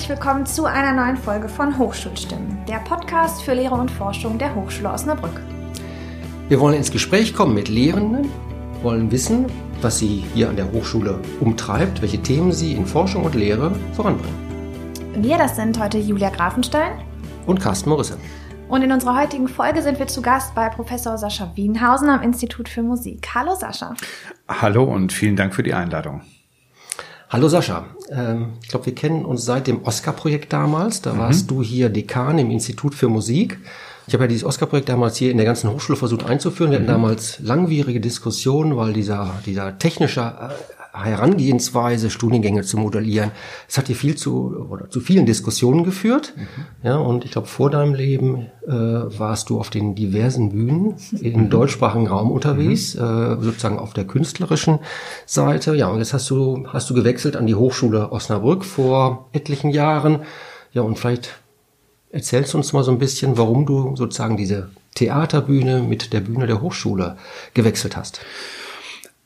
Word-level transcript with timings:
herzlich 0.00 0.16
willkommen 0.16 0.46
zu 0.46 0.64
einer 0.64 0.92
neuen 0.94 1.18
Folge 1.18 1.46
von 1.46 1.76
Hochschulstimmen, 1.76 2.64
der 2.66 2.78
Podcast 2.78 3.42
für 3.42 3.52
Lehre 3.52 3.74
und 3.74 3.90
Forschung 3.90 4.38
der 4.38 4.54
Hochschule 4.54 4.90
Osnabrück. 4.90 5.42
Wir 6.48 6.58
wollen 6.58 6.74
ins 6.74 6.90
Gespräch 6.90 7.34
kommen 7.34 7.54
mit 7.54 7.68
Lehrenden, 7.68 8.30
wollen 8.80 9.12
wissen, 9.12 9.44
was 9.82 9.98
sie 9.98 10.24
hier 10.32 10.48
an 10.48 10.56
der 10.56 10.72
Hochschule 10.72 11.20
umtreibt, 11.40 12.00
welche 12.00 12.16
Themen 12.22 12.50
sie 12.50 12.72
in 12.72 12.86
Forschung 12.86 13.24
und 13.24 13.34
Lehre 13.34 13.72
voranbringen. 13.92 14.34
Wir, 15.16 15.36
das 15.36 15.56
sind 15.56 15.78
heute 15.78 15.98
Julia 15.98 16.30
Grafenstein 16.30 16.92
und 17.44 17.60
Carsten 17.60 17.90
Morisse. 17.90 18.16
Und 18.70 18.80
in 18.80 18.92
unserer 18.92 19.20
heutigen 19.20 19.48
Folge 19.48 19.82
sind 19.82 19.98
wir 19.98 20.06
zu 20.06 20.22
Gast 20.22 20.54
bei 20.54 20.70
Professor 20.70 21.18
Sascha 21.18 21.52
Wienhausen 21.56 22.08
am 22.08 22.22
Institut 22.22 22.70
für 22.70 22.82
Musik. 22.82 23.28
Hallo 23.34 23.54
Sascha. 23.54 23.94
Hallo 24.48 24.84
und 24.84 25.12
vielen 25.12 25.36
Dank 25.36 25.54
für 25.54 25.62
die 25.62 25.74
Einladung. 25.74 26.22
Hallo 27.28 27.48
Sascha, 27.48 27.84
ähm, 28.10 28.54
ich 28.62 28.68
glaube, 28.68 28.86
wir 28.86 28.94
kennen 28.94 29.24
uns 29.24 29.44
seit 29.44 29.66
dem 29.66 29.84
Oscar-Projekt 29.84 30.52
damals. 30.52 31.02
Da 31.02 31.14
mhm. 31.14 31.18
warst 31.18 31.50
du 31.50 31.62
hier 31.62 31.88
Dekan 31.88 32.38
im 32.38 32.50
Institut 32.50 32.94
für 32.94 33.08
Musik. 33.08 33.58
Ich 34.10 34.14
habe 34.14 34.24
ja 34.24 34.28
dieses 34.28 34.42
Oscar-Projekt 34.42 34.88
damals 34.88 35.18
hier 35.18 35.30
in 35.30 35.36
der 35.36 35.46
ganzen 35.46 35.70
Hochschule 35.70 35.96
versucht 35.96 36.26
einzuführen. 36.26 36.72
Wir 36.72 36.78
hatten 36.78 36.88
mhm. 36.88 36.94
damals 36.94 37.38
langwierige 37.38 38.00
Diskussionen, 38.00 38.76
weil 38.76 38.92
dieser, 38.92 39.34
dieser 39.46 39.78
technische 39.78 40.20
äh, 40.20 40.98
Herangehensweise, 40.98 42.10
Studiengänge 42.10 42.64
zu 42.64 42.76
modellieren, 42.76 43.30
es 43.68 43.78
hat 43.78 43.86
hier 43.86 43.94
viel 43.94 44.16
zu, 44.16 44.66
oder 44.68 44.90
zu 44.90 44.98
vielen 44.98 45.26
Diskussionen 45.26 45.84
geführt. 45.84 46.34
Mhm. 46.36 46.42
Ja, 46.82 46.96
und 46.96 47.24
ich 47.24 47.30
glaube, 47.30 47.46
vor 47.46 47.70
deinem 47.70 47.94
Leben 47.94 48.48
äh, 48.66 48.72
warst 48.72 49.48
du 49.48 49.60
auf 49.60 49.70
den 49.70 49.94
diversen 49.94 50.48
Bühnen 50.50 50.96
im 51.20 51.44
mhm. 51.44 51.50
deutschsprachigen 51.50 52.08
Raum 52.08 52.32
unterwegs, 52.32 52.96
äh, 52.96 52.98
sozusagen 52.98 53.78
auf 53.78 53.92
der 53.92 54.08
künstlerischen 54.08 54.80
Seite. 55.24 55.76
Ja, 55.76 55.86
und 55.86 55.98
jetzt 55.98 56.14
hast 56.14 56.28
du, 56.30 56.66
hast 56.66 56.90
du 56.90 56.94
gewechselt 56.94 57.36
an 57.36 57.46
die 57.46 57.54
Hochschule 57.54 58.10
Osnabrück 58.10 58.64
vor 58.64 59.28
etlichen 59.30 59.70
Jahren. 59.70 60.22
Ja, 60.72 60.82
und 60.82 60.98
vielleicht 60.98 61.40
Erzählst 62.12 62.54
du 62.54 62.58
uns 62.58 62.72
mal 62.72 62.82
so 62.82 62.90
ein 62.90 62.98
bisschen, 62.98 63.38
warum 63.38 63.66
du 63.66 63.94
sozusagen 63.94 64.36
diese 64.36 64.70
Theaterbühne 64.96 65.80
mit 65.80 66.12
der 66.12 66.20
Bühne 66.20 66.48
der 66.48 66.60
Hochschule 66.60 67.16
gewechselt 67.54 67.96
hast? 67.96 68.20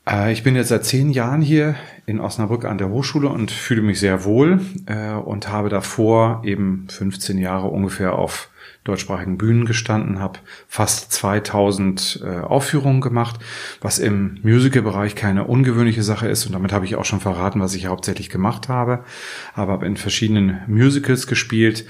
Äh, 0.07 0.31
ich 0.31 0.43
bin 0.43 0.55
jetzt 0.55 0.69
seit 0.69 0.85
zehn 0.85 1.09
Jahren 1.09 1.41
hier 1.41 1.75
in 2.05 2.19
Osnabrück 2.19 2.63
an 2.65 2.77
der 2.77 2.89
Hochschule 2.89 3.27
und 3.27 3.49
fühle 3.49 3.81
mich 3.81 3.99
sehr 3.99 4.23
wohl 4.23 4.61
äh, 4.85 5.13
und 5.13 5.49
habe 5.49 5.69
davor 5.69 6.43
eben 6.45 6.85
15 6.89 7.39
Jahre 7.39 7.67
ungefähr 7.67 8.13
auf 8.13 8.49
deutschsprachigen 8.83 9.39
Bühnen 9.39 9.65
gestanden, 9.65 10.19
habe 10.19 10.39
fast 10.67 11.11
2000 11.11 12.21
äh, 12.23 12.39
Aufführungen 12.41 13.01
gemacht, 13.01 13.39
was 13.81 13.97
im 13.97 14.37
Musical-Bereich 14.43 15.15
keine 15.15 15.45
ungewöhnliche 15.45 16.03
Sache 16.03 16.27
ist 16.27 16.45
und 16.45 16.51
damit 16.51 16.71
habe 16.71 16.85
ich 16.85 16.95
auch 16.95 17.05
schon 17.05 17.19
verraten, 17.19 17.59
was 17.61 17.73
ich 17.73 17.87
hauptsächlich 17.87 18.29
gemacht 18.29 18.69
habe, 18.69 19.03
aber 19.55 19.73
habe 19.73 19.87
in 19.87 19.97
verschiedenen 19.97 20.59
Musicals 20.67 21.25
gespielt 21.25 21.85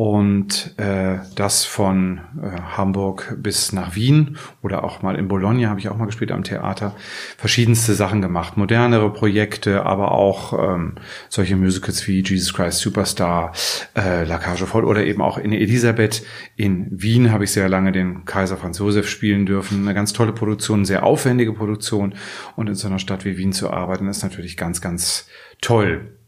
und 0.00 0.72
äh, 0.78 1.18
das 1.34 1.66
von 1.66 2.22
äh, 2.42 2.58
Hamburg 2.74 3.36
bis 3.36 3.74
nach 3.74 3.94
Wien 3.96 4.38
oder 4.62 4.82
auch 4.82 5.02
mal 5.02 5.14
in 5.14 5.28
Bologna 5.28 5.68
habe 5.68 5.78
ich 5.78 5.90
auch 5.90 5.96
mal 5.98 6.06
gespielt 6.06 6.32
am 6.32 6.42
Theater. 6.42 6.96
Verschiedenste 7.36 7.92
Sachen 7.92 8.22
gemacht, 8.22 8.56
modernere 8.56 9.12
Projekte, 9.12 9.84
aber 9.84 10.12
auch 10.12 10.54
ähm, 10.58 10.94
solche 11.28 11.54
Musicals 11.54 12.08
wie 12.08 12.22
Jesus 12.22 12.54
Christ 12.54 12.78
Superstar, 12.78 13.52
äh, 13.94 14.24
La 14.24 14.38
Cage 14.38 14.62
voll 14.62 14.86
oder 14.86 15.04
eben 15.04 15.20
auch 15.20 15.36
in 15.36 15.52
Elisabeth. 15.52 16.24
In 16.56 16.86
Wien 16.90 17.30
habe 17.30 17.44
ich 17.44 17.52
sehr 17.52 17.68
lange 17.68 17.92
den 17.92 18.24
Kaiser 18.24 18.56
Franz 18.56 18.78
Josef 18.78 19.06
spielen 19.06 19.44
dürfen. 19.44 19.82
Eine 19.82 19.92
ganz 19.92 20.14
tolle 20.14 20.32
Produktion, 20.32 20.86
sehr 20.86 21.04
aufwendige 21.04 21.52
Produktion. 21.52 22.14
Und 22.56 22.70
in 22.70 22.74
so 22.74 22.88
einer 22.88 23.00
Stadt 23.00 23.26
wie 23.26 23.36
Wien 23.36 23.52
zu 23.52 23.70
arbeiten, 23.70 24.08
ist 24.08 24.22
natürlich 24.22 24.56
ganz, 24.56 24.80
ganz 24.80 25.28
toll. 25.60 26.19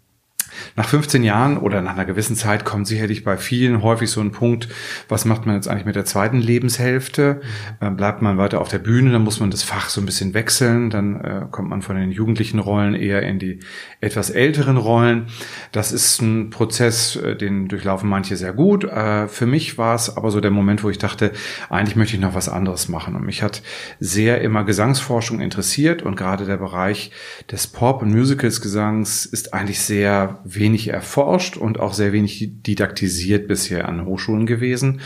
Nach 0.77 0.89
15 0.89 1.22
Jahren 1.22 1.58
oder 1.58 1.82
nach 1.82 1.94
einer 1.94 2.04
gewissen 2.04 2.37
Zeit 2.37 2.65
kommt 2.65 2.87
sicherlich 2.87 3.25
bei 3.25 3.37
vielen 3.37 3.82
häufig 3.82 4.10
so 4.10 4.21
ein 4.21 4.32
Punkt, 4.32 4.69
was 5.09 5.25
macht 5.25 5.47
man 5.47 5.54
jetzt 5.54 5.69
eigentlich 5.69 5.84
mit 5.84 5.97
der 5.97 6.04
zweiten 6.04 6.38
Lebenshälfte? 6.38 7.41
Äh, 7.81 7.91
bleibt 7.91 8.22
man 8.22 8.38
weiter 8.38 8.60
auf 8.60 8.69
der 8.69 8.78
Bühne, 8.78 9.12
dann 9.12 9.22
muss 9.22 9.41
man 9.41 9.50
das 9.50 9.62
Fach 9.62 9.88
so 9.88 10.00
ein 10.00 10.06
bisschen 10.06 10.34
wechseln, 10.34 10.91
dann 10.91 11.21
äh, 11.21 11.47
kommt 11.50 11.69
man 11.69 11.82
von 11.82 11.97
den 11.97 12.12
jugendlichen 12.12 12.59
Rollen 12.59 12.94
eher 12.94 13.22
in 13.22 13.38
die 13.38 13.60
etwas 14.00 14.31
älteren 14.31 14.77
Rollen. 14.77 15.27
Das 15.72 15.93
ist 15.93 16.21
ein 16.22 16.50
Prozess, 16.50 17.16
äh, 17.16 17.37
den 17.37 17.69
durchlaufen 17.69 18.09
manche 18.09 18.37
sehr 18.37 18.53
gut. 18.53 18.84
Äh, 18.84 19.28
für 19.28 19.47
mich 19.47 19.78
war 19.78 19.94
es 19.94 20.16
aber 20.16 20.31
so 20.31 20.41
der 20.41 20.50
Moment, 20.50 20.84
wo 20.84 20.91
ich 20.91 20.98
dachte, 20.98 21.32
eigentlich 21.71 21.97
möchte 21.97 22.16
ich 22.16 22.22
noch 22.22 22.34
was 22.34 22.48
anderes 22.48 22.88
machen. 22.88 23.15
Und 23.15 23.25
mich 23.25 23.43
hat 23.43 23.62
sehr 24.00 24.41
immer 24.41 24.65
Gesangsforschung 24.65 25.41
interessiert 25.41 26.03
und 26.03 26.16
gerade 26.16 26.44
der 26.44 26.56
Bereich 26.56 27.10
des 27.50 27.66
Pop- 27.66 28.03
und 28.03 28.12
Musicals-Gesangs 28.12 29.27
ist 29.27 29.54
eigentlich 29.54 29.81
sehr 29.81 30.41
wenig 30.44 30.88
erforscht 30.88 31.56
und 31.56 31.80
auch 31.80 31.92
sehr 31.92 32.12
wenig 32.12 32.50
didaktisiert 32.62 33.48
bisher 33.48 33.88
an 33.88 34.04
Hochschulen 34.04 34.47
gewesen, 34.47 35.00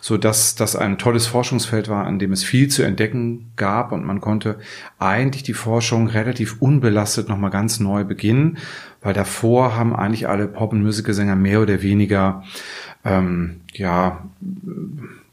so 0.00 0.16
dass 0.16 0.54
das 0.54 0.76
ein 0.76 0.98
tolles 0.98 1.26
Forschungsfeld 1.26 1.88
war, 1.88 2.06
an 2.06 2.18
dem 2.18 2.32
es 2.32 2.44
viel 2.44 2.68
zu 2.68 2.82
entdecken 2.82 3.52
gab 3.56 3.92
und 3.92 4.04
man 4.04 4.20
konnte 4.20 4.58
eigentlich 4.98 5.42
die 5.42 5.54
Forschung 5.54 6.08
relativ 6.08 6.60
unbelastet 6.60 7.28
nochmal 7.28 7.50
ganz 7.50 7.80
neu 7.80 8.04
beginnen, 8.04 8.58
weil 9.00 9.14
davor 9.14 9.76
haben 9.76 9.94
eigentlich 9.94 10.28
alle 10.28 10.48
Pop- 10.48 10.72
und 10.72 10.82
Musicalsänger 10.82 11.36
mehr 11.36 11.60
oder 11.60 11.82
weniger 11.82 12.44
ähm, 13.04 13.60
ja 13.72 14.28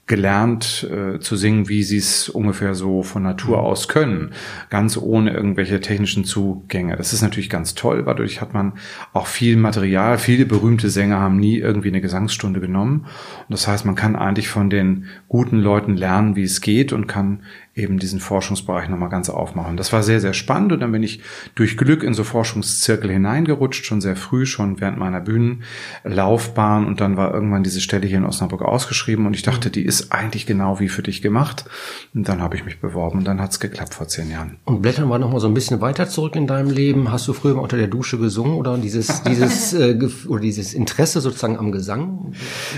gelernt 0.09 0.89
äh, 0.91 1.19
zu 1.19 1.35
singen, 1.35 1.69
wie 1.69 1.83
sie 1.83 1.97
es 1.97 2.29
ungefähr 2.29 2.73
so 2.73 3.03
von 3.03 3.21
Natur 3.21 3.57
mhm. 3.57 3.63
aus 3.63 3.87
können, 3.87 4.31
ganz 4.71 4.97
ohne 4.97 5.31
irgendwelche 5.31 5.79
technischen 5.79 6.25
Zugänge. 6.25 6.97
Das 6.97 7.13
ist 7.13 7.21
natürlich 7.21 7.49
ganz 7.49 7.75
toll, 7.75 8.05
weil 8.05 8.15
dadurch 8.15 8.41
hat 8.41 8.53
man 8.53 8.73
auch 9.13 9.27
viel 9.27 9.55
Material. 9.55 10.17
Viele 10.17 10.47
berühmte 10.47 10.89
Sänger 10.89 11.19
haben 11.19 11.37
nie 11.37 11.59
irgendwie 11.59 11.89
eine 11.89 12.01
Gesangsstunde 12.01 12.59
genommen. 12.59 13.05
Und 13.47 13.51
das 13.51 13.67
heißt, 13.67 13.85
man 13.85 13.95
kann 13.95 14.15
eigentlich 14.15 14.49
von 14.49 14.71
den 14.71 15.05
guten 15.27 15.59
Leuten 15.59 15.95
lernen, 15.95 16.35
wie 16.35 16.43
es 16.43 16.59
geht 16.59 16.91
und 16.91 17.05
kann 17.05 17.43
eben 17.75 17.99
diesen 17.99 18.19
Forschungsbereich 18.19 18.89
nochmal 18.89 19.09
ganz 19.09 19.29
aufmachen. 19.29 19.77
Das 19.77 19.93
war 19.93 20.03
sehr, 20.03 20.19
sehr 20.19 20.33
spannend 20.33 20.71
und 20.71 20.79
dann 20.79 20.91
bin 20.91 21.03
ich 21.03 21.21
durch 21.55 21.77
Glück 21.77 22.03
in 22.03 22.13
so 22.13 22.23
Forschungszirkel 22.23 23.11
hineingerutscht, 23.11 23.85
schon 23.85 24.01
sehr 24.01 24.15
früh, 24.15 24.45
schon 24.45 24.81
während 24.81 24.97
meiner 24.97 25.21
Bühnenlaufbahn 25.21 26.85
und 26.85 26.99
dann 27.01 27.17
war 27.17 27.33
irgendwann 27.33 27.63
diese 27.63 27.81
Stelle 27.81 28.07
hier 28.07 28.17
in 28.17 28.25
Osnabrück 28.25 28.61
ausgeschrieben 28.61 29.25
und 29.25 29.35
ich 29.35 29.43
dachte, 29.43 29.69
die 29.69 29.85
ist 29.85 30.11
eigentlich 30.11 30.45
genau 30.45 30.79
wie 30.79 30.89
für 30.89 31.03
dich 31.03 31.21
gemacht 31.21 31.65
und 32.13 32.27
dann 32.27 32.41
habe 32.41 32.55
ich 32.55 32.65
mich 32.65 32.79
beworben 32.79 33.19
und 33.19 33.25
dann 33.25 33.41
hat 33.41 33.51
es 33.51 33.59
geklappt 33.59 33.93
vor 33.93 34.07
zehn 34.07 34.29
Jahren. 34.29 34.57
Und 34.65 34.81
blättern 34.81 35.07
wir 35.07 35.19
nochmal 35.19 35.39
so 35.39 35.47
ein 35.47 35.53
bisschen 35.53 35.81
weiter 35.81 36.09
zurück 36.09 36.35
in 36.35 36.47
deinem 36.47 36.69
Leben. 36.69 37.11
Hast 37.11 37.27
du 37.27 37.33
früher 37.33 37.55
mal 37.55 37.61
unter 37.61 37.77
der 37.77 37.87
Dusche 37.87 38.17
gesungen 38.17 38.53
oder 38.53 38.77
dieses, 38.77 39.23
dieses, 39.29 39.73
äh, 39.73 39.97
oder 40.27 40.41
dieses 40.41 40.73
Interesse 40.73 41.21
sozusagen 41.21 41.57
am 41.57 41.71
Gesang? 41.71 42.33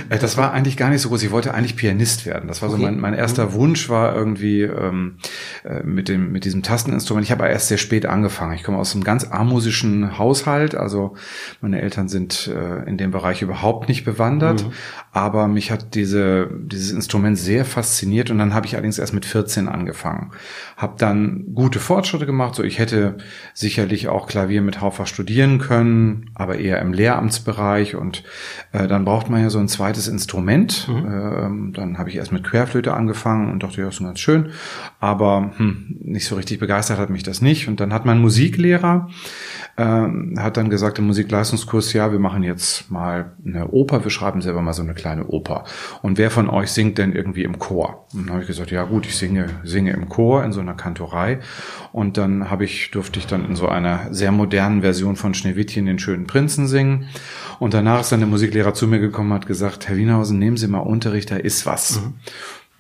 Äh, 0.09 0.19
das 0.19 0.37
war 0.37 0.51
eigentlich 0.51 0.77
gar 0.77 0.89
nicht 0.89 1.01
so 1.01 1.09
groß. 1.09 1.23
Ich 1.23 1.31
wollte 1.31 1.53
eigentlich 1.53 1.75
Pianist 1.75 2.25
werden. 2.25 2.47
Das 2.47 2.61
war 2.61 2.69
so 2.69 2.77
mein, 2.77 2.99
mein 2.99 3.13
erster 3.13 3.47
mhm. 3.47 3.53
Wunsch 3.53 3.89
war 3.89 4.15
irgendwie, 4.15 4.61
äh, 4.61 4.90
ähm, 4.91 5.17
äh, 5.63 5.83
mit 5.83 6.09
dem 6.09 6.31
mit 6.31 6.45
diesem 6.45 6.63
Tasteninstrument. 6.63 7.25
Ich 7.25 7.31
habe 7.31 7.47
erst 7.47 7.67
sehr 7.67 7.77
spät 7.77 8.05
angefangen. 8.05 8.53
Ich 8.53 8.63
komme 8.63 8.77
aus 8.77 8.93
einem 8.93 9.03
ganz 9.03 9.25
armusischen 9.25 10.17
Haushalt, 10.17 10.75
also 10.75 11.15
meine 11.61 11.81
Eltern 11.81 12.07
sind 12.07 12.47
äh, 12.47 12.87
in 12.87 12.97
dem 12.97 13.11
Bereich 13.11 13.41
überhaupt 13.41 13.87
nicht 13.89 14.05
bewandert, 14.05 14.65
mhm. 14.65 14.71
aber 15.11 15.47
mich 15.47 15.71
hat 15.71 15.95
diese 15.95 16.49
dieses 16.51 16.91
Instrument 16.91 17.37
sehr 17.37 17.65
fasziniert 17.65 18.29
und 18.29 18.37
dann 18.37 18.53
habe 18.53 18.65
ich 18.65 18.73
allerdings 18.73 18.99
erst 18.99 19.13
mit 19.13 19.25
14 19.25 19.67
angefangen. 19.67 20.31
Habe 20.77 20.95
dann 20.97 21.45
gute 21.53 21.79
Fortschritte 21.79 22.25
gemacht, 22.25 22.55
so 22.55 22.63
ich 22.63 22.79
hätte 22.79 23.17
sicherlich 23.53 24.07
auch 24.07 24.27
Klavier 24.27 24.61
mit 24.61 24.81
Hauptfach 24.81 25.07
studieren 25.07 25.59
können, 25.59 26.31
aber 26.35 26.57
eher 26.57 26.81
im 26.81 26.93
Lehramtsbereich 26.93 27.95
und 27.95 28.23
äh, 28.71 28.87
dann 28.87 29.05
braucht 29.05 29.29
man 29.29 29.41
ja 29.41 29.49
so 29.49 29.59
ein 29.59 29.67
zweites 29.67 30.07
Instrument. 30.07 30.87
Mhm. 30.87 31.05
Ähm, 31.05 31.73
dann 31.73 31.97
habe 31.97 32.09
ich 32.09 32.15
erst 32.15 32.31
mit 32.31 32.43
Querflöte 32.43 32.93
angefangen 32.93 33.51
und 33.51 33.63
dachte, 33.63 33.81
ja, 33.81 33.87
ist 33.87 33.99
ganz 33.99 34.19
schön 34.19 34.51
aber 34.99 35.51
hm, 35.57 35.97
nicht 36.01 36.25
so 36.25 36.35
richtig 36.35 36.59
begeistert 36.59 36.99
hat 36.99 37.09
mich 37.09 37.23
das 37.23 37.41
nicht. 37.41 37.67
Und 37.67 37.79
dann 37.79 37.93
hat 37.93 38.05
mein 38.05 38.19
Musiklehrer 38.19 39.09
ähm, 39.77 40.35
hat 40.37 40.57
dann 40.57 40.69
gesagt 40.69 40.99
im 40.99 41.07
Musikleistungskurs, 41.07 41.93
ja, 41.93 42.11
wir 42.11 42.19
machen 42.19 42.43
jetzt 42.43 42.91
mal 42.91 43.33
eine 43.45 43.69
Oper, 43.69 44.03
wir 44.03 44.11
schreiben 44.11 44.41
selber 44.41 44.61
mal 44.61 44.73
so 44.73 44.81
eine 44.81 44.93
kleine 44.93 45.27
Oper. 45.27 45.63
Und 46.01 46.17
wer 46.17 46.29
von 46.29 46.49
euch 46.49 46.71
singt 46.71 46.97
denn 46.97 47.13
irgendwie 47.13 47.43
im 47.43 47.57
Chor? 47.57 48.05
Und 48.13 48.25
dann 48.25 48.31
habe 48.31 48.41
ich 48.41 48.47
gesagt, 48.47 48.71
ja 48.71 48.83
gut, 48.83 49.05
ich 49.05 49.17
singe, 49.17 49.47
singe 49.63 49.91
im 49.93 50.09
Chor 50.09 50.43
in 50.43 50.51
so 50.51 50.59
einer 50.59 50.73
Kantorei. 50.73 51.39
Und 51.93 52.17
dann 52.17 52.49
habe 52.49 52.65
ich, 52.65 52.91
durfte 52.91 53.19
ich 53.19 53.27
dann 53.27 53.45
in 53.45 53.55
so 53.55 53.67
einer 53.67 54.13
sehr 54.13 54.31
modernen 54.31 54.81
Version 54.81 55.15
von 55.15 55.33
Schneewittchen 55.33 55.85
den 55.85 55.99
schönen 55.99 56.27
Prinzen 56.27 56.67
singen. 56.67 57.07
Und 57.59 57.73
danach 57.73 58.01
ist 58.01 58.11
dann 58.11 58.19
der 58.19 58.29
Musiklehrer 58.29 58.73
zu 58.73 58.87
mir 58.87 58.99
gekommen 58.99 59.31
und 59.31 59.37
hat 59.37 59.47
gesagt, 59.47 59.87
Herr 59.87 59.95
Wienhausen, 59.95 60.37
nehmen 60.37 60.57
Sie 60.57 60.67
mal 60.67 60.79
Unterricht, 60.79 61.31
da 61.31 61.37
ist 61.37 61.65
was. 61.65 62.01
Mhm. 62.01 62.13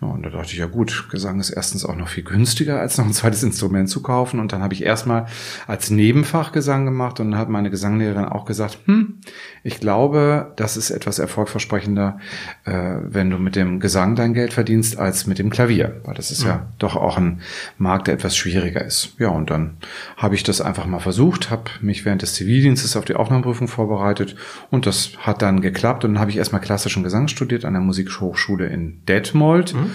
Ja, 0.01 0.07
und 0.07 0.23
da 0.23 0.29
dachte 0.29 0.53
ich, 0.53 0.57
ja 0.57 0.65
gut, 0.65 1.09
Gesang 1.11 1.39
ist 1.39 1.51
erstens 1.51 1.85
auch 1.85 1.95
noch 1.95 2.07
viel 2.07 2.23
günstiger, 2.23 2.79
als 2.79 2.97
noch 2.97 3.05
ein 3.05 3.13
zweites 3.13 3.43
Instrument 3.43 3.87
zu 3.87 4.01
kaufen. 4.01 4.39
Und 4.39 4.51
dann 4.51 4.63
habe 4.63 4.73
ich 4.73 4.83
erstmal 4.83 5.27
als 5.67 5.91
Nebenfach 5.91 6.51
Gesang 6.51 6.85
gemacht 6.85 7.19
und 7.19 7.31
dann 7.31 7.39
hat 7.39 7.49
meine 7.49 7.69
Gesanglehrerin 7.69 8.25
auch 8.25 8.45
gesagt, 8.45 8.79
hm, 8.85 9.19
ich 9.63 9.79
glaube, 9.79 10.53
das 10.55 10.75
ist 10.75 10.89
etwas 10.89 11.19
erfolgversprechender, 11.19 12.17
äh, 12.65 12.95
wenn 13.03 13.29
du 13.29 13.37
mit 13.37 13.55
dem 13.55 13.79
Gesang 13.79 14.15
dein 14.15 14.33
Geld 14.33 14.53
verdienst, 14.53 14.97
als 14.97 15.27
mit 15.27 15.37
dem 15.37 15.51
Klavier. 15.51 16.01
Weil 16.03 16.15
das 16.15 16.31
ist 16.31 16.43
ja, 16.43 16.49
ja 16.49 16.67
doch 16.79 16.95
auch 16.95 17.17
ein 17.17 17.41
Markt, 17.77 18.07
der 18.07 18.15
etwas 18.15 18.35
schwieriger 18.35 18.83
ist. 18.83 19.13
Ja, 19.19 19.29
und 19.29 19.51
dann 19.51 19.77
habe 20.17 20.33
ich 20.33 20.41
das 20.41 20.61
einfach 20.61 20.87
mal 20.87 20.99
versucht, 20.99 21.51
habe 21.51 21.69
mich 21.79 22.05
während 22.05 22.23
des 22.23 22.33
Zivildienstes 22.33 22.95
auf 22.97 23.05
die 23.05 23.15
Aufnahmeprüfung 23.15 23.67
vorbereitet 23.67 24.35
und 24.71 24.87
das 24.87 25.11
hat 25.19 25.43
dann 25.43 25.61
geklappt. 25.61 26.05
Und 26.05 26.15
dann 26.15 26.21
habe 26.21 26.31
ich 26.31 26.37
erstmal 26.37 26.61
klassischen 26.61 27.03
Gesang 27.03 27.27
studiert 27.27 27.65
an 27.65 27.73
der 27.73 27.83
Musikhochschule 27.83 28.65
in 28.65 29.05
Detmold. 29.05 29.75
Mhm 29.75 29.90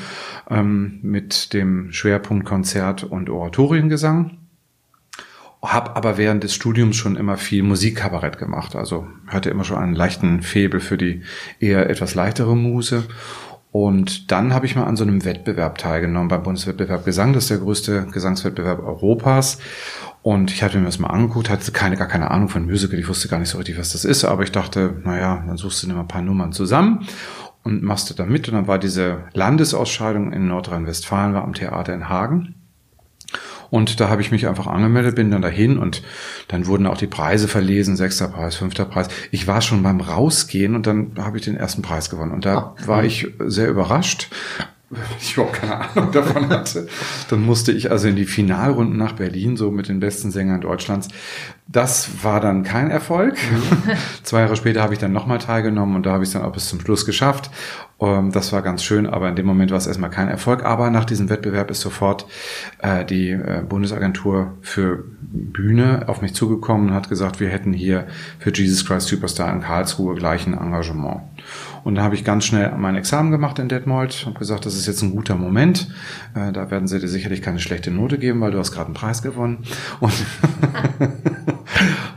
ähm, 0.51 0.99
mit 1.03 1.53
dem 1.53 1.93
Schwerpunkt 1.93 2.47
Konzert 2.47 3.05
und 3.05 3.31
Oratoriengesang. 3.31 4.39
Hab 5.63 5.97
aber 5.97 6.17
während 6.17 6.45
des 6.45 6.55
Studiums 6.55 6.97
schon 6.97 7.17
immer 7.17 7.37
viel 7.37 7.63
Musikkabarett 7.63 8.39
gemacht. 8.39 8.77
Also 8.77 9.07
hatte 9.27 9.51
immer 9.51 9.65
schon 9.65 9.79
einen 9.79 9.95
leichten 9.95 10.43
Febel 10.43 10.81
für 10.81 10.97
die 10.97 11.23
eher 11.59 11.91
etwas 11.91 12.15
leichtere 12.15 12.57
Muse. 12.57 13.05
Und 13.73 14.31
dann 14.31 14.55
habe 14.55 14.65
ich 14.65 14.75
mal 14.75 14.85
an 14.85 14.97
so 14.97 15.05
einem 15.05 15.25
Wettbewerb 15.25 15.77
teilgenommen, 15.77 16.29
beim 16.29 16.43
Bundeswettbewerb 16.43 17.05
Gesang. 17.05 17.33
Das 17.33 17.45
ist 17.45 17.51
der 17.51 17.59
größte 17.59 18.07
Gesangswettbewerb 18.11 18.79
Europas. 18.79 19.59
Und 20.23 20.51
ich 20.51 20.63
hatte 20.63 20.79
mir 20.79 20.87
das 20.87 20.99
mal 20.99 21.09
angeguckt, 21.09 21.51
hatte 21.51 21.71
keine, 21.73 21.97
gar 21.97 22.09
keine 22.09 22.31
Ahnung 22.31 22.49
von 22.49 22.65
Musical. 22.65 22.99
Ich 22.99 23.09
wusste 23.09 23.29
gar 23.29 23.39
nicht 23.39 23.51
so 23.51 23.59
richtig, 23.59 23.79
was 23.79 23.93
das 23.93 24.05
ist. 24.05 24.25
Aber 24.25 24.45
ich 24.45 24.53
dachte, 24.53 24.95
naja, 25.05 25.45
dann 25.47 25.57
suchst 25.57 25.83
du 25.83 25.89
dir 25.89 25.95
mal 25.95 26.01
ein 26.01 26.09
paar 26.09 26.23
Nummern 26.23 26.53
zusammen 26.53 27.07
und 27.67 27.83
machst 27.83 28.09
du 28.09 28.15
da 28.15 28.25
mit. 28.25 28.49
Und 28.49 28.55
dann 28.55 28.69
war 28.69 28.79
diese 28.79 29.25
Landesausscheidung 29.35 30.33
in 30.33 30.47
Nordrhein-Westfalen, 30.47 31.35
war 31.35 31.43
am 31.45 31.53
Theater 31.53 31.93
in 31.93 32.09
Hagen. 32.09 32.55
Und 33.71 33.99
da 33.99 34.09
habe 34.09 34.23
ich 34.23 34.31
mich 34.31 34.47
einfach 34.47 34.69
angemeldet, 34.69 35.17
bin 35.17 35.33
dann 35.33 35.43
dahin 35.43 35.77
und 35.77 36.03
dann 36.47 36.67
wurden 36.67 36.87
auch 36.87 36.97
die 36.97 37.09
Preise 37.09 37.49
verlesen, 37.49 37.97
sechster 37.97 38.29
Preis, 38.29 38.55
fünfter 38.55 38.85
Preis. 38.85 39.09
Ich 39.33 39.49
war 39.49 39.61
schon 39.61 39.83
beim 39.83 40.01
Rausgehen 40.01 40.77
und 40.77 40.87
dann 40.87 41.15
habe 41.19 41.39
ich 41.39 41.45
den 41.45 41.57
ersten 41.57 41.83
Preis 41.83 42.09
gewonnen. 42.09 42.31
Und 42.31 42.47
da 42.47 42.77
war 42.87 43.03
ich 43.03 43.27
sehr 43.41 43.69
überrascht, 43.69 44.29
ich 45.21 45.35
überhaupt 45.35 45.56
keine 45.56 45.81
Ahnung 45.81 46.12
davon 46.12 46.49
hatte. 46.49 46.87
Dann 47.29 47.43
musste 47.43 47.73
ich 47.73 47.91
also 47.91 48.06
in 48.06 48.17
die 48.17 48.25
Finalrunden 48.25 48.97
nach 48.97 49.12
Berlin, 49.12 49.56
so 49.56 49.71
mit 49.71 49.88
den 49.88 49.99
besten 49.99 50.31
Sängern 50.31 50.61
Deutschlands. 50.61 51.09
Das 51.67 52.23
war 52.23 52.41
dann 52.41 52.62
kein 52.62 52.91
Erfolg. 52.91 53.37
Zwei 54.23 54.41
Jahre 54.41 54.55
später 54.55 54.83
habe 54.83 54.93
ich 54.93 55.00
dann 55.00 55.12
nochmal 55.12 55.38
teilgenommen 55.38 55.97
und 55.97 56.06
da 56.06 56.12
habe 56.12 56.23
ich 56.23 56.29
es 56.29 56.35
dann 56.35 56.43
auch 56.43 56.53
bis 56.53 56.69
zum 56.69 56.81
Schluss 56.81 57.05
geschafft. 57.05 57.50
Ähm, 57.99 58.31
das 58.31 58.53
war 58.53 58.62
ganz 58.62 58.85
schön, 58.85 59.09
aber 59.09 59.29
in 59.29 59.35
dem 59.35 59.47
Moment 59.47 59.73
war 59.73 59.79
es 59.79 59.88
erstmal 59.88 60.11
kein 60.11 60.29
Erfolg. 60.29 60.65
Aber 60.65 60.91
nach 60.91 61.05
diesem 61.05 61.29
Wettbewerb 61.29 61.71
ist 61.73 61.81
sofort 61.81 62.27
äh, 62.79 63.05
die 63.05 63.31
äh, 63.31 63.65
Bundesagentur 63.69 64.55
für 64.61 65.03
Bühne 65.21 66.05
auf 66.06 66.23
mich 66.23 66.35
zugekommen 66.35 66.91
und 66.91 66.94
hat 66.94 67.09
gesagt, 67.09 67.41
wir 67.41 67.49
hätten 67.49 67.73
hier 67.73 68.06
für 68.38 68.53
Jesus 68.55 68.87
Christ 68.87 69.09
Superstar 69.09 69.53
in 69.53 69.62
Karlsruhe 69.62 70.15
gleich 70.15 70.47
ein 70.47 70.55
Engagement. 70.55 71.23
Und 71.87 71.94
da 71.94 72.03
habe 72.03 72.17
ich 72.17 72.25
ganz 72.25 72.44
schnell 72.44 72.73
mein 72.77 72.97
Examen 72.97 73.31
gemacht 73.31 73.61
in 73.61 73.69
Detmold 73.69 74.27
und 74.27 74.37
gesagt, 74.37 74.67
das 74.67 74.75
ist 74.75 74.88
jetzt 74.88 75.03
ein 75.03 75.12
guter 75.12 75.37
Moment. 75.37 75.87
Äh, 76.35 76.50
da 76.50 76.69
werden 76.69 76.88
sie 76.88 76.99
dir 76.99 77.06
sicherlich 77.06 77.43
keine 77.43 77.61
schlechte 77.61 77.93
Note 77.93 78.19
geben, 78.19 78.41
weil 78.41 78.50
du 78.50 78.59
hast 78.59 78.73
gerade 78.73 78.87
einen 78.87 78.94
Preis 78.94 79.23
gewonnen. 79.23 79.59
Und, 80.00 80.12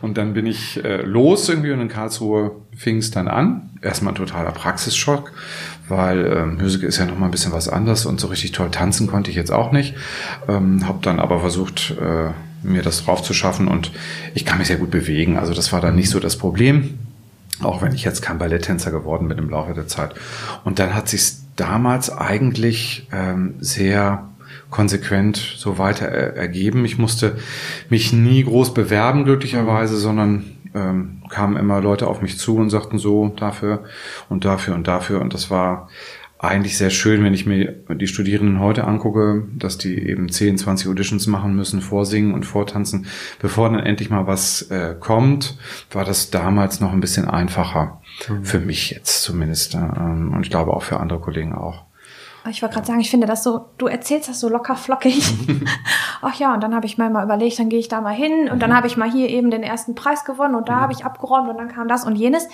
und 0.02 0.18
dann 0.18 0.34
bin 0.34 0.48
ich 0.48 0.84
äh, 0.84 1.04
los 1.04 1.48
irgendwie 1.50 1.72
und 1.72 1.82
in 1.82 1.88
Karlsruhe 1.88 2.54
fing 2.76 2.98
es 2.98 3.12
dann 3.12 3.28
an. 3.28 3.70
Erstmal 3.84 4.14
ein 4.14 4.18
totaler 4.18 4.54
Praxisschock, 4.54 5.34
weil 5.88 6.26
ähm, 6.26 6.58
Musik 6.58 6.82
ist 6.82 6.98
ja 6.98 7.06
noch 7.06 7.20
mal 7.20 7.26
ein 7.26 7.32
bisschen 7.32 7.54
was 7.54 7.70
anderes 7.70 8.08
und 8.08 8.20
so 8.20 8.26
richtig 8.26 8.54
toll 8.54 8.72
tanzen 8.72 9.06
konnte 9.06 9.30
ich 9.30 9.36
jetzt 9.36 9.52
auch 9.52 9.72
nicht. 9.72 9.94
Ähm, 10.48 10.88
habe 10.88 10.98
dann 11.04 11.20
aber 11.20 11.42
versucht, 11.42 11.94
äh, 12.02 12.32
mir 12.64 12.82
das 12.82 13.06
drauf 13.06 13.22
zu 13.22 13.36
schaffen 13.36 13.68
und 13.68 13.92
ich 14.34 14.46
kann 14.46 14.58
mich 14.58 14.66
sehr 14.66 14.78
gut 14.78 14.90
bewegen. 14.90 15.38
Also 15.38 15.54
das 15.54 15.72
war 15.72 15.80
dann 15.80 15.94
nicht 15.94 16.10
so 16.10 16.20
das 16.20 16.38
Problem. 16.38 16.98
Auch 17.62 17.82
wenn 17.82 17.94
ich 17.94 18.04
jetzt 18.04 18.22
kein 18.22 18.38
Balletttänzer 18.38 18.92
geworden 18.92 19.28
bin 19.28 19.38
im 19.38 19.50
Laufe 19.50 19.74
der 19.74 19.88
Zeit. 19.88 20.16
Und 20.64 20.80
dann 20.80 20.94
hat 20.94 21.10
sich 21.10 21.34
damals 21.56 22.10
eigentlich 22.10 23.08
ähm, 23.12 23.56
sehr 23.60 24.30
konsequent 24.70 25.38
so 25.58 25.78
weiter 25.78 26.06
ergeben. 26.06 26.86
Ich 26.86 26.98
musste 26.98 27.38
mich 27.90 28.14
nie 28.14 28.44
groß 28.44 28.74
bewerben, 28.74 29.26
glücklicherweise, 29.26 29.98
sondern 29.98 30.46
ähm, 30.76 31.24
kamen 31.30 31.58
immer 31.58 31.82
Leute 31.82 32.08
auf 32.08 32.22
mich 32.22 32.38
zu 32.38 32.58
und 32.58 32.70
sagten 32.70 32.98
so 32.98 33.30
dafür 33.30 33.84
und 34.30 34.46
dafür 34.46 34.76
und 34.76 34.88
dafür. 34.88 35.22
Und 35.22 35.34
das 35.34 35.50
war 35.50 35.90
eigentlich 36.40 36.78
sehr 36.78 36.90
schön, 36.90 37.22
wenn 37.24 37.34
ich 37.34 37.46
mir 37.46 37.74
die 37.90 38.08
Studierenden 38.08 38.62
heute 38.62 38.86
angucke, 38.86 39.44
dass 39.56 39.78
die 39.78 40.08
eben 40.08 40.30
10, 40.30 40.58
20 40.58 40.88
Auditions 40.88 41.28
machen 41.28 41.54
müssen, 41.54 41.82
vorsingen 41.82 42.34
und 42.34 42.46
vortanzen, 42.46 43.08
bevor 43.40 43.70
dann 43.70 43.82
endlich 43.82 44.10
mal 44.10 44.26
was 44.26 44.64
äh, 44.72 44.96
kommt, 44.98 45.58
war 45.92 46.06
das 46.06 46.32
damals 46.32 46.80
noch 46.80 46.94
ein 46.94 47.02
bisschen 47.02 47.28
einfacher. 47.28 48.02
Mhm. 48.30 48.46
Für 48.46 48.60
mich 48.60 48.92
jetzt 48.92 49.22
zumindest. 49.22 49.76
Ähm, 49.76 50.32
und 50.34 50.44
ich 50.44 50.50
glaube 50.50 50.74
auch 50.74 50.84
für 50.84 51.02
andere 51.02 51.20
Kollegen 51.20 51.54
auch. 51.54 51.84
Ich 52.50 52.62
wollte 52.62 52.76
gerade 52.76 52.88
sagen, 52.88 53.02
ich 53.02 53.10
finde 53.10 53.28
das 53.28 53.44
so, 53.44 53.66
du 53.78 53.88
erzählst 53.88 54.30
das 54.30 54.40
so 54.40 54.48
locker 54.48 54.78
flockig. 54.78 55.22
Ach 56.22 56.34
ja, 56.36 56.54
und 56.54 56.64
dann 56.64 56.74
habe 56.74 56.86
ich 56.86 56.98
mal, 56.98 57.10
mal 57.10 57.26
überlegt, 57.26 57.60
dann 57.60 57.68
gehe 57.68 57.80
ich 57.80 57.90
da 57.90 58.00
mal 58.00 58.16
hin 58.16 58.50
und 58.50 58.62
dann 58.62 58.70
mhm. 58.70 58.76
habe 58.76 58.88
ich 58.88 58.96
mal 58.96 59.12
hier 59.12 59.28
eben 59.28 59.52
den 59.52 59.62
ersten 59.62 59.94
Preis 59.94 60.24
gewonnen 60.24 60.56
und 60.56 60.70
da 60.70 60.78
mhm. 60.78 60.82
habe 60.82 60.94
ich 60.94 61.04
abgeräumt 61.04 61.50
und 61.50 61.58
dann 61.58 61.68
kam 61.68 61.90
das 61.90 62.06
und 62.06 62.16
jenes. 62.16 62.48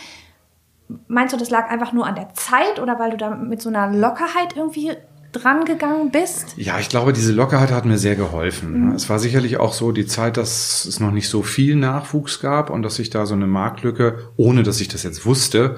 Meinst 1.07 1.33
du, 1.33 1.37
das 1.37 1.49
lag 1.49 1.69
einfach 1.69 1.93
nur 1.93 2.05
an 2.05 2.15
der 2.15 2.33
Zeit 2.33 2.79
oder 2.79 2.99
weil 2.99 3.11
du 3.11 3.17
da 3.17 3.31
mit 3.31 3.61
so 3.61 3.69
einer 3.69 3.91
Lockerheit 3.91 4.55
irgendwie 4.55 4.91
dran 5.35 5.65
gegangen 5.65 6.11
bist? 6.11 6.53
Ja, 6.57 6.79
ich 6.79 6.89
glaube, 6.89 7.13
diese 7.13 7.33
Lockerheit 7.33 7.71
hat 7.71 7.85
mir 7.85 7.97
sehr 7.97 8.15
geholfen. 8.15 8.89
Mhm. 8.89 8.91
Es 8.93 9.09
war 9.09 9.19
sicherlich 9.19 9.57
auch 9.57 9.73
so 9.73 9.91
die 9.91 10.05
Zeit, 10.05 10.37
dass 10.37 10.85
es 10.85 10.99
noch 10.99 11.11
nicht 11.11 11.29
so 11.29 11.41
viel 11.43 11.75
Nachwuchs 11.75 12.39
gab 12.39 12.69
und 12.69 12.83
dass 12.83 12.95
sich 12.95 13.09
da 13.09 13.25
so 13.25 13.33
eine 13.33 13.47
Marktlücke, 13.47 14.31
ohne 14.37 14.63
dass 14.63 14.79
ich 14.79 14.87
das 14.87 15.03
jetzt 15.03 15.25
wusste, 15.25 15.75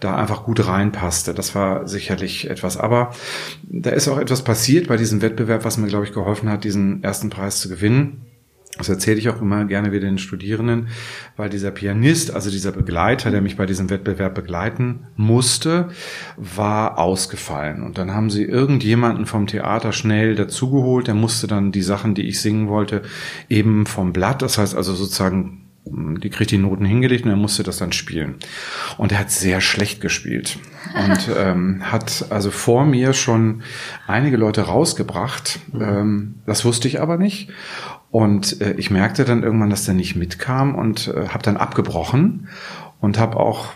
da 0.00 0.16
einfach 0.16 0.44
gut 0.44 0.66
reinpasste. 0.66 1.34
Das 1.34 1.54
war 1.54 1.88
sicherlich 1.88 2.50
etwas. 2.50 2.76
Aber 2.76 3.12
da 3.62 3.90
ist 3.90 4.08
auch 4.08 4.18
etwas 4.18 4.42
passiert 4.42 4.88
bei 4.88 4.96
diesem 4.96 5.22
Wettbewerb, 5.22 5.64
was 5.64 5.78
mir, 5.78 5.88
glaube 5.88 6.04
ich, 6.04 6.12
geholfen 6.12 6.50
hat, 6.50 6.64
diesen 6.64 7.02
ersten 7.02 7.30
Preis 7.30 7.60
zu 7.60 7.68
gewinnen. 7.68 8.27
Das 8.78 8.88
erzähle 8.88 9.18
ich 9.18 9.28
auch 9.28 9.42
immer 9.42 9.64
gerne 9.64 9.92
wieder 9.92 10.06
den 10.06 10.18
Studierenden, 10.18 10.88
weil 11.36 11.50
dieser 11.50 11.70
Pianist, 11.70 12.32
also 12.32 12.50
dieser 12.50 12.72
Begleiter, 12.72 13.30
der 13.30 13.40
mich 13.40 13.56
bei 13.56 13.66
diesem 13.66 13.90
Wettbewerb 13.90 14.34
begleiten 14.34 15.06
musste, 15.16 15.88
war 16.36 16.98
ausgefallen. 16.98 17.82
Und 17.82 17.98
dann 17.98 18.14
haben 18.14 18.30
sie 18.30 18.44
irgendjemanden 18.44 19.26
vom 19.26 19.46
Theater 19.46 19.92
schnell 19.92 20.34
dazugeholt. 20.34 21.08
Der 21.08 21.14
musste 21.14 21.46
dann 21.46 21.72
die 21.72 21.82
Sachen, 21.82 22.14
die 22.14 22.28
ich 22.28 22.40
singen 22.40 22.68
wollte, 22.68 23.02
eben 23.48 23.86
vom 23.86 24.12
Blatt, 24.12 24.42
das 24.42 24.58
heißt 24.58 24.76
also 24.76 24.94
sozusagen 24.94 25.68
die 25.90 26.30
kriegt 26.30 26.50
die 26.50 26.58
Noten 26.58 26.84
hingelegt 26.84 27.24
und 27.24 27.30
er 27.30 27.36
musste 27.36 27.62
das 27.62 27.78
dann 27.78 27.92
spielen. 27.92 28.36
Und 28.96 29.12
er 29.12 29.20
hat 29.20 29.30
sehr 29.30 29.60
schlecht 29.60 30.00
gespielt 30.00 30.58
und 30.94 31.30
ähm, 31.36 31.82
hat 31.90 32.26
also 32.30 32.50
vor 32.50 32.84
mir 32.84 33.12
schon 33.12 33.62
einige 34.06 34.36
Leute 34.36 34.62
rausgebracht. 34.62 35.60
Ähm, 35.74 36.36
das 36.46 36.64
wusste 36.64 36.88
ich 36.88 37.00
aber 37.00 37.16
nicht. 37.16 37.50
Und 38.10 38.60
äh, 38.60 38.72
ich 38.72 38.90
merkte 38.90 39.24
dann 39.24 39.42
irgendwann, 39.42 39.70
dass 39.70 39.84
der 39.84 39.94
nicht 39.94 40.16
mitkam 40.16 40.74
und 40.74 41.08
äh, 41.08 41.28
habe 41.28 41.42
dann 41.42 41.56
abgebrochen 41.56 42.48
und 43.00 43.18
habe 43.18 43.36
auch 43.36 43.74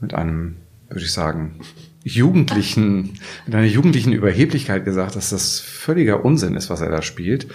mit 0.00 0.14
einem, 0.14 0.56
würde 0.88 1.04
ich 1.04 1.12
sagen, 1.12 1.60
Jugendlichen, 2.06 3.18
mit 3.46 3.54
einer 3.54 3.64
jugendlichen 3.64 4.12
Überheblichkeit 4.12 4.84
gesagt, 4.84 5.16
dass 5.16 5.30
das 5.30 5.58
völliger 5.58 6.22
Unsinn 6.22 6.54
ist, 6.54 6.68
was 6.68 6.82
er 6.82 6.90
da 6.90 7.00
spielt. 7.00 7.46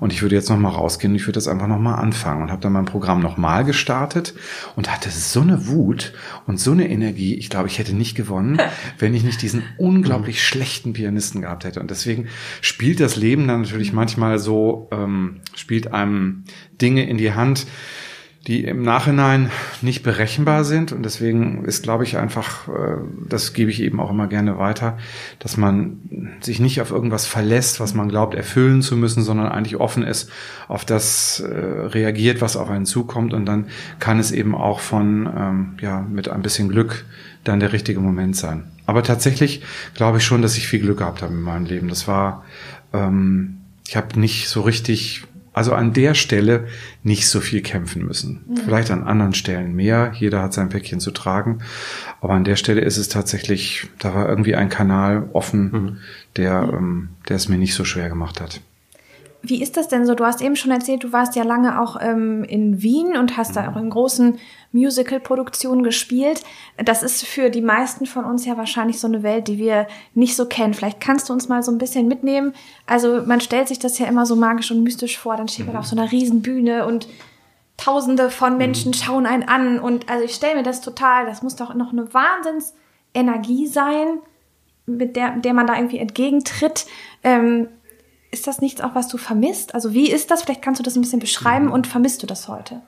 Und 0.00 0.14
ich 0.14 0.22
würde 0.22 0.34
jetzt 0.34 0.48
nochmal 0.48 0.72
rausgehen, 0.72 1.14
ich 1.14 1.26
würde 1.26 1.32
das 1.32 1.46
einfach 1.46 1.66
nochmal 1.66 2.00
anfangen 2.00 2.42
und 2.42 2.50
habe 2.50 2.62
dann 2.62 2.72
mein 2.72 2.86
Programm 2.86 3.20
nochmal 3.20 3.66
gestartet 3.66 4.32
und 4.76 4.90
hatte 4.90 5.10
so 5.10 5.42
eine 5.42 5.66
Wut 5.66 6.14
und 6.46 6.58
so 6.58 6.72
eine 6.72 6.88
Energie. 6.88 7.34
Ich 7.34 7.50
glaube, 7.50 7.68
ich 7.68 7.78
hätte 7.78 7.94
nicht 7.94 8.14
gewonnen, 8.14 8.58
wenn 8.98 9.12
ich 9.12 9.24
nicht 9.24 9.42
diesen 9.42 9.62
unglaublich 9.76 10.42
schlechten 10.42 10.94
Pianisten 10.94 11.42
gehabt 11.42 11.64
hätte. 11.64 11.80
Und 11.80 11.90
deswegen 11.90 12.28
spielt 12.62 13.00
das 13.00 13.16
Leben 13.16 13.46
dann 13.46 13.60
natürlich 13.60 13.92
manchmal 13.92 14.38
so, 14.38 14.88
ähm, 14.90 15.42
spielt 15.54 15.92
einem 15.92 16.44
Dinge 16.80 17.06
in 17.06 17.18
die 17.18 17.34
Hand, 17.34 17.66
die 18.48 18.64
im 18.64 18.82
Nachhinein 18.82 19.50
nicht 19.82 20.02
berechenbar 20.02 20.64
sind. 20.64 20.90
Und 20.92 21.04
deswegen 21.04 21.66
ist, 21.66 21.82
glaube 21.82 22.04
ich, 22.04 22.16
einfach, 22.16 22.66
äh, 22.68 22.96
das 23.28 23.52
gebe 23.52 23.70
ich 23.70 23.82
eben 23.82 24.00
auch 24.00 24.10
immer 24.10 24.26
gerne 24.26 24.58
weiter, 24.58 24.96
dass 25.38 25.58
man 25.58 26.38
sich 26.40 26.58
nicht 26.58 26.80
auf 26.80 26.90
irgendwas 26.90 27.26
verlässt, 27.26 27.78
was 27.78 27.92
man 27.92 28.08
glaubt 28.08 28.34
erfüllen 28.34 28.80
zu 28.80 28.96
müssen, 28.96 29.22
sondern 29.22 29.48
eigentlich 29.48 29.76
offen 29.76 30.02
ist, 30.02 30.30
auf 30.66 30.86
das 30.86 31.40
äh, 31.40 31.46
reagiert, 31.46 32.40
was 32.40 32.56
auf 32.56 32.70
einen 32.70 32.86
zukommt. 32.86 33.34
Und 33.34 33.44
dann 33.44 33.66
kann 33.98 34.18
es 34.18 34.32
eben 34.32 34.54
auch 34.54 34.80
von, 34.80 35.28
ähm, 35.36 35.74
ja, 35.82 36.00
mit 36.00 36.30
ein 36.30 36.40
bisschen 36.40 36.70
Glück 36.70 37.04
dann 37.44 37.60
der 37.60 37.74
richtige 37.74 38.00
Moment 38.00 38.34
sein. 38.34 38.64
Aber 38.86 39.02
tatsächlich 39.02 39.62
glaube 39.92 40.18
ich 40.18 40.24
schon, 40.24 40.40
dass 40.40 40.56
ich 40.56 40.68
viel 40.68 40.80
Glück 40.80 40.98
gehabt 40.98 41.20
habe 41.20 41.34
in 41.34 41.42
meinem 41.42 41.66
Leben. 41.66 41.88
Das 41.88 42.08
war, 42.08 42.44
ähm, 42.94 43.58
ich 43.86 43.94
habe 43.96 44.18
nicht 44.18 44.48
so 44.48 44.62
richtig 44.62 45.27
also 45.58 45.74
an 45.74 45.92
der 45.92 46.14
Stelle 46.14 46.68
nicht 47.02 47.28
so 47.28 47.40
viel 47.40 47.62
kämpfen 47.62 48.06
müssen. 48.06 48.44
Mhm. 48.48 48.56
Vielleicht 48.58 48.90
an 48.90 49.02
anderen 49.02 49.34
Stellen 49.34 49.74
mehr. 49.74 50.12
Jeder 50.14 50.40
hat 50.40 50.54
sein 50.54 50.68
Päckchen 50.68 51.00
zu 51.00 51.10
tragen. 51.10 51.58
Aber 52.20 52.34
an 52.34 52.44
der 52.44 52.56
Stelle 52.56 52.80
ist 52.80 52.96
es 52.96 53.08
tatsächlich, 53.08 53.88
da 53.98 54.14
war 54.14 54.28
irgendwie 54.28 54.54
ein 54.54 54.68
Kanal 54.68 55.28
offen, 55.32 55.70
mhm. 55.70 55.96
der, 56.36 56.70
ähm, 56.72 57.10
der 57.28 57.36
es 57.36 57.48
mir 57.48 57.58
nicht 57.58 57.74
so 57.74 57.84
schwer 57.84 58.08
gemacht 58.08 58.40
hat. 58.40 58.60
Wie 59.40 59.62
ist 59.62 59.76
das 59.76 59.88
denn 59.88 60.04
so? 60.04 60.14
Du 60.14 60.24
hast 60.24 60.42
eben 60.42 60.56
schon 60.56 60.72
erzählt, 60.72 61.04
du 61.04 61.12
warst 61.12 61.36
ja 61.36 61.44
lange 61.44 61.80
auch 61.80 61.96
ähm, 62.00 62.42
in 62.44 62.82
Wien 62.82 63.16
und 63.16 63.36
hast 63.36 63.54
da 63.54 63.70
auch 63.70 63.76
in 63.76 63.88
großen 63.88 64.38
Musical-Produktionen 64.72 65.84
gespielt. 65.84 66.42
Das 66.76 67.02
ist 67.02 67.24
für 67.24 67.48
die 67.48 67.62
meisten 67.62 68.06
von 68.06 68.24
uns 68.24 68.44
ja 68.44 68.56
wahrscheinlich 68.56 68.98
so 68.98 69.06
eine 69.06 69.22
Welt, 69.22 69.46
die 69.46 69.58
wir 69.58 69.86
nicht 70.14 70.34
so 70.34 70.46
kennen. 70.46 70.74
Vielleicht 70.74 71.00
kannst 71.00 71.28
du 71.28 71.32
uns 71.32 71.48
mal 71.48 71.62
so 71.62 71.70
ein 71.70 71.78
bisschen 71.78 72.08
mitnehmen. 72.08 72.52
Also 72.86 73.22
man 73.24 73.40
stellt 73.40 73.68
sich 73.68 73.78
das 73.78 73.98
ja 73.98 74.06
immer 74.06 74.26
so 74.26 74.34
magisch 74.34 74.72
und 74.72 74.82
mystisch 74.82 75.16
vor. 75.16 75.36
Dann 75.36 75.48
steht 75.48 75.66
man 75.66 75.76
mhm. 75.76 75.80
auf 75.80 75.86
so 75.86 75.96
einer 75.96 76.10
riesen 76.10 76.42
Bühne 76.42 76.84
und 76.84 77.06
Tausende 77.78 78.28
von 78.28 78.52
mhm. 78.54 78.58
Menschen 78.58 78.92
schauen 78.92 79.24
einen 79.24 79.44
an. 79.44 79.78
Und 79.78 80.10
also 80.10 80.24
ich 80.24 80.34
stelle 80.34 80.56
mir 80.56 80.62
das 80.64 80.82
total, 80.82 81.24
das 81.26 81.42
muss 81.42 81.56
doch 81.56 81.72
noch 81.74 81.92
eine 81.92 82.12
Wahnsinnsenergie 82.12 83.68
sein, 83.68 84.18
mit 84.84 85.16
der, 85.16 85.36
der 85.36 85.54
man 85.54 85.66
da 85.66 85.76
irgendwie 85.76 85.98
entgegentritt. 85.98 86.86
Ähm, 87.22 87.68
ist 88.30 88.46
das 88.46 88.60
nichts 88.60 88.80
auch, 88.80 88.94
was 88.94 89.08
du 89.08 89.16
vermisst? 89.16 89.74
Also 89.74 89.94
wie 89.94 90.10
ist 90.10 90.30
das? 90.30 90.42
Vielleicht 90.42 90.62
kannst 90.62 90.78
du 90.78 90.82
das 90.82 90.96
ein 90.96 91.00
bisschen 91.00 91.20
beschreiben 91.20 91.66
mhm. 91.66 91.72
und 91.72 91.86
vermisst 91.86 92.22
du 92.22 92.26
das 92.26 92.48
heute? 92.48 92.82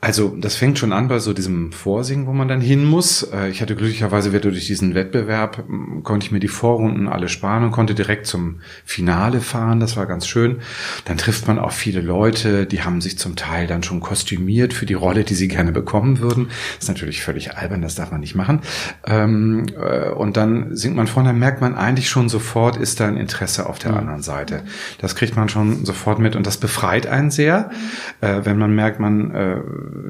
Also 0.00 0.36
das 0.38 0.54
fängt 0.54 0.78
schon 0.78 0.92
an 0.92 1.08
bei 1.08 1.18
so 1.18 1.32
diesem 1.32 1.72
Vorsingen, 1.72 2.28
wo 2.28 2.32
man 2.32 2.46
dann 2.46 2.60
hin 2.60 2.84
muss. 2.84 3.24
Äh, 3.24 3.48
ich 3.48 3.60
hatte 3.60 3.74
glücklicherweise 3.74 4.32
wieder 4.32 4.52
durch 4.52 4.64
diesen 4.64 4.94
Wettbewerb, 4.94 5.64
konnte 6.04 6.24
ich 6.24 6.30
mir 6.30 6.38
die 6.38 6.46
Vorrunden 6.46 7.08
alle 7.08 7.28
sparen 7.28 7.64
und 7.64 7.72
konnte 7.72 7.96
direkt 7.96 8.28
zum 8.28 8.60
Finale 8.84 9.40
fahren. 9.40 9.80
Das 9.80 9.96
war 9.96 10.06
ganz 10.06 10.28
schön. 10.28 10.58
Dann 11.06 11.18
trifft 11.18 11.48
man 11.48 11.58
auch 11.58 11.72
viele 11.72 12.00
Leute, 12.00 12.64
die 12.64 12.82
haben 12.82 13.00
sich 13.00 13.18
zum 13.18 13.34
Teil 13.34 13.66
dann 13.66 13.82
schon 13.82 13.98
kostümiert 13.98 14.72
für 14.72 14.86
die 14.86 14.94
Rolle, 14.94 15.24
die 15.24 15.34
sie 15.34 15.48
gerne 15.48 15.72
bekommen 15.72 16.20
würden. 16.20 16.46
Das 16.76 16.84
ist 16.84 16.88
natürlich 16.88 17.20
völlig 17.20 17.56
albern, 17.56 17.82
das 17.82 17.96
darf 17.96 18.12
man 18.12 18.20
nicht 18.20 18.36
machen. 18.36 18.60
Ähm, 19.04 19.66
äh, 19.76 20.10
und 20.10 20.36
dann 20.36 20.76
singt 20.76 20.94
man 20.94 21.08
vorne, 21.08 21.30
dann 21.30 21.40
merkt 21.40 21.60
man 21.60 21.74
eigentlich 21.74 22.08
schon 22.08 22.28
sofort, 22.28 22.76
ist 22.76 23.00
da 23.00 23.08
ein 23.08 23.16
Interesse 23.16 23.66
auf 23.66 23.80
der 23.80 23.90
mhm. 23.90 23.98
anderen 23.98 24.22
Seite. 24.22 24.62
Das 25.00 25.16
kriegt 25.16 25.34
man 25.34 25.48
schon 25.48 25.84
sofort 25.84 26.20
mit 26.20 26.36
und 26.36 26.46
das 26.46 26.58
befreit 26.58 27.08
einen 27.08 27.32
sehr, 27.32 27.70
äh, 28.20 28.42
wenn 28.44 28.58
man 28.58 28.72
merkt, 28.72 29.00
man 29.00 29.34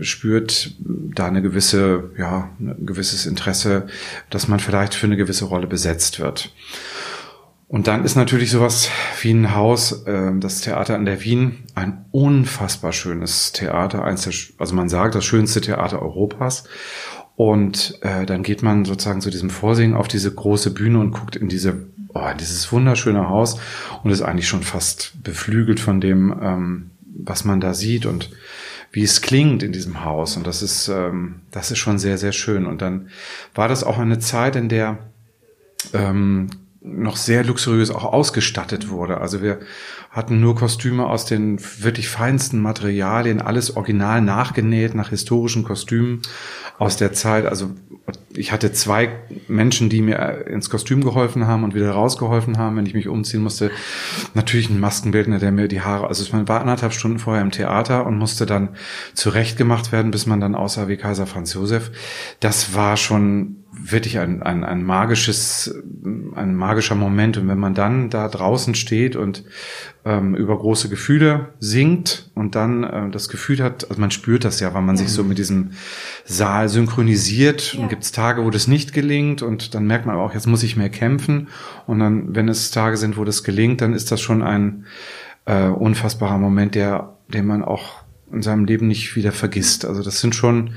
spürt 0.00 0.74
da 0.78 1.26
eine 1.26 1.42
gewisse, 1.42 2.10
ja, 2.18 2.50
ein 2.60 2.86
gewisses 2.86 3.26
Interesse, 3.26 3.86
dass 4.30 4.48
man 4.48 4.60
vielleicht 4.60 4.94
für 4.94 5.06
eine 5.06 5.16
gewisse 5.16 5.46
Rolle 5.46 5.66
besetzt 5.66 6.20
wird. 6.20 6.52
Und 7.68 7.86
dann 7.86 8.04
ist 8.04 8.16
natürlich 8.16 8.50
sowas 8.50 8.88
wie 9.20 9.30
ein 9.30 9.54
Haus, 9.54 10.04
äh, 10.06 10.32
das 10.40 10.62
Theater 10.62 10.94
an 10.94 11.04
der 11.04 11.22
Wien, 11.22 11.64
ein 11.74 12.06
unfassbar 12.12 12.92
schönes 12.92 13.52
Theater, 13.52 14.04
eins 14.04 14.22
der, 14.22 14.32
also 14.56 14.74
man 14.74 14.88
sagt, 14.88 15.14
das 15.14 15.26
schönste 15.26 15.60
Theater 15.60 16.00
Europas. 16.00 16.64
Und 17.36 17.98
äh, 18.00 18.24
dann 18.24 18.42
geht 18.42 18.62
man 18.62 18.84
sozusagen 18.86 19.20
zu 19.20 19.30
diesem 19.30 19.50
Vorsingen 19.50 19.94
auf 19.94 20.08
diese 20.08 20.34
große 20.34 20.72
Bühne 20.72 20.98
und 20.98 21.12
guckt 21.12 21.36
in 21.36 21.48
diese, 21.48 21.86
oh, 22.14 22.26
in 22.32 22.38
dieses 22.38 22.72
wunderschöne 22.72 23.28
Haus 23.28 23.60
und 24.02 24.10
ist 24.10 24.22
eigentlich 24.22 24.48
schon 24.48 24.62
fast 24.62 25.22
beflügelt 25.22 25.78
von 25.78 26.00
dem, 26.00 26.34
ähm, 26.42 26.90
was 27.22 27.44
man 27.44 27.60
da 27.60 27.74
sieht 27.74 28.06
und 28.06 28.30
wie 28.92 29.02
es 29.02 29.20
klingt 29.20 29.62
in 29.62 29.72
diesem 29.72 30.04
Haus. 30.04 30.36
Und 30.36 30.46
das 30.46 30.62
ist, 30.62 30.88
ähm, 30.88 31.40
das 31.50 31.70
ist 31.70 31.78
schon 31.78 31.98
sehr, 31.98 32.18
sehr 32.18 32.32
schön. 32.32 32.66
Und 32.66 32.82
dann 32.82 33.08
war 33.54 33.68
das 33.68 33.84
auch 33.84 33.98
eine 33.98 34.18
Zeit, 34.18 34.56
in 34.56 34.68
der 34.68 34.98
ähm, 35.92 36.48
noch 36.80 37.16
sehr 37.16 37.44
luxuriös 37.44 37.90
auch 37.90 38.04
ausgestattet 38.04 38.88
wurde. 38.88 39.18
Also 39.18 39.42
wir 39.42 39.60
hatten 40.10 40.40
nur 40.40 40.56
Kostüme 40.56 41.06
aus 41.06 41.26
den 41.26 41.60
wirklich 41.80 42.08
feinsten 42.08 42.60
Materialien, 42.60 43.40
alles 43.42 43.76
original 43.76 44.22
nachgenäht 44.22 44.94
nach 44.94 45.10
historischen 45.10 45.64
Kostümen 45.64 46.22
aus 46.78 46.96
der 46.96 47.12
Zeit. 47.12 47.44
Also 47.44 47.70
ich 48.34 48.52
hatte 48.52 48.72
zwei 48.72 49.10
Menschen, 49.48 49.90
die 49.90 50.00
mir 50.00 50.46
ins 50.46 50.70
Kostüm 50.70 51.04
geholfen 51.04 51.46
haben 51.46 51.64
und 51.64 51.74
wieder 51.74 51.90
rausgeholfen 51.90 52.56
haben, 52.56 52.76
wenn 52.76 52.86
ich 52.86 52.94
mich 52.94 53.08
umziehen 53.08 53.42
musste. 53.42 53.70
Natürlich 54.34 54.70
ein 54.70 54.80
Maskenbildner, 54.80 55.38
der 55.38 55.52
mir 55.52 55.68
die 55.68 55.82
Haare, 55.82 56.06
also 56.06 56.24
man 56.34 56.48
war 56.48 56.60
anderthalb 56.60 56.92
Stunden 56.92 57.18
vorher 57.18 57.42
im 57.42 57.50
Theater 57.50 58.06
und 58.06 58.16
musste 58.16 58.46
dann 58.46 58.70
zurechtgemacht 59.14 59.92
werden, 59.92 60.10
bis 60.10 60.26
man 60.26 60.40
dann 60.40 60.54
aussah 60.54 60.88
wie 60.88 60.96
Kaiser 60.96 61.26
Franz 61.26 61.52
Josef. 61.52 61.90
Das 62.40 62.74
war 62.74 62.96
schon 62.96 63.56
wirklich 63.80 64.18
ein, 64.18 64.42
ein, 64.42 64.64
ein 64.64 64.82
magisches, 64.84 65.74
ein 66.34 66.54
magischer 66.54 66.94
Moment. 66.94 67.36
Und 67.36 67.48
wenn 67.48 67.58
man 67.58 67.74
dann 67.74 68.10
da 68.10 68.28
draußen 68.28 68.74
steht 68.74 69.16
und 69.16 69.44
ähm, 70.04 70.34
über 70.34 70.58
große 70.58 70.88
Gefühle 70.88 71.48
singt 71.60 72.30
und 72.34 72.54
dann 72.54 72.84
äh, 72.84 73.10
das 73.10 73.28
Gefühl 73.28 73.62
hat, 73.62 73.88
also 73.88 74.00
man 74.00 74.10
spürt 74.10 74.44
das 74.44 74.60
ja, 74.60 74.74
weil 74.74 74.82
man 74.82 74.96
ja. 74.96 75.02
sich 75.02 75.12
so 75.12 75.24
mit 75.24 75.38
diesem 75.38 75.72
Saal 76.24 76.68
synchronisiert 76.68 77.74
ja. 77.74 77.80
und 77.80 77.88
gibt 77.88 78.04
es 78.04 78.12
Tage, 78.12 78.44
wo 78.44 78.50
das 78.50 78.66
nicht 78.66 78.92
gelingt 78.92 79.42
und 79.42 79.74
dann 79.74 79.86
merkt 79.86 80.06
man 80.06 80.16
auch, 80.16 80.34
jetzt 80.34 80.46
muss 80.46 80.62
ich 80.62 80.76
mehr 80.76 80.90
kämpfen. 80.90 81.48
Und 81.86 82.00
dann, 82.00 82.34
wenn 82.34 82.48
es 82.48 82.70
Tage 82.70 82.96
sind, 82.96 83.16
wo 83.16 83.24
das 83.24 83.44
gelingt, 83.44 83.80
dann 83.80 83.92
ist 83.92 84.10
das 84.10 84.20
schon 84.20 84.42
ein 84.42 84.86
äh, 85.44 85.66
unfassbarer 85.66 86.38
Moment, 86.38 86.74
der, 86.74 87.16
den 87.28 87.46
man 87.46 87.62
auch 87.62 88.02
in 88.32 88.42
seinem 88.42 88.64
Leben 88.64 88.86
nicht 88.86 89.16
wieder 89.16 89.32
vergisst. 89.32 89.84
Also 89.84 90.02
das 90.02 90.20
sind 90.20 90.34
schon, 90.34 90.74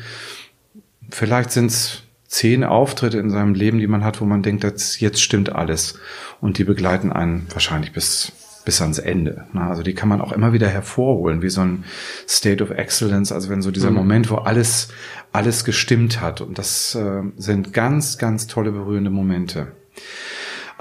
vielleicht 1.09 1.51
sind 1.51 1.67
es 1.67 2.03
zehn 2.31 2.63
Auftritte 2.63 3.19
in 3.19 3.29
seinem 3.29 3.53
Leben, 3.53 3.77
die 3.77 3.87
man 3.87 4.05
hat, 4.05 4.21
wo 4.21 4.25
man 4.25 4.41
denkt, 4.41 4.63
jetzt 4.63 5.21
stimmt 5.21 5.51
alles. 5.51 5.99
Und 6.39 6.57
die 6.57 6.63
begleiten 6.63 7.11
einen 7.11 7.45
wahrscheinlich 7.51 7.91
bis, 7.91 8.31
bis 8.63 8.81
ans 8.81 8.99
Ende. 8.99 9.47
Also 9.53 9.83
die 9.83 9.93
kann 9.93 10.07
man 10.07 10.21
auch 10.21 10.31
immer 10.31 10.53
wieder 10.53 10.69
hervorholen, 10.69 11.41
wie 11.41 11.49
so 11.49 11.59
ein 11.59 11.83
State 12.27 12.63
of 12.63 12.69
Excellence, 12.69 13.33
also 13.33 13.49
wenn 13.49 13.61
so 13.61 13.69
dieser 13.69 13.89
mhm. 13.89 13.97
Moment, 13.97 14.31
wo 14.31 14.35
alles, 14.35 14.87
alles 15.33 15.65
gestimmt 15.65 16.21
hat. 16.21 16.39
Und 16.39 16.57
das 16.57 16.95
äh, 16.95 17.21
sind 17.35 17.73
ganz, 17.73 18.17
ganz 18.17 18.47
tolle, 18.47 18.71
berührende 18.71 19.09
Momente. 19.09 19.73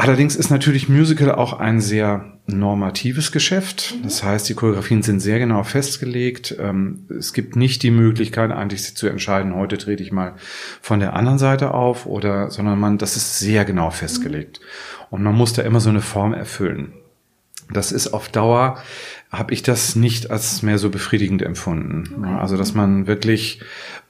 Allerdings 0.01 0.35
ist 0.35 0.49
natürlich 0.49 0.89
Musical 0.89 1.31
auch 1.31 1.53
ein 1.53 1.83
sehr 1.83 2.25
normatives 2.47 3.33
Geschäft. 3.33 3.97
Mhm. 3.99 4.05
Das 4.05 4.25
heißt, 4.25 4.49
die 4.49 4.55
Choreografien 4.55 5.03
sind 5.03 5.21
sehr 5.21 5.39
genau 5.39 5.63
festgelegt. 5.63 6.57
Ähm, 6.59 7.07
es 7.11 7.35
gibt 7.35 7.55
nicht 7.55 7.83
die 7.83 7.91
Möglichkeit, 7.91 8.51
eigentlich 8.51 8.97
zu 8.97 9.09
entscheiden, 9.09 9.55
heute 9.55 9.77
trete 9.77 10.03
ich 10.03 10.11
mal 10.11 10.37
von 10.81 11.01
der 11.01 11.17
anderen 11.17 11.39
Seite 11.39 11.75
auf 11.75 12.07
oder, 12.07 12.51
sondern 12.51 12.81
man, 12.81 12.97
das 12.97 13.17
ist 13.17 13.41
sehr 13.41 13.67
genau 13.67 13.91
festgelegt. 13.91 14.61
Und 15.11 15.23
man 15.23 15.35
muss 15.35 15.53
da 15.53 15.61
immer 15.61 15.81
so 15.81 15.91
eine 15.91 16.01
Form 16.01 16.33
erfüllen. 16.33 16.95
Das 17.71 17.93
ist 17.93 18.09
auf 18.09 18.31
Dauer, 18.31 18.83
habe 19.31 19.53
ich 19.53 19.63
das 19.63 19.97
nicht 19.97 20.31
als 20.31 20.63
mehr 20.63 20.79
so 20.79 20.89
befriedigend 20.89 21.43
empfunden. 21.43 22.15
Okay. 22.17 22.39
Also, 22.41 22.57
dass 22.57 22.75
man 22.75 23.07
wirklich, 23.07 23.61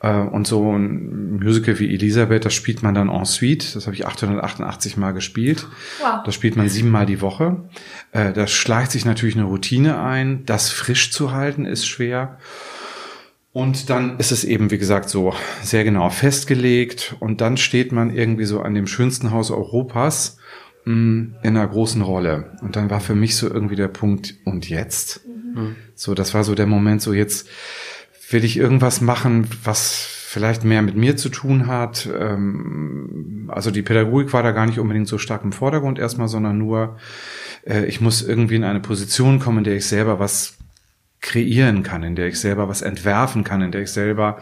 und 0.08 0.46
so 0.46 0.72
ein 0.72 1.38
Musical 1.38 1.78
wie 1.78 1.92
Elisabeth, 1.92 2.44
das 2.46 2.54
spielt 2.54 2.82
man 2.82 2.94
dann 2.94 3.10
en 3.10 3.24
suite. 3.26 3.76
Das 3.76 3.86
habe 3.86 3.94
ich 3.94 4.06
888 4.06 4.96
Mal 4.96 5.12
gespielt. 5.12 5.66
Wow. 6.00 6.22
Das 6.24 6.34
spielt 6.34 6.56
man 6.56 6.68
siebenmal 6.68 7.04
die 7.04 7.20
Woche. 7.20 7.68
Äh, 8.12 8.32
da 8.32 8.46
schleicht 8.46 8.92
sich 8.92 9.04
natürlich 9.04 9.36
eine 9.36 9.44
Routine 9.44 10.00
ein. 10.00 10.46
Das 10.46 10.70
frisch 10.70 11.12
zu 11.12 11.32
halten 11.32 11.66
ist 11.66 11.86
schwer. 11.86 12.38
Und 13.52 13.90
dann 13.90 14.18
ist 14.18 14.32
es 14.32 14.44
eben, 14.44 14.70
wie 14.70 14.78
gesagt, 14.78 15.10
so 15.10 15.34
sehr 15.62 15.84
genau 15.84 16.08
festgelegt. 16.08 17.16
Und 17.20 17.42
dann 17.42 17.58
steht 17.58 17.92
man 17.92 18.10
irgendwie 18.10 18.44
so 18.46 18.62
an 18.62 18.74
dem 18.74 18.86
schönsten 18.86 19.32
Haus 19.32 19.50
Europas 19.50 20.38
in 20.86 21.36
einer 21.42 21.66
großen 21.66 22.00
Rolle. 22.00 22.52
Und 22.62 22.74
dann 22.76 22.88
war 22.88 23.00
für 23.00 23.14
mich 23.14 23.36
so 23.36 23.48
irgendwie 23.48 23.76
der 23.76 23.88
Punkt, 23.88 24.36
und 24.44 24.68
jetzt? 24.68 25.26
Mhm. 25.54 25.76
So, 25.94 26.14
das 26.14 26.32
war 26.32 26.42
so 26.42 26.54
der 26.54 26.66
Moment, 26.66 27.02
so 27.02 27.12
jetzt 27.12 27.48
will 28.30 28.44
ich 28.44 28.56
irgendwas 28.56 29.00
machen, 29.00 29.46
was 29.64 30.20
vielleicht 30.30 30.64
mehr 30.64 30.82
mit 30.82 30.96
mir 30.96 31.16
zu 31.16 31.28
tun 31.28 31.66
hat. 31.66 32.08
Ähm, 32.16 33.50
also 33.52 33.70
die 33.70 33.82
Pädagogik 33.82 34.32
war 34.32 34.44
da 34.44 34.52
gar 34.52 34.66
nicht 34.66 34.78
unbedingt 34.78 35.08
so 35.08 35.18
stark 35.18 35.42
im 35.42 35.52
Vordergrund 35.52 35.98
erstmal, 35.98 36.28
sondern 36.28 36.56
nur, 36.56 36.96
äh, 37.66 37.84
ich 37.86 38.00
muss 38.00 38.22
irgendwie 38.22 38.54
in 38.54 38.64
eine 38.64 38.80
Position 38.80 39.40
kommen, 39.40 39.58
in 39.58 39.64
der 39.64 39.76
ich 39.76 39.86
selber 39.86 40.20
was 40.20 40.56
kreieren 41.20 41.82
kann, 41.82 42.04
in 42.04 42.14
der 42.14 42.28
ich 42.28 42.38
selber 42.38 42.68
was 42.68 42.82
entwerfen 42.82 43.42
kann, 43.42 43.60
in 43.60 43.72
der 43.72 43.82
ich 43.82 43.90
selber 43.90 44.38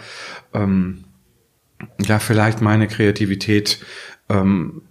ähm, 0.53 1.05
ja 1.99 2.19
vielleicht 2.19 2.61
meine 2.61 2.87
Kreativität 2.87 3.85
ähm, 4.29 4.83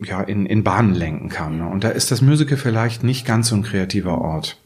ja, 0.00 0.22
in, 0.22 0.46
in 0.46 0.64
Bahnen 0.64 0.94
lenken 0.94 1.28
kann. 1.28 1.60
Und 1.60 1.84
da 1.84 1.90
ist 1.90 2.10
das 2.10 2.22
Musical 2.22 2.56
vielleicht 2.56 3.04
nicht 3.04 3.26
ganz 3.26 3.48
so 3.48 3.56
ein 3.56 3.62
kreativer 3.62 4.18
Ort. 4.18 4.58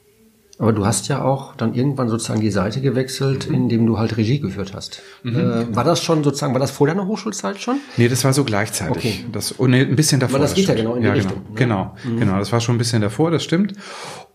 Aber 0.58 0.72
du 0.72 0.84
hast 0.84 1.08
ja 1.08 1.22
auch 1.22 1.56
dann 1.56 1.74
irgendwann 1.74 2.08
sozusagen 2.08 2.40
die 2.40 2.50
Seite 2.50 2.80
gewechselt, 2.80 3.48
mhm. 3.48 3.54
indem 3.54 3.86
du 3.86 3.98
halt 3.98 4.16
Regie 4.16 4.38
geführt 4.38 4.72
hast. 4.74 5.02
Mhm. 5.22 5.36
Äh, 5.36 5.74
war 5.74 5.82
das 5.82 6.02
schon 6.02 6.22
sozusagen, 6.22 6.52
war 6.52 6.60
das 6.60 6.70
vor 6.70 6.86
deiner 6.86 7.06
Hochschulzeit 7.06 7.58
schon? 7.60 7.78
Nee, 7.96 8.08
das 8.08 8.22
war 8.22 8.32
so 8.32 8.44
gleichzeitig. 8.44 8.96
Okay. 8.96 9.24
Das, 9.32 9.58
oh, 9.58 9.66
nee, 9.66 9.80
ein 9.80 9.96
bisschen 9.96 10.20
davor. 10.20 10.36
Aber 10.36 10.44
das, 10.44 10.54
geht 10.54 10.68
ja 10.68 10.74
genau 10.74 10.94
in 10.94 11.02
die 11.02 11.08
ja, 11.08 11.14
Richtung. 11.14 11.42
Genau, 11.54 11.96
genau, 12.04 12.14
mhm. 12.14 12.20
genau. 12.20 12.38
Das 12.38 12.52
war 12.52 12.60
schon 12.60 12.74
ein 12.74 12.78
bisschen 12.78 13.00
davor, 13.00 13.30
das 13.30 13.42
stimmt. 13.42 13.72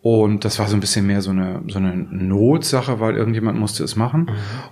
Und 0.01 0.43
das 0.43 0.57
war 0.57 0.67
so 0.67 0.75
ein 0.75 0.79
bisschen 0.79 1.05
mehr 1.05 1.21
so 1.21 1.31
eine, 1.31 1.61
so 1.67 1.77
eine 1.79 1.95
Notsache, 1.95 2.99
weil 2.99 3.15
irgendjemand 3.15 3.59
musste 3.59 3.83
es 3.83 3.95
machen. 3.95 4.21
Mhm. 4.21 4.31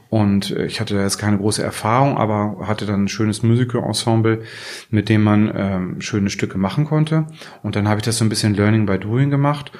Und 0.10 0.52
äh, 0.52 0.66
ich 0.66 0.82
hatte 0.82 0.96
da 0.96 1.04
jetzt 1.04 1.18
keine 1.20 1.38
große 1.38 1.62
Erfahrung, 1.62 2.18
aber 2.18 2.68
hatte 2.68 2.86
dann 2.86 3.04
ein 3.04 3.08
schönes 3.08 3.44
Musical-Ensemble, 3.44 4.42
mit 4.90 5.10
dem 5.10 5.24
man 5.24 5.52
ähm, 5.56 6.02
schöne 6.02 6.30
Stücke 6.32 6.58
machen 6.58 6.86
konnte. 6.86 7.28
Und 7.64 7.76
dann 7.76 7.88
habe 7.88 8.00
ich 8.00 8.06
das 8.06 8.18
so 8.18 8.26
ein 8.26 8.30
bisschen 8.30 8.56
Learning 8.56 8.88
by 8.88 8.98
Doing 8.98 9.30
gemacht 9.30 9.72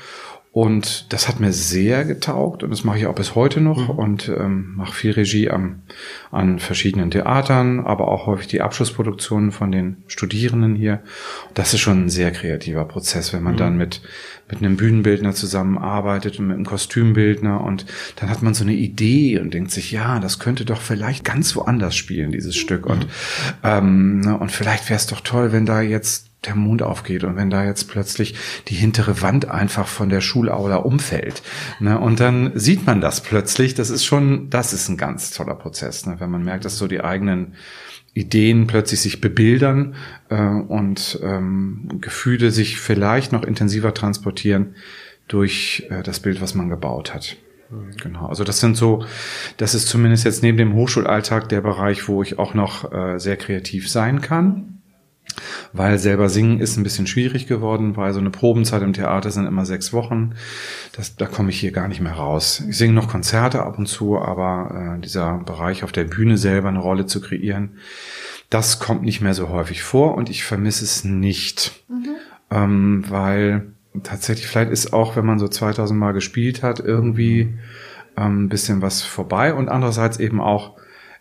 Und 0.56 1.12
das 1.12 1.28
hat 1.28 1.42
mir 1.42 1.52
sehr 1.52 2.06
getaugt 2.06 2.64
und 2.64 2.70
das 2.70 2.86
mache 2.86 2.98
ich 2.98 3.08
auch 3.08 3.16
bis 3.16 3.36
heute 3.36 3.60
noch 3.60 3.90
mhm. 3.90 4.00
und 4.00 4.30
ähm, 4.30 4.76
mache 4.78 4.94
viel 4.94 5.12
Regie 5.12 5.50
am, 5.50 5.82
an 6.32 6.60
verschiedenen 6.60 7.12
Theatern, 7.12 7.82
aber 7.82 8.08
auch 8.08 8.26
häufig 8.26 8.48
die 8.48 8.62
Abschlussproduktionen 8.62 9.52
von 9.52 9.70
den 9.74 9.98
Studierenden 10.08 10.74
hier. 10.74 11.04
Das 11.56 11.74
ist 11.74 11.82
schon 11.82 12.06
ein 12.06 12.10
sehr 12.10 12.32
kreativer 12.32 12.86
Prozess, 12.86 13.34
wenn 13.34 13.44
man 13.44 13.56
mhm. 13.56 13.58
dann 13.58 13.76
mit, 13.76 14.02
mit 14.50 14.60
einem 14.60 14.78
Bühnenbildner 14.78 15.34
zusammenarbeitet 15.34 16.40
und 16.40 16.48
mit 16.48 16.56
einem 16.56 16.66
Kostümbildner 16.66 17.60
und 17.60 17.86
dann 18.16 18.30
hat 18.30 18.42
man 18.42 18.54
so 18.54 18.64
eine 18.64 18.76
Idee 18.76 19.38
und 19.40 19.54
denkt 19.54 19.72
sich, 19.72 19.92
ja, 19.92 20.22
das 20.22 20.40
könnte 20.40 20.64
doch 20.64 20.80
vielleicht 20.80 21.26
ganz 21.26 21.54
woanders 21.58 21.98
spielen, 21.98 22.32
dieses 22.32 22.56
Stück. 22.56 22.86
Und, 22.86 23.08
mhm. 23.08 23.12
ähm, 23.62 24.20
ne, 24.22 24.38
und 24.38 24.54
vielleicht 24.54 24.90
wäre 24.90 25.00
es 25.00 25.08
doch 25.08 25.20
toll, 25.20 25.52
wenn 25.52 25.66
da 25.66 25.82
jetzt 25.82 26.30
der 26.46 26.56
Mond 26.56 26.82
aufgeht 26.82 27.24
und 27.24 27.36
wenn 27.36 27.50
da 27.50 27.66
jetzt 27.66 27.90
plötzlich 27.90 28.36
die 28.68 28.76
hintere 28.76 29.22
Wand 29.22 29.50
einfach 29.50 29.88
von 29.88 30.10
der 30.10 30.22
Schulaula 30.22 30.78
umfällt. 30.78 31.42
Ne, 31.80 32.00
und 32.00 32.20
dann 32.20 32.52
sieht 32.56 32.86
man 32.86 33.02
das 33.02 33.22
plötzlich. 33.22 33.74
Das 33.74 33.90
ist 33.90 34.06
schon, 34.06 34.50
das 34.50 34.74
ist 34.74 34.90
ein 34.90 34.98
ganz 34.98 35.32
toller 35.32 35.56
Prozess, 35.56 36.06
ne, 36.06 36.16
wenn 36.20 36.30
man 36.30 36.44
merkt, 36.44 36.66
dass 36.66 36.78
so 36.78 36.88
die 36.88 37.02
eigenen 37.02 37.56
Ideen 38.14 38.66
plötzlich 38.66 39.02
sich 39.02 39.20
bebildern 39.20 39.96
äh, 40.30 40.42
und 40.42 41.20
ähm, 41.22 42.00
Gefühle 42.00 42.52
sich 42.52 42.80
vielleicht 42.80 43.34
noch 43.34 43.44
intensiver 43.44 43.94
transportieren 43.94 44.76
durch 45.28 45.86
äh, 45.90 46.02
das 46.02 46.22
Bild, 46.22 46.42
was 46.42 46.56
man 46.56 46.70
gebaut 46.70 47.14
hat. 47.14 47.36
Genau, 48.02 48.28
also 48.28 48.44
das 48.44 48.60
sind 48.60 48.78
so, 48.78 49.06
das 49.58 49.74
ist 49.74 49.88
zumindest 49.88 50.24
jetzt 50.24 50.44
neben 50.44 50.58
dem 50.58 50.76
Hochschulalltag 50.76 51.50
der 51.50 51.62
Bereich, 51.62 52.08
wo 52.08 52.22
ich 52.22 52.38
auch 52.38 52.54
noch 52.54 52.92
äh, 52.94 53.20
sehr 53.20 53.38
kreativ 53.38 53.90
sein 53.90 54.22
kann 54.22 54.75
weil 55.74 55.98
selber 55.98 56.30
singen 56.30 56.60
ist 56.60 56.78
ein 56.78 56.84
bisschen 56.84 57.08
schwierig 57.08 57.48
geworden, 57.48 57.96
weil 57.98 58.14
so 58.14 58.20
eine 58.20 58.30
Probenzeit 58.30 58.82
im 58.82 58.94
Theater 58.94 59.32
sind 59.32 59.46
immer 59.46 59.66
sechs 59.66 59.94
Wochen. 59.94 60.36
Das, 60.94 61.16
da 61.16 61.26
komme 61.26 61.50
ich 61.50 61.60
hier 61.60 61.72
gar 61.72 61.88
nicht 61.88 62.02
mehr 62.02 62.14
raus. 62.14 62.64
Ich 62.70 62.78
singe 62.78 62.94
noch 62.94 63.10
Konzerte 63.10 63.64
ab 63.64 63.78
und 63.78 63.88
zu, 63.88 64.18
aber 64.20 64.98
äh, 64.98 65.02
dieser 65.02 65.40
Bereich 65.40 65.84
auf 65.84 65.92
der 65.92 66.06
Bühne 66.06 66.38
selber 66.38 66.70
eine 66.70 66.80
Rolle 66.80 67.06
zu 67.06 67.22
kreieren, 67.22 67.78
das 68.50 68.80
kommt 68.80 69.04
nicht 69.04 69.22
mehr 69.22 69.34
so 69.34 69.50
häufig 69.50 69.84
vor 69.84 70.16
und 70.16 70.30
ich 70.30 70.44
vermisse 70.44 70.86
es 70.86 71.04
nicht, 71.04 71.84
mhm. 71.90 72.16
ähm, 72.52 73.06
weil 73.10 73.68
tatsächlich 74.04 74.48
vielleicht 74.48 74.72
ist 74.72 74.94
auch, 74.94 75.16
wenn 75.16 75.26
man 75.26 75.40
so 75.40 75.48
2000 75.48 76.00
Mal 76.00 76.12
gespielt 76.12 76.64
hat, 76.64 76.80
irgendwie 76.80 77.58
ähm, 78.18 78.46
ein 78.46 78.50
bisschen 78.50 78.82
was 78.82 79.02
vorbei 79.02 79.54
und 79.54 79.70
andererseits 79.70 80.20
eben 80.20 80.42
auch 80.42 80.78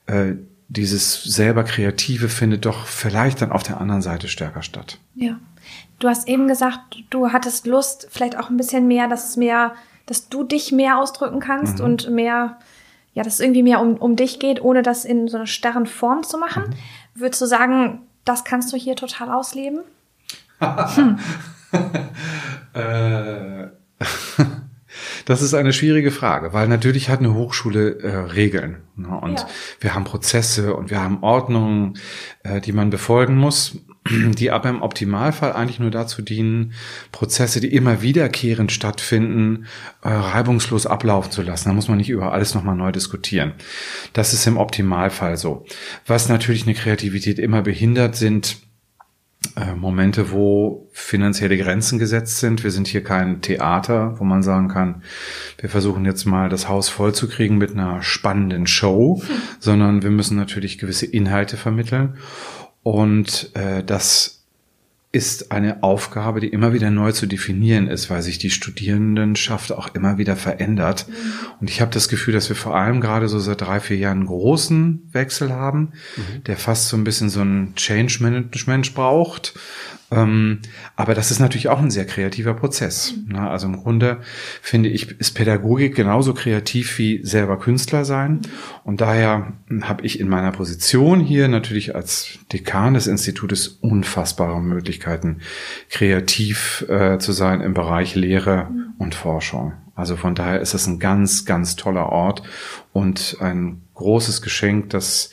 äh, 0.06 0.34
dieses 0.68 1.22
selber 1.22 1.64
Kreative 1.64 2.28
findet 2.28 2.66
doch 2.66 2.86
vielleicht 2.86 3.42
dann 3.42 3.52
auf 3.52 3.62
der 3.62 3.80
anderen 3.80 4.02
Seite 4.02 4.28
stärker 4.28 4.62
statt. 4.62 4.98
Ja. 5.14 5.38
Du 5.98 6.08
hast 6.08 6.28
eben 6.28 6.48
gesagt, 6.48 6.96
du 7.10 7.32
hattest 7.32 7.66
Lust, 7.66 8.08
vielleicht 8.10 8.38
auch 8.38 8.50
ein 8.50 8.56
bisschen 8.56 8.86
mehr, 8.86 9.08
dass 9.08 9.28
es 9.28 9.36
mehr, 9.36 9.74
dass 10.06 10.28
du 10.28 10.44
dich 10.44 10.72
mehr 10.72 10.98
ausdrücken 10.98 11.40
kannst 11.40 11.78
mhm. 11.78 11.84
und 11.84 12.10
mehr, 12.10 12.58
ja, 13.14 13.22
dass 13.22 13.34
es 13.34 13.40
irgendwie 13.40 13.62
mehr 13.62 13.80
um, 13.80 13.96
um 13.96 14.16
dich 14.16 14.38
geht, 14.38 14.62
ohne 14.62 14.82
das 14.82 15.04
in 15.04 15.28
so 15.28 15.36
einer 15.36 15.46
starren 15.46 15.86
Form 15.86 16.22
zu 16.22 16.38
machen. 16.38 16.64
Mhm. 16.64 17.20
Würdest 17.20 17.42
du 17.42 17.46
sagen, 17.46 18.02
das 18.24 18.44
kannst 18.44 18.72
du 18.72 18.76
hier 18.76 18.96
total 18.96 19.30
ausleben? 19.30 19.80
hm. 20.60 21.18
äh. 22.74 23.68
Das 25.24 25.42
ist 25.42 25.54
eine 25.54 25.72
schwierige 25.72 26.10
Frage, 26.10 26.52
weil 26.52 26.68
natürlich 26.68 27.08
hat 27.08 27.20
eine 27.20 27.34
Hochschule 27.34 27.98
äh, 28.00 28.16
Regeln 28.32 28.78
ne? 28.96 29.08
und 29.08 29.40
ja. 29.40 29.48
wir 29.80 29.94
haben 29.94 30.04
Prozesse 30.04 30.74
und 30.74 30.90
wir 30.90 31.00
haben 31.00 31.22
Ordnungen, 31.22 31.98
äh, 32.42 32.60
die 32.60 32.72
man 32.72 32.90
befolgen 32.90 33.36
muss, 33.36 33.78
die 34.08 34.50
aber 34.50 34.68
im 34.68 34.82
Optimalfall 34.82 35.52
eigentlich 35.52 35.80
nur 35.80 35.90
dazu 35.90 36.22
dienen, 36.22 36.74
Prozesse, 37.12 37.60
die 37.60 37.74
immer 37.74 38.02
wiederkehrend 38.02 38.72
stattfinden, 38.72 39.66
äh, 40.02 40.08
reibungslos 40.08 40.86
ablaufen 40.86 41.32
zu 41.32 41.42
lassen. 41.42 41.68
Da 41.68 41.74
muss 41.74 41.88
man 41.88 41.98
nicht 41.98 42.10
über 42.10 42.32
alles 42.32 42.54
nochmal 42.54 42.76
neu 42.76 42.92
diskutieren. 42.92 43.52
Das 44.12 44.32
ist 44.32 44.46
im 44.46 44.56
Optimalfall 44.56 45.36
so. 45.36 45.64
Was 46.06 46.28
natürlich 46.28 46.64
eine 46.64 46.74
Kreativität 46.74 47.38
immer 47.38 47.62
behindert, 47.62 48.16
sind 48.16 48.63
äh, 49.56 49.74
Momente, 49.74 50.30
wo 50.30 50.88
finanzielle 50.92 51.56
Grenzen 51.56 51.98
gesetzt 51.98 52.38
sind. 52.38 52.64
Wir 52.64 52.70
sind 52.70 52.86
hier 52.86 53.02
kein 53.02 53.40
Theater, 53.40 54.18
wo 54.18 54.24
man 54.24 54.42
sagen 54.42 54.68
kann, 54.68 55.02
wir 55.58 55.68
versuchen 55.68 56.04
jetzt 56.04 56.24
mal 56.24 56.48
das 56.48 56.68
Haus 56.68 56.88
vollzukriegen 56.88 57.58
mit 57.58 57.72
einer 57.72 58.02
spannenden 58.02 58.66
Show, 58.66 59.22
hm. 59.26 59.36
sondern 59.60 60.02
wir 60.02 60.10
müssen 60.10 60.36
natürlich 60.36 60.78
gewisse 60.78 61.06
Inhalte 61.06 61.56
vermitteln. 61.56 62.18
Und 62.82 63.50
äh, 63.54 63.82
das 63.82 64.43
ist 65.14 65.52
eine 65.52 65.84
Aufgabe, 65.84 66.40
die 66.40 66.48
immer 66.48 66.72
wieder 66.72 66.90
neu 66.90 67.12
zu 67.12 67.26
definieren 67.26 67.86
ist, 67.86 68.10
weil 68.10 68.20
sich 68.20 68.38
die 68.38 68.50
Studierendenschaft 68.50 69.70
auch 69.70 69.94
immer 69.94 70.18
wieder 70.18 70.34
verändert. 70.34 71.06
Mhm. 71.08 71.14
Und 71.60 71.70
ich 71.70 71.80
habe 71.80 71.92
das 71.92 72.08
Gefühl, 72.08 72.34
dass 72.34 72.48
wir 72.48 72.56
vor 72.56 72.74
allem 72.74 73.00
gerade 73.00 73.28
so 73.28 73.38
seit 73.38 73.60
drei, 73.60 73.78
vier 73.78 73.96
Jahren 73.96 74.18
einen 74.18 74.26
großen 74.26 75.08
Wechsel 75.12 75.52
haben, 75.52 75.92
mhm. 76.16 76.44
der 76.44 76.56
fast 76.56 76.88
so 76.88 76.96
ein 76.96 77.04
bisschen 77.04 77.30
so 77.30 77.42
ein 77.42 77.74
Change 77.76 78.18
Management 78.22 78.92
braucht. 78.94 79.54
Ähm, 80.10 80.60
aber 80.96 81.14
das 81.14 81.30
ist 81.30 81.40
natürlich 81.40 81.68
auch 81.68 81.80
ein 81.80 81.90
sehr 81.90 82.06
kreativer 82.06 82.54
Prozess. 82.54 83.14
Mhm. 83.16 83.32
Ne? 83.32 83.50
Also 83.50 83.66
im 83.66 83.76
Grunde 83.76 84.18
finde 84.62 84.88
ich, 84.88 85.18
ist 85.20 85.32
Pädagogik 85.32 85.94
genauso 85.94 86.34
kreativ 86.34 86.98
wie 86.98 87.24
selber 87.24 87.58
Künstler 87.58 88.04
sein. 88.04 88.42
Und 88.84 89.00
daher 89.00 89.52
habe 89.82 90.04
ich 90.04 90.20
in 90.20 90.28
meiner 90.28 90.52
Position 90.52 91.20
hier 91.20 91.48
natürlich 91.48 91.94
als 91.94 92.38
Dekan 92.52 92.94
des 92.94 93.06
Institutes 93.06 93.68
unfassbare 93.68 94.60
Möglichkeiten, 94.60 95.38
kreativ 95.90 96.84
äh, 96.88 97.18
zu 97.18 97.32
sein 97.32 97.60
im 97.60 97.74
Bereich 97.74 98.14
Lehre 98.14 98.68
mhm. 98.70 98.94
und 98.98 99.14
Forschung. 99.14 99.72
Also 99.94 100.16
von 100.16 100.34
daher 100.34 100.60
ist 100.60 100.74
es 100.74 100.86
ein 100.86 100.98
ganz, 100.98 101.44
ganz 101.44 101.76
toller 101.76 102.06
Ort 102.06 102.42
und 102.92 103.36
ein 103.40 103.82
großes 103.94 104.42
Geschenk, 104.42 104.90
dass 104.90 105.30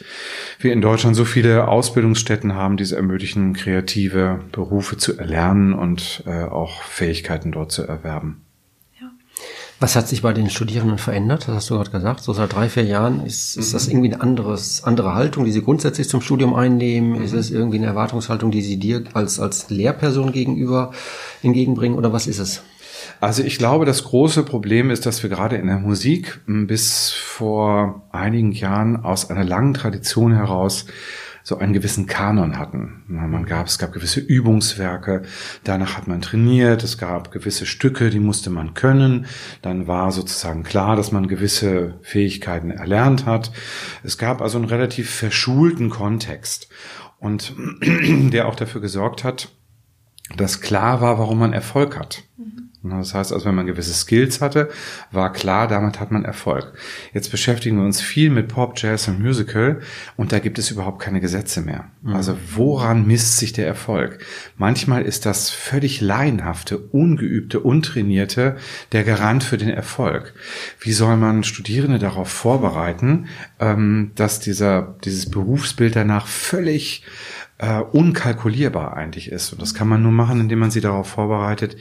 wir 0.59 0.71
in 0.71 0.81
Deutschland 0.81 1.15
so 1.15 1.25
viele 1.25 1.67
Ausbildungsstätten 1.67 2.53
haben, 2.53 2.77
die 2.77 2.83
es 2.83 2.91
ermöglichen, 2.91 3.53
kreative 3.53 4.39
Berufe 4.51 4.97
zu 4.97 5.17
erlernen 5.17 5.73
und 5.73 6.23
äh, 6.27 6.43
auch 6.43 6.83
Fähigkeiten 6.83 7.51
dort 7.51 7.71
zu 7.71 7.83
erwerben. 7.83 8.43
Was 9.81 9.95
hat 9.95 10.07
sich 10.07 10.21
bei 10.21 10.31
den 10.31 10.51
Studierenden 10.51 10.99
verändert? 10.99 11.47
Das 11.47 11.55
hast 11.55 11.69
du 11.71 11.73
gerade 11.73 11.89
gesagt. 11.89 12.21
So 12.21 12.33
seit 12.33 12.53
drei, 12.53 12.69
vier 12.69 12.83
Jahren 12.83 13.25
ist, 13.25 13.57
ist 13.57 13.69
mhm. 13.69 13.73
das 13.73 13.87
irgendwie 13.87 14.13
eine 14.13 14.21
anderes, 14.21 14.83
andere 14.83 15.15
Haltung, 15.15 15.43
die 15.43 15.51
sie 15.51 15.63
grundsätzlich 15.63 16.07
zum 16.07 16.21
Studium 16.21 16.53
einnehmen? 16.53 17.17
Mhm. 17.17 17.23
Ist 17.23 17.33
es 17.33 17.49
irgendwie 17.49 17.79
eine 17.79 17.87
Erwartungshaltung, 17.87 18.51
die 18.51 18.61
sie 18.61 18.77
dir 18.77 19.05
als, 19.13 19.39
als 19.39 19.71
Lehrperson 19.71 20.33
gegenüber 20.33 20.91
entgegenbringen 21.41 21.97
oder 21.97 22.13
was 22.13 22.27
ist 22.27 22.37
es? 22.37 22.61
Also 23.21 23.43
ich 23.43 23.59
glaube, 23.59 23.85
das 23.85 24.03
große 24.03 24.41
Problem 24.41 24.89
ist, 24.89 25.05
dass 25.05 25.21
wir 25.21 25.29
gerade 25.29 25.55
in 25.55 25.67
der 25.67 25.77
Musik 25.77 26.39
bis 26.47 27.11
vor 27.11 28.07
einigen 28.11 28.51
Jahren 28.51 29.05
aus 29.05 29.29
einer 29.29 29.43
langen 29.43 29.75
Tradition 29.75 30.33
heraus 30.33 30.87
so 31.43 31.59
einen 31.59 31.71
gewissen 31.71 32.07
Kanon 32.07 32.57
hatten. 32.57 33.03
Man 33.05 33.45
gab, 33.45 33.67
es 33.67 33.77
gab 33.77 33.93
gewisse 33.93 34.19
Übungswerke, 34.19 35.21
danach 35.63 35.97
hat 35.97 36.07
man 36.07 36.21
trainiert, 36.21 36.83
es 36.83 36.97
gab 36.97 37.31
gewisse 37.31 37.67
Stücke, 37.67 38.09
die 38.09 38.19
musste 38.19 38.49
man 38.49 38.73
können, 38.73 39.27
dann 39.61 39.85
war 39.85 40.11
sozusagen 40.11 40.63
klar, 40.63 40.95
dass 40.95 41.11
man 41.11 41.27
gewisse 41.27 41.99
Fähigkeiten 42.01 42.71
erlernt 42.71 43.27
hat. 43.27 43.51
Es 44.01 44.17
gab 44.17 44.41
also 44.41 44.57
einen 44.57 44.67
relativ 44.67 45.11
verschulten 45.11 45.91
Kontext 45.91 46.69
und 47.19 47.53
der 47.81 48.47
auch 48.47 48.55
dafür 48.55 48.81
gesorgt 48.81 49.23
hat, 49.23 49.49
dass 50.37 50.59
klar 50.59 51.01
war, 51.01 51.19
warum 51.19 51.37
man 51.37 51.53
Erfolg 51.53 51.99
hat. 51.99 52.23
Mhm. 52.37 52.60
Das 52.83 53.13
heißt 53.13 53.31
also, 53.31 53.45
wenn 53.45 53.55
man 53.55 53.67
gewisse 53.67 53.93
Skills 53.93 54.41
hatte, 54.41 54.69
war 55.11 55.31
klar, 55.31 55.67
damit 55.67 55.99
hat 55.99 56.11
man 56.11 56.25
Erfolg. 56.25 56.73
Jetzt 57.13 57.29
beschäftigen 57.29 57.77
wir 57.77 57.85
uns 57.85 58.01
viel 58.01 58.31
mit 58.31 58.47
Pop, 58.47 58.73
Jazz 58.75 59.07
und 59.07 59.21
Musical 59.21 59.81
und 60.17 60.31
da 60.31 60.39
gibt 60.39 60.57
es 60.57 60.71
überhaupt 60.71 60.99
keine 60.99 61.21
Gesetze 61.21 61.61
mehr. 61.61 61.91
Mhm. 62.01 62.15
Also 62.15 62.37
woran 62.55 63.05
misst 63.05 63.37
sich 63.37 63.53
der 63.53 63.67
Erfolg? 63.67 64.25
Manchmal 64.57 65.03
ist 65.03 65.27
das 65.27 65.51
völlig 65.51 66.01
laienhafte, 66.01 66.79
ungeübte, 66.79 67.59
untrainierte 67.59 68.57
der 68.91 69.03
Garant 69.03 69.43
für 69.43 69.57
den 69.57 69.69
Erfolg. 69.69 70.33
Wie 70.79 70.93
soll 70.93 71.17
man 71.17 71.43
Studierende 71.43 71.99
darauf 71.99 72.29
vorbereiten, 72.29 73.27
ähm, 73.59 74.11
dass 74.15 74.39
dieser, 74.39 74.95
dieses 75.03 75.29
Berufsbild 75.29 75.95
danach 75.95 76.25
völlig 76.25 77.03
äh, 77.61 77.79
unkalkulierbar 77.79 78.97
eigentlich 78.97 79.31
ist. 79.31 79.53
Und 79.53 79.61
das 79.61 79.75
kann 79.75 79.87
man 79.87 80.01
nur 80.01 80.11
machen, 80.11 80.41
indem 80.41 80.59
man 80.59 80.71
sie 80.71 80.81
darauf 80.81 81.07
vorbereitet, 81.07 81.77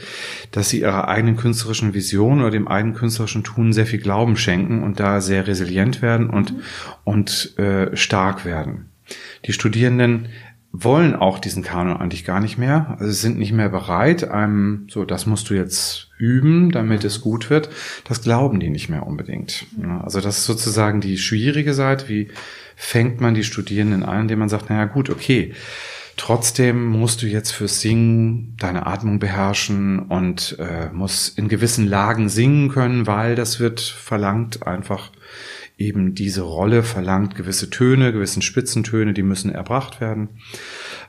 dass 0.52 0.68
sie 0.68 0.80
ihrer 0.80 1.08
eigenen 1.08 1.36
künstlerischen 1.36 1.94
Vision 1.94 2.40
oder 2.40 2.50
dem 2.50 2.68
eigenen 2.68 2.94
künstlerischen 2.94 3.44
Tun 3.44 3.72
sehr 3.72 3.86
viel 3.86 3.98
Glauben 3.98 4.36
schenken 4.36 4.82
und 4.82 5.00
da 5.00 5.22
sehr 5.22 5.46
resilient 5.46 6.02
werden 6.02 6.28
und, 6.28 6.52
mhm. 6.52 6.62
und 7.04 7.58
äh, 7.58 7.96
stark 7.96 8.44
werden. 8.44 8.90
Die 9.46 9.54
Studierenden 9.54 10.28
wollen 10.72 11.16
auch 11.16 11.40
diesen 11.40 11.64
Kanon 11.64 11.96
eigentlich 11.96 12.24
gar 12.24 12.38
nicht 12.40 12.56
mehr. 12.56 12.96
Also 13.00 13.10
sind 13.12 13.38
nicht 13.38 13.52
mehr 13.52 13.70
bereit, 13.70 14.30
einem, 14.30 14.86
so, 14.88 15.04
das 15.04 15.26
musst 15.26 15.50
du 15.50 15.54
jetzt 15.54 16.10
üben, 16.16 16.70
damit 16.70 17.04
es 17.04 17.22
gut 17.22 17.50
wird. 17.50 17.70
Das 18.04 18.22
glauben 18.22 18.60
die 18.60 18.70
nicht 18.70 18.88
mehr 18.88 19.06
unbedingt. 19.06 19.66
Also 20.02 20.20
das 20.20 20.38
ist 20.38 20.44
sozusagen 20.44 21.00
die 21.00 21.18
schwierige 21.18 21.74
Seite. 21.74 22.08
Wie 22.08 22.28
fängt 22.82 23.20
man 23.20 23.34
die 23.34 23.44
Studierenden 23.44 24.02
ein, 24.02 24.22
indem 24.22 24.38
man 24.38 24.48
sagt, 24.48 24.70
naja 24.70 24.86
gut, 24.86 25.10
okay, 25.10 25.52
Trotzdem 26.16 26.84
musst 26.84 27.22
du 27.22 27.26
jetzt 27.26 27.50
fürs 27.50 27.80
Singen 27.80 28.54
deine 28.58 28.86
Atmung 28.86 29.20
beherrschen 29.20 30.00
und 30.00 30.54
äh, 30.58 30.90
musst 30.92 31.38
in 31.38 31.48
gewissen 31.48 31.86
Lagen 31.86 32.28
singen 32.28 32.68
können, 32.68 33.06
weil 33.06 33.36
das 33.36 33.58
wird 33.58 33.80
verlangt 33.80 34.66
einfach 34.66 35.12
eben 35.78 36.14
diese 36.14 36.42
Rolle 36.42 36.82
verlangt 36.82 37.36
gewisse 37.36 37.70
Töne, 37.70 38.12
gewissen 38.12 38.42
Spitzentöne, 38.42 39.14
die 39.14 39.22
müssen 39.22 39.50
erbracht 39.50 40.02
werden. 40.02 40.28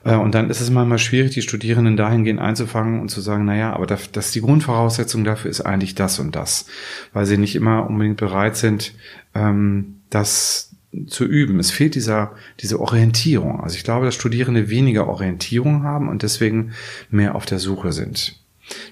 Äh, 0.05 0.15
und 0.15 0.33
dann 0.33 0.49
ist 0.49 0.61
es 0.61 0.69
manchmal 0.69 0.97
schwierig, 0.97 1.31
die 1.31 1.41
Studierenden 1.41 1.97
dahingehend 1.97 2.39
einzufangen 2.39 3.01
und 3.01 3.09
zu 3.09 3.19
sagen, 3.19 3.43
na 3.43 3.57
ja, 3.57 3.73
aber 3.73 3.87
das, 3.87 4.13
das 4.13 4.31
die 4.31 4.39
Grundvoraussetzung 4.39 5.25
dafür 5.25 5.51
ist 5.51 5.59
eigentlich 5.59 5.93
das 5.93 6.19
und 6.19 6.37
das, 6.37 6.67
weil 7.11 7.25
sie 7.25 7.37
nicht 7.37 7.55
immer 7.55 7.85
unbedingt 7.85 8.15
bereit 8.15 8.55
sind, 8.55 8.93
ähm, 9.35 9.97
das 10.09 10.70
zu 11.07 11.25
üben. 11.25 11.59
Es 11.59 11.71
fehlt 11.71 11.95
dieser, 11.95 12.35
diese 12.59 12.79
Orientierung. 12.79 13.61
Also 13.61 13.75
ich 13.75 13.83
glaube, 13.83 14.05
dass 14.05 14.15
Studierende 14.15 14.69
weniger 14.69 15.07
Orientierung 15.07 15.83
haben 15.83 16.09
und 16.09 16.23
deswegen 16.23 16.73
mehr 17.09 17.35
auf 17.35 17.45
der 17.45 17.59
Suche 17.59 17.93
sind. 17.93 18.37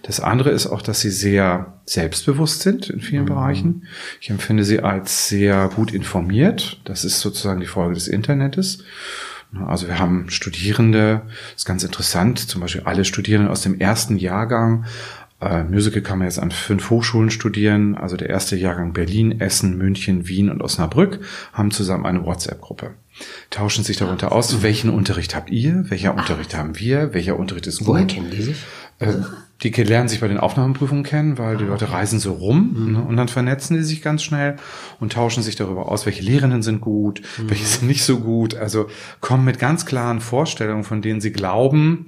Das 0.03 0.19
andere 0.19 0.49
ist 0.49 0.67
auch, 0.67 0.81
dass 0.81 1.01
sie 1.01 1.11
sehr 1.11 1.79
selbstbewusst 1.85 2.61
sind 2.61 2.89
in 2.89 3.01
vielen 3.01 3.23
mhm. 3.23 3.29
Bereichen. 3.29 3.87
Ich 4.19 4.29
empfinde 4.29 4.63
sie 4.63 4.79
als 4.79 5.27
sehr 5.27 5.69
gut 5.75 5.93
informiert. 5.93 6.81
Das 6.85 7.05
ist 7.05 7.19
sozusagen 7.19 7.59
die 7.59 7.65
Folge 7.65 7.93
des 7.93 8.07
Internets. 8.07 8.83
Also 9.65 9.87
wir 9.87 9.97
haben 9.97 10.29
Studierende, 10.29 11.23
das 11.25 11.61
ist 11.61 11.65
ganz 11.65 11.83
interessant, 11.83 12.37
zum 12.37 12.61
Beispiel 12.61 12.83
alle 12.85 13.03
Studierenden 13.03 13.51
aus 13.51 13.61
dem 13.61 13.79
ersten 13.79 14.17
Jahrgang 14.17 14.85
äh, 15.41 15.63
Musical 15.63 16.01
kann 16.01 16.19
man 16.19 16.27
jetzt 16.27 16.39
an 16.39 16.51
fünf 16.51 16.89
Hochschulen 16.89 17.31
studieren. 17.31 17.95
Also 17.95 18.17
der 18.17 18.29
erste 18.29 18.55
Jahrgang 18.55 18.93
Berlin, 18.93 19.39
Essen, 19.39 19.77
München, 19.77 20.27
Wien 20.27 20.49
und 20.49 20.61
Osnabrück 20.61 21.19
haben 21.53 21.71
zusammen 21.71 22.05
eine 22.05 22.25
WhatsApp-Gruppe. 22.25 22.91
Tauschen 23.49 23.83
sich 23.83 23.97
darunter 23.97 24.31
aus, 24.31 24.61
welchen 24.61 24.89
Unterricht 24.89 25.35
habt 25.35 25.49
ihr, 25.49 25.85
welcher 25.89 26.15
Unterricht 26.15 26.55
haben 26.55 26.79
wir, 26.79 27.13
welcher 27.13 27.37
Unterricht 27.37 27.67
ist 27.67 27.79
gut. 27.79 27.87
Woher 27.87 28.07
kennen 28.07 28.31
die 28.31 28.41
sich? 28.41 28.63
Äh, 28.99 29.13
die 29.63 29.69
lernen 29.71 30.07
sich 30.07 30.21
bei 30.21 30.29
den 30.29 30.37
Aufnahmeprüfungen 30.37 31.03
kennen, 31.03 31.37
weil 31.37 31.57
die 31.57 31.65
Leute 31.65 31.91
reisen 31.91 32.19
so 32.19 32.33
rum 32.33 32.73
mhm. 32.73 32.91
ne, 32.93 33.01
und 33.01 33.17
dann 33.17 33.27
vernetzen 33.27 33.75
die 33.75 33.83
sich 33.83 34.01
ganz 34.01 34.23
schnell 34.23 34.55
und 34.99 35.13
tauschen 35.13 35.43
sich 35.43 35.57
darüber 35.57 35.91
aus, 35.91 36.05
welche 36.05 36.23
Lehrerinnen 36.23 36.61
sind 36.61 36.79
gut, 36.79 37.21
mhm. 37.37 37.49
welche 37.49 37.65
sind 37.65 37.87
nicht 37.87 38.03
so 38.03 38.19
gut. 38.19 38.55
Also 38.55 38.87
kommen 39.19 39.43
mit 39.43 39.59
ganz 39.59 39.85
klaren 39.85 40.21
Vorstellungen, 40.21 40.83
von 40.83 41.01
denen 41.01 41.19
sie 41.19 41.31
glauben, 41.31 42.07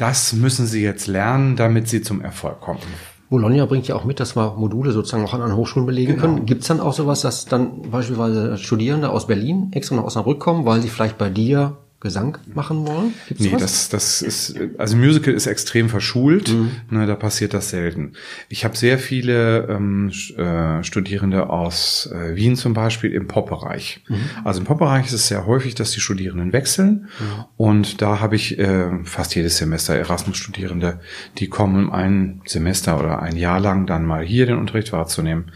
das 0.00 0.32
müssen 0.32 0.66
sie 0.66 0.82
jetzt 0.82 1.06
lernen, 1.06 1.56
damit 1.56 1.88
sie 1.88 2.02
zum 2.02 2.20
Erfolg 2.22 2.60
kommen. 2.60 2.80
Bologna 3.28 3.64
bringt 3.66 3.86
ja 3.86 3.94
auch 3.94 4.04
mit, 4.04 4.18
dass 4.18 4.34
wir 4.34 4.54
Module 4.56 4.90
sozusagen 4.90 5.24
auch 5.24 5.34
an 5.34 5.42
anderen 5.42 5.60
Hochschulen 5.60 5.86
belegen 5.86 6.14
genau. 6.16 6.22
können. 6.22 6.46
Gibt 6.46 6.62
es 6.62 6.68
dann 6.68 6.80
auch 6.80 6.92
sowas, 6.92 7.20
dass 7.20 7.44
dann 7.44 7.90
beispielsweise 7.90 8.58
Studierende 8.58 9.10
aus 9.10 9.28
Berlin 9.28 9.70
extra 9.72 9.94
nach 9.94 10.04
Osnabrück 10.04 10.40
kommen, 10.40 10.64
weil 10.64 10.82
sie 10.82 10.88
vielleicht 10.88 11.16
bei 11.16 11.28
dir 11.28 11.76
Gesang 12.00 12.38
machen 12.54 12.86
wollen? 12.86 13.12
Gibt's 13.28 13.44
nee, 13.44 13.54
das, 13.58 13.90
das 13.90 14.22
ist, 14.22 14.58
also 14.78 14.96
Musical 14.96 15.34
ist 15.34 15.46
extrem 15.46 15.90
verschult, 15.90 16.48
mhm. 16.48 16.70
ne, 16.88 17.06
da 17.06 17.14
passiert 17.14 17.52
das 17.52 17.68
selten. 17.68 18.12
Ich 18.48 18.64
habe 18.64 18.74
sehr 18.74 18.98
viele 18.98 19.68
ähm, 19.68 20.10
äh, 20.36 20.82
Studierende 20.82 21.50
aus 21.50 22.08
äh, 22.10 22.36
Wien 22.36 22.56
zum 22.56 22.72
Beispiel 22.72 23.12
im 23.12 23.26
Pop-Bereich. 23.26 24.02
Mhm. 24.08 24.16
Also 24.44 24.60
im 24.60 24.66
Pop-Bereich 24.66 25.06
ist 25.06 25.12
es 25.12 25.28
sehr 25.28 25.44
häufig, 25.44 25.74
dass 25.74 25.90
die 25.90 26.00
Studierenden 26.00 26.54
wechseln 26.54 27.08
mhm. 27.18 27.44
und 27.58 28.00
da 28.00 28.20
habe 28.20 28.34
ich 28.34 28.58
äh, 28.58 28.88
fast 29.04 29.34
jedes 29.34 29.58
Semester 29.58 29.94
Erasmus-Studierende, 29.94 31.00
die 31.36 31.48
kommen 31.48 31.90
ein 31.90 32.40
Semester 32.46 32.98
oder 32.98 33.20
ein 33.20 33.36
Jahr 33.36 33.60
lang 33.60 33.86
dann 33.86 34.06
mal 34.06 34.24
hier 34.24 34.46
den 34.46 34.56
Unterricht 34.56 34.92
wahrzunehmen. 34.92 35.52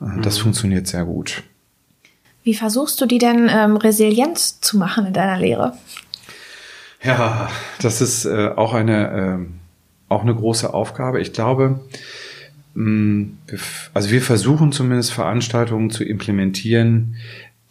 Äh, 0.00 0.20
das 0.22 0.38
mhm. 0.38 0.42
funktioniert 0.42 0.86
sehr 0.86 1.04
gut. 1.04 1.42
Wie 2.48 2.54
versuchst 2.54 2.98
du 2.98 3.04
die 3.04 3.18
denn 3.18 3.50
ähm, 3.52 3.76
resilient 3.76 4.38
zu 4.38 4.78
machen 4.78 5.04
in 5.04 5.12
deiner 5.12 5.38
Lehre? 5.38 5.74
Ja, 7.02 7.50
das 7.82 8.00
ist 8.00 8.24
äh, 8.24 8.48
auch 8.56 8.72
eine 8.72 9.10
äh, 9.10 9.46
auch 10.08 10.22
eine 10.22 10.34
große 10.34 10.72
Aufgabe. 10.72 11.20
Ich 11.20 11.34
glaube, 11.34 11.80
mh, 12.72 12.90
mm, 12.90 13.38
also 13.92 14.10
wir 14.10 14.22
versuchen 14.22 14.72
zumindest 14.72 15.12
Veranstaltungen 15.12 15.90
zu 15.90 16.04
implementieren, 16.04 17.16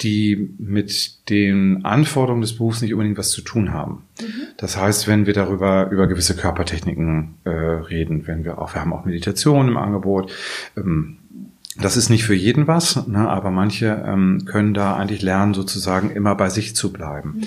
die 0.02 0.54
mit 0.60 1.28
den 1.30 1.84
Anforderungen 1.84 2.42
des 2.42 2.56
Berufs 2.56 2.84
nicht 2.84 2.94
unbedingt 2.94 3.18
was 3.18 3.32
zu 3.32 3.42
tun 3.42 3.74
haben. 3.74 4.04
Mhm. 4.22 4.26
Das 4.58 4.78
heißt, 4.78 5.08
wenn 5.08 5.26
wir 5.26 5.34
darüber 5.34 5.90
über 5.90 6.06
gewisse 6.06 6.36
Körpertechniken 6.36 7.34
äh, 7.46 7.50
reden, 7.50 8.28
wenn 8.28 8.46
wir 8.46 8.60
auch, 8.60 8.76
wir 8.76 8.82
haben 8.82 8.94
auch 8.94 9.06
Meditation 9.06 9.70
im 9.70 9.78
Angebot, 9.78 10.32
ähm, 10.78 11.18
das 11.80 11.96
ist 11.96 12.10
nicht 12.10 12.24
für 12.24 12.34
jeden 12.34 12.68
was, 12.68 13.08
ne, 13.08 13.30
aber 13.30 13.52
manche 13.52 14.04
ähm, 14.06 14.46
können 14.46 14.74
da 14.74 14.96
eigentlich 14.96 15.22
lernen, 15.22 15.54
sozusagen 15.54 16.10
immer 16.10 16.34
bei 16.36 16.50
sich 16.50 16.76
zu 16.76 16.92
bleiben. 16.92 17.36
Mhm. 17.38 17.44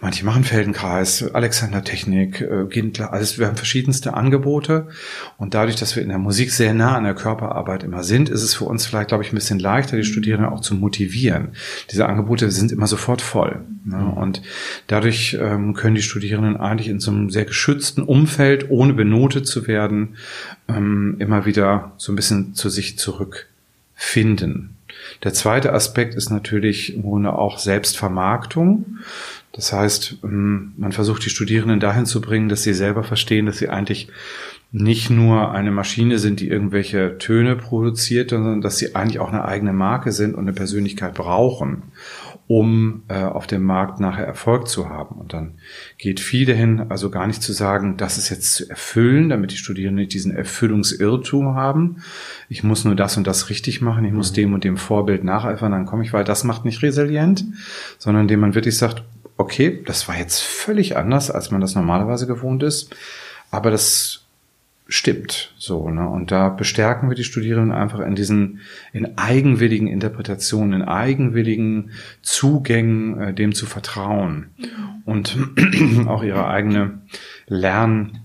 Manche 0.00 0.24
machen 0.24 0.44
Feldenkreis, 0.44 1.24
Alexander-Technik, 1.34 2.40
äh, 2.40 2.66
gehen 2.68 2.92
klar, 2.92 3.12
alles, 3.12 3.38
wir 3.38 3.46
haben 3.46 3.56
verschiedenste 3.56 4.14
Angebote 4.14 4.88
und 5.36 5.54
dadurch, 5.54 5.76
dass 5.76 5.96
wir 5.96 6.02
in 6.02 6.08
der 6.08 6.18
Musik 6.18 6.50
sehr 6.50 6.72
nah 6.72 6.96
an 6.96 7.04
der 7.04 7.14
Körperarbeit 7.14 7.82
immer 7.82 8.04
sind, 8.04 8.30
ist 8.30 8.42
es 8.42 8.54
für 8.54 8.64
uns 8.64 8.86
vielleicht, 8.86 9.08
glaube 9.08 9.24
ich, 9.24 9.32
ein 9.32 9.36
bisschen 9.36 9.58
leichter, 9.58 9.96
die 9.96 10.04
Studierenden 10.04 10.50
auch 10.50 10.60
zu 10.60 10.74
motivieren. 10.74 11.48
Diese 11.90 12.06
Angebote 12.06 12.50
sind 12.50 12.72
immer 12.72 12.86
sofort 12.86 13.20
voll 13.20 13.66
ne, 13.84 13.96
mhm. 13.96 14.12
und 14.12 14.42
dadurch 14.86 15.36
ähm, 15.38 15.74
können 15.74 15.96
die 15.96 16.02
Studierenden 16.02 16.56
eigentlich 16.56 16.88
in 16.88 17.00
so 17.00 17.10
einem 17.10 17.28
sehr 17.28 17.44
geschützten 17.44 18.02
Umfeld, 18.02 18.70
ohne 18.70 18.94
benotet 18.94 19.46
zu 19.46 19.66
werden, 19.66 20.16
ähm, 20.68 21.16
immer 21.18 21.44
wieder 21.44 21.92
so 21.98 22.12
ein 22.12 22.16
bisschen 22.16 22.54
zu 22.54 22.70
sich 22.70 22.98
zurück 22.98 23.48
finden. 24.00 24.76
Der 25.24 25.34
zweite 25.34 25.72
Aspekt 25.72 26.14
ist 26.14 26.30
natürlich 26.30 26.94
im 26.94 27.02
Grunde 27.02 27.32
auch 27.32 27.58
Selbstvermarktung. 27.58 28.98
Das 29.52 29.72
heißt, 29.72 30.18
ähm, 30.22 30.72
man 30.76 30.92
versucht 30.92 31.24
die 31.24 31.30
Studierenden 31.30 31.80
dahin 31.80 32.06
zu 32.06 32.20
bringen, 32.20 32.48
dass 32.48 32.62
sie 32.62 32.74
selber 32.74 33.02
verstehen, 33.02 33.46
dass 33.46 33.58
sie 33.58 33.68
eigentlich 33.68 34.08
nicht 34.70 35.10
nur 35.10 35.50
eine 35.50 35.72
Maschine 35.72 36.18
sind, 36.18 36.38
die 36.38 36.48
irgendwelche 36.48 37.18
Töne 37.18 37.56
produziert, 37.56 38.30
sondern 38.30 38.60
dass 38.60 38.78
sie 38.78 38.94
eigentlich 38.94 39.18
auch 39.18 39.30
eine 39.30 39.44
eigene 39.44 39.72
Marke 39.72 40.12
sind 40.12 40.34
und 40.34 40.42
eine 40.42 40.52
Persönlichkeit 40.52 41.14
brauchen 41.14 41.82
um 42.48 43.02
äh, 43.08 43.22
auf 43.24 43.46
dem 43.46 43.62
Markt 43.62 44.00
nachher 44.00 44.26
Erfolg 44.26 44.68
zu 44.68 44.88
haben. 44.88 45.16
Und 45.16 45.34
dann 45.34 45.58
geht 45.98 46.18
viel 46.18 46.46
dahin, 46.46 46.90
also 46.90 47.10
gar 47.10 47.26
nicht 47.26 47.42
zu 47.42 47.52
sagen, 47.52 47.98
das 47.98 48.16
ist 48.16 48.30
jetzt 48.30 48.54
zu 48.54 48.68
erfüllen, 48.70 49.28
damit 49.28 49.52
die 49.52 49.58
Studierenden 49.58 50.00
nicht 50.00 50.14
diesen 50.14 50.34
Erfüllungsirrtum 50.34 51.54
haben. 51.54 52.02
Ich 52.48 52.64
muss 52.64 52.86
nur 52.86 52.94
das 52.94 53.18
und 53.18 53.26
das 53.26 53.50
richtig 53.50 53.82
machen, 53.82 54.06
ich 54.06 54.14
muss 54.14 54.30
mhm. 54.30 54.36
dem 54.36 54.54
und 54.54 54.64
dem 54.64 54.78
Vorbild 54.78 55.24
nacheifern, 55.24 55.72
dann 55.72 55.84
komme 55.84 56.02
ich, 56.04 56.14
weil 56.14 56.24
das 56.24 56.42
macht 56.42 56.64
nicht 56.64 56.82
resilient, 56.82 57.44
sondern 57.98 58.22
indem 58.22 58.40
man 58.40 58.54
wirklich 58.54 58.78
sagt, 58.78 59.04
okay, 59.36 59.82
das 59.84 60.08
war 60.08 60.18
jetzt 60.18 60.40
völlig 60.40 60.96
anders, 60.96 61.30
als 61.30 61.50
man 61.50 61.60
das 61.60 61.74
normalerweise 61.74 62.26
gewohnt 62.26 62.62
ist, 62.62 62.96
aber 63.50 63.70
das 63.70 64.24
stimmt. 64.88 65.52
So, 65.58 65.90
ne? 65.90 66.08
Und 66.08 66.30
da 66.30 66.48
bestärken 66.48 67.10
wir 67.10 67.14
die 67.14 67.24
Studierenden 67.24 67.72
einfach 67.72 68.00
in 68.00 68.14
diesen, 68.14 68.60
in 68.92 69.18
eigenwilligen 69.18 69.86
Interpretationen, 69.86 70.80
in 70.80 70.88
eigenwilligen 70.88 71.90
Zugängen, 72.22 73.20
äh, 73.20 73.34
dem 73.34 73.54
zu 73.54 73.66
vertrauen 73.66 74.46
und 75.04 75.36
auch 76.06 76.22
ihre 76.22 76.48
eigene 76.48 77.02
Lern, 77.46 78.20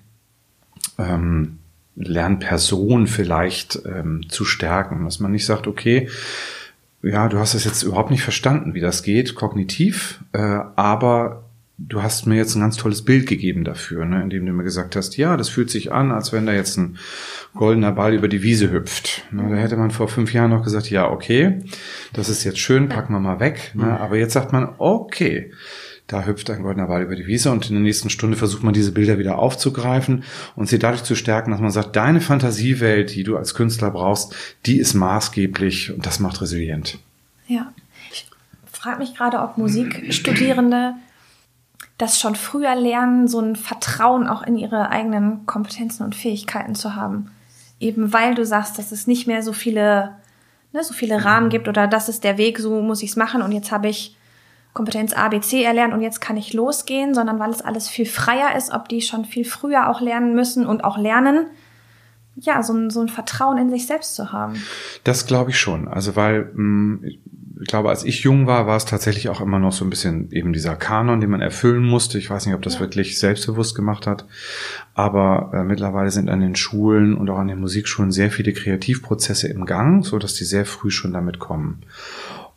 ähm, 0.97 1.59
Lernperson 1.95 3.05
vielleicht 3.05 3.79
ähm, 3.85 4.27
zu 4.29 4.45
stärken, 4.45 5.03
dass 5.03 5.19
man 5.19 5.31
nicht 5.31 5.45
sagt, 5.45 5.67
okay, 5.67 6.09
ja, 7.03 7.27
du 7.27 7.37
hast 7.37 7.53
es 7.53 7.65
jetzt 7.65 7.83
überhaupt 7.83 8.09
nicht 8.09 8.23
verstanden, 8.23 8.73
wie 8.73 8.79
das 8.79 9.03
geht, 9.03 9.35
kognitiv, 9.35 10.23
äh, 10.31 10.39
aber 10.39 11.42
du 11.77 12.03
hast 12.03 12.27
mir 12.27 12.35
jetzt 12.35 12.55
ein 12.55 12.61
ganz 12.61 12.77
tolles 12.77 13.03
Bild 13.03 13.27
gegeben 13.27 13.63
dafür, 13.63 14.05
ne, 14.05 14.21
indem 14.21 14.45
du 14.45 14.53
mir 14.53 14.63
gesagt 14.63 14.95
hast, 14.95 15.17
ja, 15.17 15.37
das 15.37 15.49
fühlt 15.49 15.69
sich 15.69 15.91
an, 15.91 16.11
als 16.11 16.31
wenn 16.31 16.45
da 16.45 16.53
jetzt 16.53 16.77
ein 16.77 16.97
goldener 17.55 17.91
Ball 17.91 18.13
über 18.13 18.27
die 18.27 18.43
Wiese 18.43 18.71
hüpft. 18.71 19.23
Ne, 19.31 19.49
da 19.49 19.55
hätte 19.55 19.77
man 19.77 19.91
vor 19.91 20.07
fünf 20.07 20.33
Jahren 20.33 20.51
noch 20.51 20.63
gesagt, 20.63 20.89
ja, 20.89 21.09
okay, 21.09 21.61
das 22.13 22.29
ist 22.29 22.43
jetzt 22.43 22.59
schön, 22.59 22.89
packen 22.89 23.13
wir 23.13 23.19
mal 23.19 23.39
weg. 23.39 23.71
Ne, 23.73 23.85
mhm. 23.85 23.91
aber 23.91 24.17
jetzt 24.17 24.33
sagt 24.33 24.53
man, 24.53 24.69
okay, 24.77 25.51
da 26.07 26.25
hüpft 26.25 26.49
ein 26.49 26.61
goldener 26.61 26.87
Ball 26.87 27.01
über 27.01 27.15
die 27.15 27.27
Wiese 27.27 27.49
und 27.49 27.69
in 27.69 27.75
der 27.75 27.83
nächsten 27.83 28.09
Stunde 28.09 28.37
versucht 28.37 28.61
man 28.61 28.73
diese 28.73 28.91
Bilder 28.91 29.17
wieder 29.17 29.39
aufzugreifen 29.39 30.23
und 30.55 30.67
sie 30.67 30.77
dadurch 30.77 31.03
zu 31.03 31.15
stärken, 31.15 31.51
dass 31.51 31.61
man 31.61 31.71
sagt, 31.71 31.95
deine 31.95 32.21
Fantasiewelt, 32.21 33.15
die 33.15 33.23
du 33.23 33.37
als 33.37 33.55
Künstler 33.55 33.89
brauchst, 33.89 34.35
die 34.65 34.77
ist 34.77 34.93
maßgeblich 34.93 35.93
und 35.93 36.05
das 36.05 36.19
macht 36.19 36.41
resilient. 36.41 36.99
Ja. 37.47 37.73
Ich 38.11 38.27
frage 38.71 38.99
mich 38.99 39.15
gerade, 39.15 39.39
ob 39.39 39.57
Musikstudierende 39.57 40.95
das 41.97 42.19
schon 42.19 42.35
früher 42.35 42.75
lernen, 42.75 43.27
so 43.27 43.39
ein 43.39 43.55
Vertrauen 43.55 44.27
auch 44.27 44.41
in 44.41 44.57
ihre 44.57 44.89
eigenen 44.89 45.45
Kompetenzen 45.45 46.03
und 46.03 46.15
Fähigkeiten 46.15 46.75
zu 46.75 46.95
haben. 46.95 47.31
Eben 47.79 48.13
weil 48.13 48.35
du 48.35 48.45
sagst, 48.45 48.77
dass 48.77 48.91
es 48.91 49.07
nicht 49.07 49.27
mehr 49.27 49.43
so 49.43 49.53
viele, 49.53 50.15
ne, 50.71 50.83
so 50.83 50.93
viele 50.93 51.23
Rahmen 51.23 51.49
gibt 51.49 51.67
oder 51.67 51.87
das 51.87 52.09
ist 52.09 52.23
der 52.23 52.37
Weg, 52.37 52.59
so 52.59 52.81
muss 52.81 53.03
ich 53.03 53.11
es 53.11 53.15
machen 53.15 53.41
und 53.41 53.51
jetzt 53.51 53.71
habe 53.71 53.89
ich 53.89 54.17
Kompetenz 54.73 55.13
A, 55.13 55.29
B, 55.29 55.39
C 55.39 55.63
erlernt 55.63 55.93
und 55.93 56.01
jetzt 56.01 56.19
kann 56.19 56.35
ich 56.35 56.53
losgehen, 56.53 57.13
sondern 57.13 57.37
weil 57.39 57.51
es 57.51 57.61
alles 57.61 57.87
viel 57.87 58.07
freier 58.07 58.55
ist, 58.57 58.71
ob 58.71 58.89
die 58.89 59.01
schon 59.01 59.23
viel 59.23 59.45
früher 59.45 59.87
auch 59.89 60.01
lernen 60.01 60.33
müssen 60.33 60.65
und 60.65 60.83
auch 60.83 60.97
lernen, 60.97 61.45
ja, 62.35 62.63
so 62.63 62.73
ein, 62.73 62.89
so 62.89 63.01
ein 63.01 63.09
Vertrauen 63.09 63.59
in 63.59 63.69
sich 63.69 63.85
selbst 63.85 64.15
zu 64.15 64.31
haben. 64.31 64.63
Das 65.03 65.27
glaube 65.27 65.51
ich 65.51 65.59
schon. 65.59 65.87
Also 65.87 66.15
weil 66.15 66.51
mh, 66.53 66.63
mm, 66.63 67.05
ich 67.63 67.67
glaube, 67.67 67.87
als 67.87 68.03
ich 68.03 68.23
jung 68.23 68.45
war, 68.45 68.67
war 68.67 68.75
es 68.75 68.83
tatsächlich 68.83 69.29
auch 69.29 69.39
immer 69.39 69.57
noch 69.57 69.71
so 69.71 69.85
ein 69.85 69.89
bisschen 69.89 70.29
eben 70.33 70.51
dieser 70.51 70.75
Kanon, 70.75 71.21
den 71.21 71.29
man 71.29 71.39
erfüllen 71.39 71.81
musste. 71.81 72.17
Ich 72.17 72.29
weiß 72.29 72.45
nicht, 72.45 72.55
ob 72.55 72.61
das 72.61 72.73
ja. 72.75 72.79
wirklich 72.81 73.17
selbstbewusst 73.17 73.73
gemacht 73.73 74.05
hat. 74.05 74.25
Aber 74.93 75.51
äh, 75.53 75.63
mittlerweile 75.63 76.11
sind 76.11 76.29
an 76.29 76.41
den 76.41 76.57
Schulen 76.57 77.15
und 77.15 77.29
auch 77.29 77.37
an 77.37 77.47
den 77.47 77.61
Musikschulen 77.61 78.11
sehr 78.11 78.31
viele 78.31 78.51
Kreativprozesse 78.51 79.47
im 79.47 79.65
Gang, 79.65 80.03
so 80.03 80.19
dass 80.19 80.33
die 80.33 80.43
sehr 80.43 80.65
früh 80.65 80.91
schon 80.91 81.13
damit 81.13 81.39
kommen. 81.39 81.83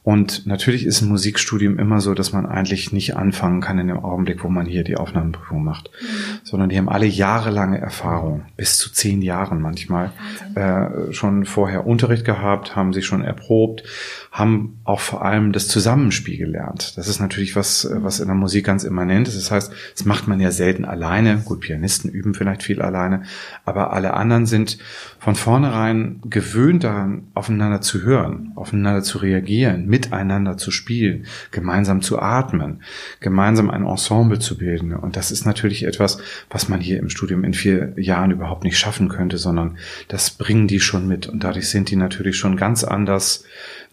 Und 0.07 0.47
natürlich 0.47 0.87
ist 0.87 1.03
ein 1.03 1.09
Musikstudium 1.09 1.81
immer 1.81 2.01
so, 2.01 2.15
dass 2.15 2.33
man 2.33 2.47
eigentlich 2.47 2.93
nicht 2.93 3.17
anfangen 3.17 3.61
kann 3.61 3.81
in 3.81 3.89
dem 3.89 3.99
Augenblick, 3.99 4.45
wo 4.45 4.49
man 4.49 4.65
hier 4.65 4.85
die 4.85 4.97
Aufnahmeprüfung 4.97 5.65
macht, 5.65 5.91
mhm. 6.01 6.07
sondern 6.45 6.69
die 6.69 6.79
haben 6.79 6.89
alle 6.89 7.07
jahrelange 7.07 7.81
Erfahrung, 7.81 8.43
bis 8.57 8.79
zu 8.79 8.93
zehn 8.93 9.21
Jahren 9.21 9.61
manchmal, 9.61 10.13
äh, 10.55 11.13
schon 11.13 11.45
vorher 11.45 11.89
Unterricht 11.89 12.25
gehabt, 12.25 12.77
haben 12.77 12.93
sich 12.93 13.05
schon 13.05 13.25
erprobt, 13.25 13.83
haben 14.31 14.79
auch 14.85 15.01
vor 15.01 15.25
allem 15.25 15.51
das 15.51 15.67
Zusammenspiel 15.67 16.39
gelernt. 16.39 16.97
Das 16.97 17.09
ist 17.09 17.19
natürlich 17.19 17.57
was, 17.57 17.89
was 17.91 18.21
in 18.21 18.29
der 18.29 18.37
Musik 18.37 18.65
ganz 18.65 18.85
immanent 18.85 19.27
ist. 19.27 19.37
Das 19.37 19.51
heißt, 19.51 19.73
das 19.93 20.05
macht 20.05 20.29
man 20.29 20.39
ja 20.39 20.53
selten 20.53 20.85
alleine. 20.85 21.39
Gut, 21.45 21.63
Pianisten 21.63 22.11
üben 22.11 22.35
vielleicht 22.35 22.63
viel 22.63 22.81
alleine, 22.81 23.25
aber 23.65 23.93
alle 23.93 24.15
anderen 24.15 24.47
sind 24.47 24.79
von 25.19 25.35
vornherein 25.35 26.21
gewöhnt 26.27 26.85
daran, 26.85 27.27
aufeinander 27.35 27.81
zu 27.81 28.03
hören, 28.03 28.53
aufeinander 28.55 29.03
zu 29.03 29.19
reagieren, 29.19 29.96
miteinander 29.97 30.59
zu 30.59 30.71
spielen, 30.71 31.27
gemeinsam 31.51 32.03
zu 32.03 32.21
atmen, 32.21 32.83
gemeinsam 33.21 33.71
ein 33.71 33.87
Ensemble 33.87 34.39
zu 34.39 34.59
bilden. 34.59 34.95
Und 34.95 35.17
das 35.17 35.31
ist 35.31 35.47
natürlich 35.47 35.85
etwas, 35.85 36.19
was 36.51 36.69
man 36.69 36.81
hier 36.81 36.99
im 36.99 37.09
Studium 37.09 37.45
in 37.45 37.55
vier 37.55 37.95
Jahren 37.97 38.31
überhaupt 38.31 38.65
nicht 38.65 38.79
schaffen 38.79 39.09
könnte, 39.09 39.39
sondern 39.39 39.79
das 40.09 40.31
bringen 40.31 40.69
die 40.69 40.81
schon 40.81 41.09
mit. 41.09 41.27
Und 41.27 41.45
dadurch 41.45 41.71
sind 41.71 41.91
die 41.91 41.97
natürlich 41.97 42.37
schon 42.37 42.57
ganz 42.57 42.85
anders 42.85 43.45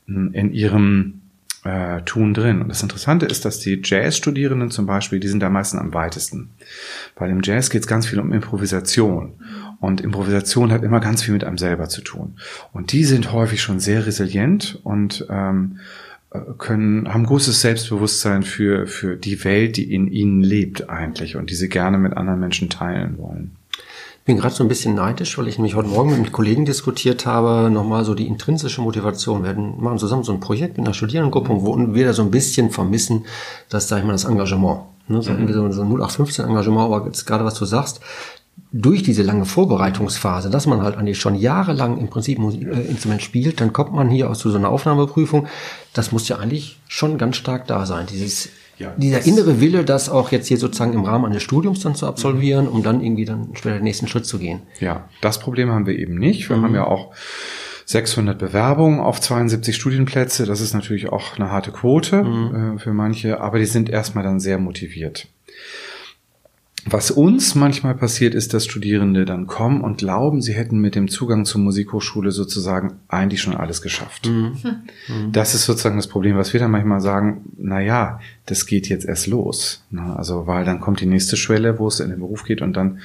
in 0.08 0.52
ihrem 0.52 1.23
äh, 1.64 2.02
Tun 2.02 2.34
drin. 2.34 2.62
Und 2.62 2.70
das 2.70 2.84
Interessante 2.84 3.26
ist, 3.26 3.46
dass 3.46 3.60
die 3.60 3.82
Jazz-Studierenden 3.84 4.72
zum 4.72 4.86
Beispiel, 4.86 5.20
die 5.20 5.28
sind 5.28 5.40
da 5.40 5.50
meistens 5.50 5.80
am 5.80 5.94
weitesten. 5.94 6.52
Weil 7.16 7.32
im 7.32 7.42
Jazz 7.44 7.70
geht 7.70 7.82
es 7.82 7.88
ganz 7.88 8.08
viel 8.08 8.20
um 8.20 8.34
Improvisation. 8.34 9.34
Und 9.80 10.02
Improvisation 10.02 10.72
hat 10.72 10.84
immer 10.84 11.00
ganz 11.00 11.24
viel 11.24 11.34
mit 11.34 11.44
einem 11.44 11.58
selber 11.58 11.90
zu 11.90 12.02
tun. 12.02 12.36
Und 12.72 12.92
die 12.92 13.04
sind 13.04 13.32
häufig 13.32 13.62
schon 13.62 13.80
sehr 13.80 14.06
resilient 14.06 14.80
und 14.84 15.26
ähm, 15.30 15.80
äh, 16.32 16.40
können, 16.58 17.14
haben 17.14 17.26
großes 17.26 17.62
Selbstbewusstsein 17.62 18.44
für, 18.44 18.88
für 18.88 19.18
die 19.18 19.44
Welt, 19.44 19.78
die 19.78 19.94
in 19.94 20.08
ihnen 20.08 20.42
lebt 20.42 20.90
eigentlich 20.90 21.36
und 21.36 21.50
die 21.50 21.56
sie 21.56 21.70
gerne 21.70 21.98
mit 21.98 22.16
anderen 22.16 22.40
Menschen 22.40 22.70
teilen 22.70 23.18
wollen. 23.18 23.56
Ich 24.24 24.26
bin 24.26 24.38
gerade 24.38 24.56
so 24.56 24.64
ein 24.64 24.70
bisschen 24.70 24.96
neidisch, 24.96 25.38
weil 25.38 25.50
ich 25.50 25.58
nämlich 25.58 25.76
heute 25.76 25.90
Morgen 25.90 26.22
mit 26.22 26.32
Kollegen 26.32 26.64
diskutiert 26.64 27.26
habe, 27.26 27.70
nochmal 27.70 28.06
so 28.06 28.16
die 28.16 28.26
intrinsische 28.26 28.80
Motivation. 28.80 29.44
Wir 29.44 29.54
machen 29.54 29.98
zusammen 29.98 30.24
so 30.24 30.32
ein 30.32 30.40
Projekt 30.40 30.78
mit 30.78 30.88
einer 30.88 30.94
Studierendengruppe, 30.94 31.50
wo 31.50 31.78
wir 31.94 32.06
da 32.06 32.14
so 32.14 32.22
ein 32.22 32.32
bisschen 32.32 32.72
vermissen, 32.72 33.26
das, 33.68 33.90
sag 33.90 33.98
ich 34.00 34.06
mal, 34.06 34.14
das 34.14 34.24
Engagement. 34.24 34.84
Ne, 35.10 35.22
so, 35.22 35.34
mhm. 35.34 35.52
so, 35.52 35.70
so 35.74 35.82
0815 35.82 36.46
Engagement, 36.46 36.86
aber 36.86 37.06
jetzt 37.06 37.26
gerade 37.26 37.44
was 37.44 37.56
du 37.56 37.66
sagst, 37.66 38.00
durch 38.72 39.04
diese 39.04 39.24
lange 39.24 39.44
Vorbereitungsphase, 39.44 40.50
dass 40.50 40.68
man 40.68 40.84
halt 40.84 40.96
eigentlich 40.96 41.20
schon 41.20 41.36
jahrelang 41.36 41.98
im 41.98 42.10
Prinzip 42.10 42.40
Musik, 42.40 42.66
äh, 42.66 42.80
Instrument 42.80 43.22
spielt, 43.22 43.60
dann 43.60 43.74
kommt 43.74 43.92
man 43.92 44.10
hier 44.10 44.30
aus 44.30 44.40
zu 44.40 44.50
so 44.50 44.58
einer 44.58 44.70
Aufnahmeprüfung. 44.70 45.48
Das 45.94 46.14
muss 46.14 46.30
ja 46.30 46.38
eigentlich 46.38 46.80
schon 46.88 47.18
ganz 47.18 47.36
stark 47.36 47.68
da 47.68 47.86
sein, 47.86 48.06
dieses 48.10 48.48
ja, 48.80 48.94
dieser 48.98 49.26
innere 49.26 49.62
Wille, 49.62 49.86
das 49.86 50.10
auch 50.10 50.32
jetzt 50.32 50.48
hier 50.48 50.58
sozusagen 50.58 50.94
im 50.94 51.04
Rahmen 51.04 51.26
eines 51.26 51.44
Studiums 51.44 51.82
dann 51.82 51.96
zu 51.96 52.08
absolvieren, 52.08 52.68
um 52.68 52.84
dann 52.84 53.02
irgendwie 53.02 53.26
dann 53.26 53.50
später 53.54 53.76
den 53.76 53.84
nächsten 53.84 54.08
Schritt 54.08 54.26
zu 54.26 54.40
gehen. 54.40 54.62
Ja, 54.80 55.10
das 55.22 55.40
Problem 55.40 55.72
haben 55.72 55.86
wir 55.86 55.98
eben 55.98 56.16
nicht. 56.16 56.50
Wir 56.50 56.58
mhm. 56.58 56.64
haben 56.64 56.76
ja 56.76 56.88
auch 56.88 57.14
600 57.86 58.38
Bewerbungen 58.38 59.00
auf 59.00 59.22
72 59.22 59.76
Studienplätze. 59.76 60.46
Das 60.46 60.62
ist 60.62 60.74
natürlich 60.74 61.10
auch 61.10 61.38
eine 61.38 61.52
harte 61.52 61.72
Quote 61.72 62.24
mhm. 62.24 62.76
äh, 62.76 62.80
für 62.80 62.94
manche, 62.94 63.42
aber 63.42 63.60
die 63.60 63.66
sind 63.66 63.90
erstmal 63.90 64.24
dann 64.24 64.40
sehr 64.40 64.58
motiviert. 64.58 65.28
Was 66.86 67.12
uns 67.12 67.56
manchmal 67.56 67.96
passiert, 67.96 68.36
ist, 68.36 68.54
dass 68.54 68.66
Studierende 68.66 69.24
dann 69.24 69.48
kommen 69.48 69.82
und 69.82 70.00
glauben, 70.00 70.42
sie 70.42 70.54
hätten 70.54 70.80
mit 70.80 70.96
dem 70.96 71.08
Zugang 71.08 71.46
zur 71.46 71.62
Musikhochschule 71.62 72.32
sozusagen 72.32 73.00
eigentlich 73.08 73.42
schon 73.42 73.56
alles 73.56 73.82
geschafft. 73.82 74.28
Mhm. 74.28 74.58
Mhm. 75.08 75.32
Das 75.32 75.56
ist 75.56 75.66
sozusagen 75.66 75.96
das 75.96 76.08
Problem, 76.08 76.36
was 76.36 76.52
wir 76.52 76.60
dann 76.60 76.72
manchmal 76.72 77.00
sagen, 77.00 77.44
na 77.58 77.80
ja, 77.80 78.20
das 78.46 78.66
geht 78.66 78.90
jetzt 78.90 79.06
erst 79.06 79.28
los. 79.28 79.86
Also, 80.18 80.46
weil 80.46 80.66
dann 80.66 80.82
kommt 80.82 81.00
die 81.00 81.06
nächste 81.06 81.38
Schwelle, 81.38 81.80
wo 81.80 81.88
es 81.88 82.02
in 82.02 82.10
den 82.10 82.20
Beruf 82.20 82.44
geht 82.44 82.62
und 82.62 82.76
dann 82.76 83.00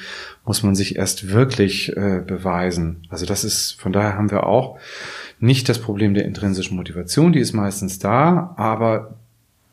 muss 0.44 0.62
man 0.62 0.74
sich 0.74 0.96
erst 0.96 1.28
wirklich 1.30 1.96
äh, 1.96 2.22
beweisen. 2.26 3.06
Also 3.10 3.26
das 3.26 3.44
ist, 3.44 3.80
von 3.80 3.92
daher 3.92 4.16
haben 4.16 4.30
wir 4.30 4.46
auch 4.46 4.78
nicht 5.38 5.68
das 5.68 5.78
Problem 5.78 6.14
der 6.14 6.24
intrinsischen 6.24 6.76
Motivation, 6.76 7.32
die 7.32 7.38
ist 7.38 7.52
meistens 7.52 8.00
da, 8.00 8.54
aber 8.56 9.18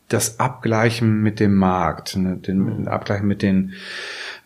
das 0.08 0.38
Abgleichen 0.38 1.22
mit 1.22 1.40
dem 1.40 1.54
Markt, 1.54 2.16
ne, 2.16 2.36
den 2.36 2.82
mhm. 2.82 2.88
Abgleichen 2.88 3.26
mit 3.26 3.42
den 3.42 3.72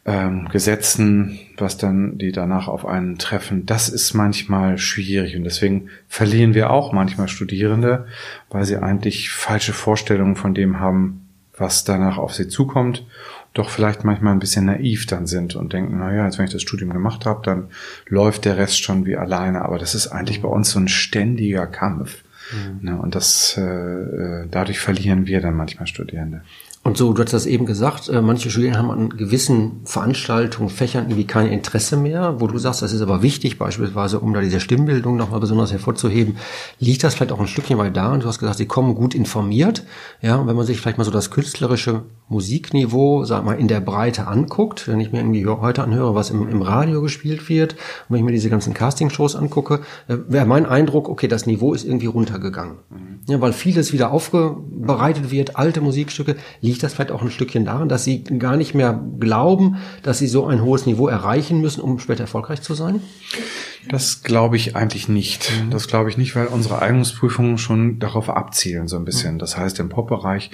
ähm, 0.07 0.49
Gesetzen, 0.49 1.39
was 1.59 1.77
dann 1.77 2.17
die 2.17 2.33
danach 2.33 2.69
auf 2.69 2.87
einen 2.87 3.19
treffen, 3.19 3.67
das 3.67 3.89
ist 3.89 4.15
manchmal 4.15 4.79
schwierig 4.79 5.37
und 5.37 5.45
deswegen 5.45 5.91
verlieren 6.09 6.55
wir 6.55 6.71
auch 6.71 6.93
manchmal 6.93 7.29
Studierende, 7.29 8.07
weil 8.49 8.65
sie 8.65 8.79
eigentlich 8.79 9.31
falsche 9.31 9.75
Vorstellungen 9.75 10.37
von 10.37 10.55
dem 10.55 10.81
haben, 10.81 11.29
was 11.57 11.85
danach 11.85 12.17
auf 12.17 12.33
sie 12.33 12.49
zukommt, 12.49 13.05
doch 13.53 13.69
vielleicht 13.69 14.05
manchmal 14.05 14.33
ein 14.33 14.39
bisschen 14.39 14.65
naiv 14.65 15.07
dann 15.07 15.27
sind 15.27 15.57
und 15.57 15.75
denken, 15.75 15.99
na 15.99 16.15
ja, 16.15 16.25
jetzt 16.25 16.39
wenn 16.39 16.47
ich 16.47 16.53
das 16.53 16.63
Studium 16.63 16.91
gemacht 16.91 17.27
habe, 17.27 17.43
dann 17.45 17.69
läuft 18.07 18.47
der 18.47 18.57
Rest 18.57 18.83
schon 18.83 19.05
wie 19.05 19.17
alleine, 19.17 19.63
aber 19.63 19.79
das 19.79 19.95
ist 19.95 20.07
eigentlich 20.07 20.41
bei 20.41 20.49
uns 20.49 20.71
so 20.71 20.79
ein 20.79 20.89
ständiger 20.89 21.67
Kampf. 21.67 22.23
Mhm. 22.53 22.79
Ne, 22.83 22.99
und 22.99 23.15
das 23.15 23.57
äh, 23.57 23.63
äh, 23.63 24.49
dadurch 24.51 24.81
verlieren 24.81 25.27
wir 25.27 25.41
dann 25.41 25.55
manchmal 25.55 25.87
Studierende. 25.87 26.43
Und 26.83 26.97
so, 26.97 27.13
du 27.13 27.23
hast 27.23 27.35
das 27.35 27.45
eben 27.45 27.67
gesagt, 27.67 28.09
äh, 28.09 28.23
manche 28.23 28.49
Studierende 28.49 28.79
haben 28.79 28.91
an 28.91 29.11
gewissen 29.11 29.83
Veranstaltungen, 29.85 30.71
Fächern 30.71 31.05
irgendwie 31.05 31.27
kein 31.27 31.49
Interesse 31.49 31.99
mehr, 31.99 32.41
wo 32.41 32.47
du 32.47 32.57
sagst, 32.57 32.81
das 32.81 32.95
ist 32.95 33.03
aber 33.03 33.21
wichtig, 33.21 33.59
beispielsweise, 33.59 34.19
um 34.19 34.33
da 34.33 34.41
diese 34.41 34.61
Stimmbildung 34.61 35.17
nochmal 35.17 35.41
besonders 35.41 35.73
hervorzuheben. 35.73 36.39
Liegt 36.79 37.05
das 37.05 37.15
vielleicht 37.15 37.33
auch 37.33 37.41
ein 37.41 37.49
Stückchen 37.49 37.77
weit 37.77 37.99
da? 37.99 38.15
Und 38.15 38.23
du 38.23 38.29
hast 38.29 38.39
gesagt, 38.39 38.57
sie 38.57 38.65
kommen 38.65 38.95
gut 38.95 39.15
informiert. 39.15 39.85
Ja, 40.23 40.37
und 40.37 40.47
wenn 40.47 40.57
man 40.57 40.65
sich 40.65 40.81
vielleicht 40.81 40.97
mal 40.97 41.05
so 41.05 41.11
das 41.11 41.31
künstlerische 41.31 42.05
Musikniveau, 42.31 43.25
sag 43.25 43.45
mal, 43.45 43.59
in 43.59 43.69
der 43.69 43.81
Breite 43.81 44.27
anguckt, 44.27 44.89
wenn 44.89 45.01
ich 45.01 45.13
mir 45.13 45.19
irgendwie 45.19 45.47
heute 45.47 45.83
anhöre, 45.83 46.15
was 46.15 46.31
im, 46.31 46.49
im 46.49 46.63
Radio 46.63 47.03
gespielt 47.03 47.51
wird, 47.51 47.75
und 47.75 47.79
wenn 48.09 48.19
ich 48.21 48.25
mir 48.25 48.33
diese 48.33 48.49
ganzen 48.49 48.73
Castingshows 48.73 49.37
angucke, 49.37 49.81
äh, 50.09 50.17
wäre 50.29 50.47
mein 50.47 50.65
Eindruck, 50.65 51.11
okay, 51.11 51.29
das 51.29 51.45
Niveau 51.45 51.75
ist 51.75 51.85
irgendwie 51.85 52.07
runtergegangen. 52.07 52.77
Mhm. 52.89 53.19
Ja, 53.29 53.41
weil 53.43 53.53
vieles 53.53 53.93
wieder 53.93 54.13
aufbereitet 54.13 55.31
wird, 55.31 55.57
alte 55.57 55.83
Musikstücke, 55.83 56.37
liegt 56.71 56.83
das 56.83 56.95
vielleicht 56.95 57.11
auch 57.11 57.23
ein 57.23 57.31
Stückchen 57.31 57.65
daran, 57.65 57.89
dass 57.89 58.05
sie 58.05 58.23
gar 58.25 58.57
nicht 58.57 58.75
mehr 58.75 58.99
glauben, 59.19 59.77
dass 60.03 60.19
sie 60.19 60.29
so 60.29 60.47
ein 60.47 60.63
hohes 60.63 60.87
Niveau 60.87 61.09
erreichen 61.09 61.61
müssen, 61.61 61.81
um 61.81 61.99
später 61.99 62.23
erfolgreich 62.23 62.63
zu 62.63 62.75
sein? 62.75 63.03
Das 63.89 64.23
glaube 64.23 64.57
ich 64.57 64.77
eigentlich 64.77 65.09
nicht. 65.09 65.51
Mhm. 65.51 65.71
Das 65.71 65.89
glaube 65.89 66.11
ich 66.11 66.19
nicht, 66.19 66.37
weil 66.37 66.47
unsere 66.47 66.83
Eignungsprüfungen 66.83 67.59
schon 67.59 67.99
darauf 67.99 68.29
abzielen, 68.29 68.89
so 68.89 68.97
ein 68.97 69.05
bisschen. 69.05 69.35
Mhm. 69.35 69.39
Das 69.39 69.57
heißt, 69.57 69.79
im 69.81 69.89
Pop-Bereich 69.89 70.51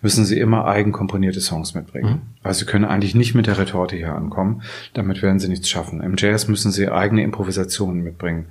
müssen 0.00 0.24
sie 0.24 0.38
immer 0.38 0.66
eigenkomponierte 0.66 1.40
Songs 1.40 1.74
mitbringen. 1.74 2.10
Mhm. 2.10 2.20
Also 2.42 2.60
sie 2.60 2.66
können 2.66 2.84
eigentlich 2.84 3.14
nicht 3.14 3.34
mit 3.34 3.46
der 3.46 3.58
Retorte 3.58 3.96
hier 3.96 4.14
ankommen. 4.14 4.62
Damit 4.94 5.22
werden 5.22 5.40
sie 5.40 5.48
nichts 5.48 5.68
schaffen. 5.68 6.00
Im 6.00 6.14
Jazz 6.16 6.48
müssen 6.48 6.72
sie 6.72 6.88
eigene 6.88 7.22
Improvisationen 7.22 8.02
mitbringen. 8.02 8.46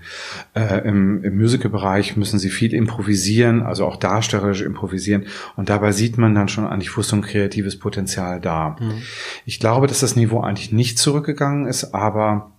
Äh, 0.54 0.88
Im 0.88 1.24
im 1.24 1.38
Musical-Bereich 1.38 2.18
müssen 2.18 2.40
sie 2.40 2.50
viel 2.50 2.74
improvisieren, 2.74 3.62
also 3.62 3.86
auch 3.86 3.98
darstellerisch 3.98 4.62
improvisieren. 4.62 5.26
Und 5.56 5.70
dabei 5.70 5.92
sieht 5.92 6.18
man 6.18 6.36
dann 6.36 6.48
schon 6.48 6.68
eigentlich, 6.68 6.96
wo 6.98 7.02
so 7.02 7.16
ein 7.16 7.22
kreatives 7.22 7.78
Potenzial 7.80 8.40
da. 8.40 8.76
Mhm. 8.80 9.02
Ich 9.46 9.60
glaube, 9.60 9.88
dass 9.88 10.00
das 10.00 10.16
Niveau 10.16 10.42
eigentlich 10.42 10.72
nicht 10.72 11.00
zurückgegangen 11.00 11.68
ist, 11.68 11.94
aber 11.94 12.52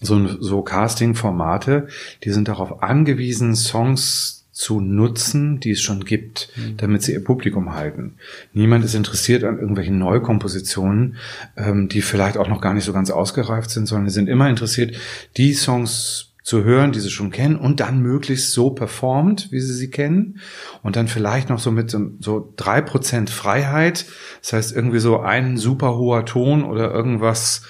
so, 0.00 0.26
so 0.40 0.62
Casting-Formate, 0.62 1.88
die 2.24 2.30
sind 2.30 2.48
darauf 2.48 2.82
angewiesen, 2.82 3.54
Songs 3.54 4.36
zu 4.56 4.80
nutzen, 4.80 5.60
die 5.60 5.72
es 5.72 5.82
schon 5.82 6.06
gibt, 6.06 6.48
mhm. 6.56 6.78
damit 6.78 7.02
sie 7.02 7.12
ihr 7.12 7.22
Publikum 7.22 7.74
halten. 7.74 8.14
Niemand 8.54 8.86
ist 8.86 8.94
interessiert 8.94 9.44
an 9.44 9.58
irgendwelchen 9.58 9.98
Neukompositionen, 9.98 11.16
ähm, 11.58 11.90
die 11.90 12.00
vielleicht 12.00 12.38
auch 12.38 12.48
noch 12.48 12.62
gar 12.62 12.72
nicht 12.72 12.84
so 12.84 12.94
ganz 12.94 13.10
ausgereift 13.10 13.68
sind, 13.68 13.84
sondern 13.84 14.08
sie 14.08 14.14
sind 14.14 14.30
immer 14.30 14.48
interessiert, 14.48 14.96
die 15.36 15.52
Songs 15.52 16.25
zu 16.46 16.62
hören, 16.62 16.92
die 16.92 17.00
sie 17.00 17.10
schon 17.10 17.32
kennen 17.32 17.56
und 17.56 17.80
dann 17.80 18.00
möglichst 18.00 18.52
so 18.52 18.70
performt, 18.70 19.50
wie 19.50 19.58
sie 19.58 19.74
sie 19.74 19.90
kennen 19.90 20.38
und 20.84 20.94
dann 20.94 21.08
vielleicht 21.08 21.48
noch 21.48 21.58
so 21.58 21.72
mit 21.72 21.90
so 21.90 22.52
drei 22.54 22.80
Prozent 22.82 23.30
Freiheit, 23.30 24.06
das 24.42 24.52
heißt 24.52 24.76
irgendwie 24.76 25.00
so 25.00 25.18
ein 25.18 25.56
super 25.56 25.96
hoher 25.98 26.24
Ton 26.24 26.62
oder 26.62 26.92
irgendwas 26.92 27.62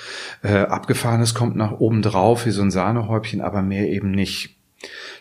äh, 0.43 0.59
abgefahrenes 0.59 1.33
kommt 1.33 1.57
nach 1.57 1.73
oben 1.81 2.03
drauf 2.03 2.45
wie 2.45 2.51
so 2.51 2.61
ein 2.61 2.71
Sahnehäubchen, 2.71 3.41
aber 3.41 3.62
mehr 3.62 3.89
eben 3.89 4.11
nicht. 4.11 4.59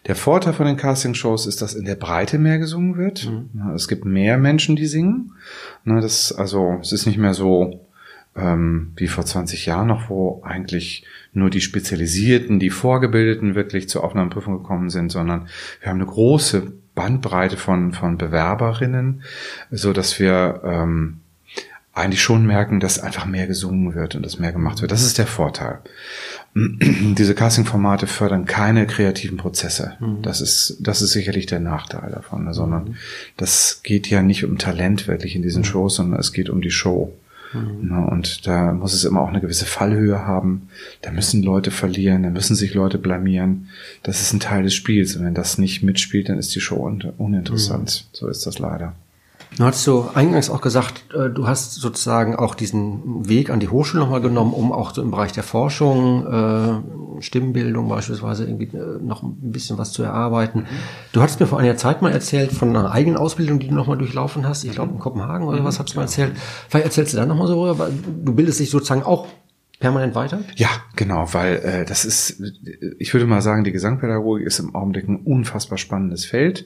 Der 0.05 0.17
Vorteil 0.17 0.51
von 0.51 0.65
den 0.65 0.75
Castingshows 0.75 1.47
ist, 1.47 1.61
dass 1.61 1.75
in 1.75 1.85
der 1.85 1.95
Breite 1.95 2.37
mehr 2.37 2.59
gesungen 2.59 2.97
wird. 2.97 3.25
Mhm. 3.25 3.71
Es 3.73 3.87
gibt 3.87 4.03
mehr 4.03 4.37
Menschen, 4.37 4.75
die 4.75 4.85
singen. 4.85 5.31
Das, 5.85 6.33
also 6.33 6.77
es 6.81 6.91
ist 6.91 7.05
nicht 7.05 7.17
mehr 7.17 7.33
so 7.33 7.84
ähm, 8.35 8.91
wie 8.95 9.07
vor 9.07 9.25
20 9.25 9.65
Jahren 9.65 9.87
noch, 9.87 10.09
wo 10.09 10.41
eigentlich 10.43 11.05
nur 11.33 11.49
die 11.49 11.61
Spezialisierten, 11.61 12.59
die 12.59 12.69
Vorgebildeten 12.69 13.55
wirklich 13.55 13.89
zur 13.89 14.03
Aufnahmeprüfung 14.03 14.57
gekommen 14.57 14.89
sind, 14.89 15.11
sondern 15.11 15.47
wir 15.81 15.89
haben 15.89 16.01
eine 16.01 16.09
große 16.09 16.73
Bandbreite 16.95 17.57
von, 17.57 17.93
von 17.93 18.17
Bewerberinnen, 18.17 19.23
so 19.69 19.93
dass 19.93 20.19
wir 20.19 20.61
ähm, 20.63 21.21
eigentlich 21.93 22.21
schon 22.21 22.45
merken, 22.45 22.81
dass 22.81 22.99
einfach 22.99 23.25
mehr 23.25 23.47
gesungen 23.47 23.95
wird 23.95 24.15
und 24.15 24.25
dass 24.25 24.37
mehr 24.37 24.51
gemacht 24.51 24.81
wird. 24.81 24.91
Das 24.91 25.03
ist 25.03 25.17
der 25.17 25.27
Vorteil. 25.27 25.79
Diese 26.55 27.35
Casting-Formate 27.35 28.05
fördern 28.05 28.45
keine 28.45 28.85
kreativen 28.85 29.37
Prozesse. 29.37 29.95
Mhm. 29.99 30.21
Das 30.21 30.41
ist, 30.41 30.77
das 30.81 31.01
ist 31.01 31.11
sicherlich 31.11 31.45
der 31.45 31.61
Nachteil 31.61 32.11
davon, 32.11 32.53
sondern 32.53 32.83
mhm. 32.83 32.95
das 33.37 33.81
geht 33.83 34.09
ja 34.09 34.21
nicht 34.21 34.43
um 34.43 34.57
Talent 34.57 35.07
wirklich 35.07 35.35
in 35.35 35.41
diesen 35.41 35.61
mhm. 35.61 35.65
Shows, 35.65 35.95
sondern 35.95 36.19
es 36.19 36.33
geht 36.33 36.49
um 36.49 36.61
die 36.61 36.71
Show. 36.71 37.13
Mhm. 37.55 37.89
Ne? 37.89 38.07
Und 38.07 38.47
da 38.47 38.73
muss 38.73 38.93
es 38.93 39.03
immer 39.03 39.21
auch 39.21 39.29
eine 39.29 39.41
gewisse 39.41 39.65
Fallhöhe 39.65 40.25
haben. 40.25 40.69
Da 41.01 41.11
müssen 41.11 41.43
Leute 41.43 41.71
verlieren, 41.71 42.23
da 42.23 42.29
müssen 42.29 42.55
sich 42.55 42.73
Leute 42.73 42.97
blamieren. 42.97 43.69
Das 44.03 44.21
ist 44.21 44.33
ein 44.33 44.39
Teil 44.39 44.63
des 44.63 44.73
Spiels. 44.73 45.15
Und 45.15 45.25
wenn 45.25 45.33
das 45.33 45.57
nicht 45.57 45.83
mitspielt, 45.83 46.29
dann 46.29 46.37
ist 46.37 46.53
die 46.55 46.61
Show 46.61 46.77
uninteressant. 47.17 48.05
Mhm. 48.05 48.15
So 48.17 48.27
ist 48.27 48.45
das 48.45 48.59
leider. 48.59 48.93
Du 49.57 49.63
hast 49.63 49.87
du 49.87 50.09
eingangs 50.13 50.49
auch 50.49 50.59
gesagt, 50.59 51.05
äh, 51.13 51.29
du 51.29 51.47
hast 51.47 51.75
sozusagen 51.75 52.35
auch 52.35 52.55
diesen 52.55 53.27
Weg 53.27 53.49
an 53.49 53.59
die 53.59 53.69
Hochschule 53.69 54.03
nochmal 54.03 54.21
genommen, 54.21 54.53
um 54.53 54.73
auch 54.73 54.93
so 54.93 55.01
im 55.01 55.11
Bereich 55.11 55.31
der 55.31 55.43
Forschung, 55.43 56.27
äh, 56.27 57.21
Stimmbildung 57.21 57.87
beispielsweise 57.87 58.43
irgendwie 58.45 58.75
äh, 58.75 58.99
noch 59.01 59.23
ein 59.23 59.51
bisschen 59.51 59.77
was 59.77 59.93
zu 59.93 60.03
erarbeiten. 60.03 60.65
Du 61.13 61.21
hattest 61.21 61.39
mir 61.39 61.47
vor 61.47 61.59
einiger 61.59 61.77
Zeit 61.77 62.01
mal 62.01 62.11
erzählt 62.11 62.51
von 62.51 62.75
einer 62.75 62.91
eigenen 62.91 63.17
Ausbildung, 63.17 63.59
die 63.59 63.69
du 63.69 63.75
nochmal 63.75 63.97
durchlaufen 63.97 64.45
hast. 64.47 64.65
Ich 64.65 64.71
glaube 64.71 64.93
in 64.93 64.99
Kopenhagen 64.99 65.47
oder 65.47 65.63
was 65.63 65.79
hast 65.79 65.93
du 65.93 65.95
mal 65.97 66.03
erzählt. 66.03 66.33
Vielleicht 66.67 66.85
erzählst 66.85 67.13
du 67.13 67.17
da 67.17 67.25
nochmal 67.25 67.47
so 67.47 67.63
rüber. 67.63 67.89
Du 68.23 68.33
bildest 68.33 68.59
dich 68.59 68.69
sozusagen 68.69 69.03
auch 69.03 69.27
permanent 69.79 70.15
weiter? 70.15 70.39
Ja, 70.55 70.69
genau, 70.95 71.33
weil 71.33 71.55
äh, 71.57 71.85
das 71.85 72.05
ist, 72.05 72.41
ich 72.99 73.13
würde 73.13 73.25
mal 73.25 73.41
sagen, 73.41 73.63
die 73.63 73.71
Gesangpädagogik 73.71 74.45
ist 74.45 74.59
im 74.59 74.75
Augenblick 74.75 75.07
ein 75.07 75.17
unfassbar 75.17 75.77
spannendes 75.77 76.25
Feld. 76.25 76.65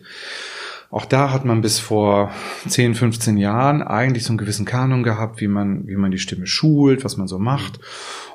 Auch 0.91 1.05
da 1.05 1.31
hat 1.31 1.45
man 1.45 1.61
bis 1.61 1.79
vor 1.79 2.31
10, 2.67 2.95
15 2.95 3.37
Jahren 3.37 3.83
eigentlich 3.83 4.23
so 4.23 4.31
einen 4.31 4.39
gewissen 4.39 4.65
Kanon 4.65 5.03
gehabt, 5.03 5.39
wie 5.39 5.47
man, 5.47 5.87
wie 5.87 5.95
man 5.95 6.09
die 6.09 6.17
Stimme 6.17 6.47
schult, 6.47 7.05
was 7.05 7.15
man 7.15 7.27
so 7.27 7.37
macht. 7.37 7.79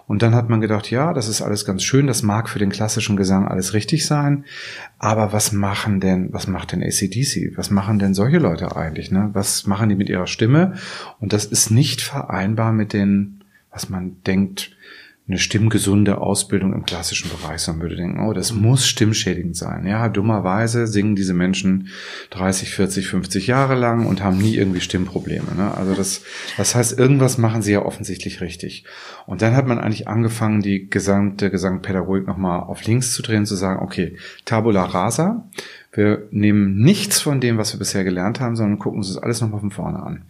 Und 0.06 0.22
dann 0.22 0.34
hat 0.34 0.50
man 0.50 0.60
gedacht, 0.60 0.90
ja, 0.90 1.14
das 1.14 1.28
ist 1.28 1.42
alles 1.42 1.64
ganz 1.64 1.82
schön, 1.82 2.06
das 2.06 2.22
mag 2.22 2.48
für 2.48 2.58
den 2.58 2.70
klassischen 2.70 3.16
Gesang 3.16 3.48
alles 3.48 3.72
richtig 3.72 4.06
sein, 4.06 4.44
aber 4.98 5.32
was 5.32 5.50
machen 5.50 5.98
denn, 5.98 6.32
was 6.32 6.46
macht 6.46 6.72
denn 6.72 6.82
ACDC? 6.82 7.56
Was 7.56 7.70
machen 7.70 7.98
denn 7.98 8.14
solche 8.14 8.38
Leute 8.38 8.76
eigentlich? 8.76 9.10
Ne? 9.10 9.30
Was 9.32 9.66
machen 9.66 9.88
die 9.88 9.94
mit 9.94 10.10
ihrer 10.10 10.26
Stimme? 10.26 10.74
Und 11.20 11.32
das 11.32 11.46
ist 11.46 11.70
nicht 11.70 12.02
vereinbar 12.02 12.72
mit 12.72 12.92
den, 12.92 13.42
was 13.70 13.88
man 13.88 14.22
denkt, 14.26 14.76
eine 15.26 15.38
stimmgesunde 15.38 16.18
Ausbildung 16.18 16.74
im 16.74 16.84
klassischen 16.84 17.30
Bereich, 17.30 17.62
sondern 17.62 17.82
würde 17.82 17.96
denken, 17.96 18.20
oh, 18.20 18.34
das 18.34 18.52
muss 18.52 18.86
stimmschädigend 18.86 19.56
sein. 19.56 19.86
Ja, 19.86 20.10
dummerweise 20.10 20.86
singen 20.86 21.16
diese 21.16 21.32
Menschen 21.32 21.88
30, 22.30 22.74
40, 22.74 23.06
50 23.08 23.46
Jahre 23.46 23.74
lang 23.74 24.04
und 24.04 24.22
haben 24.22 24.36
nie 24.36 24.54
irgendwie 24.54 24.82
Stimmprobleme. 24.82 25.54
Ne? 25.56 25.72
Also 25.74 25.94
das, 25.94 26.22
das 26.58 26.74
heißt, 26.74 26.98
irgendwas 26.98 27.38
machen 27.38 27.62
sie 27.62 27.72
ja 27.72 27.86
offensichtlich 27.86 28.42
richtig. 28.42 28.84
Und 29.24 29.40
dann 29.40 29.56
hat 29.56 29.66
man 29.66 29.78
eigentlich 29.78 30.08
angefangen, 30.08 30.60
die 30.60 30.90
gesamte 30.90 31.50
Gesangpädagogik 31.50 32.26
nochmal 32.26 32.60
auf 32.60 32.84
links 32.84 33.14
zu 33.14 33.22
drehen, 33.22 33.46
zu 33.46 33.54
sagen, 33.54 33.82
okay, 33.82 34.16
Tabula 34.44 34.84
rasa, 34.84 35.48
wir 35.92 36.28
nehmen 36.32 36.76
nichts 36.76 37.22
von 37.22 37.40
dem, 37.40 37.56
was 37.56 37.72
wir 37.72 37.78
bisher 37.78 38.04
gelernt 38.04 38.40
haben, 38.40 38.56
sondern 38.56 38.78
gucken 38.78 38.98
uns 38.98 39.08
das 39.08 39.22
alles 39.22 39.40
nochmal 39.40 39.60
von 39.60 39.70
vorne 39.70 40.02
an. 40.02 40.24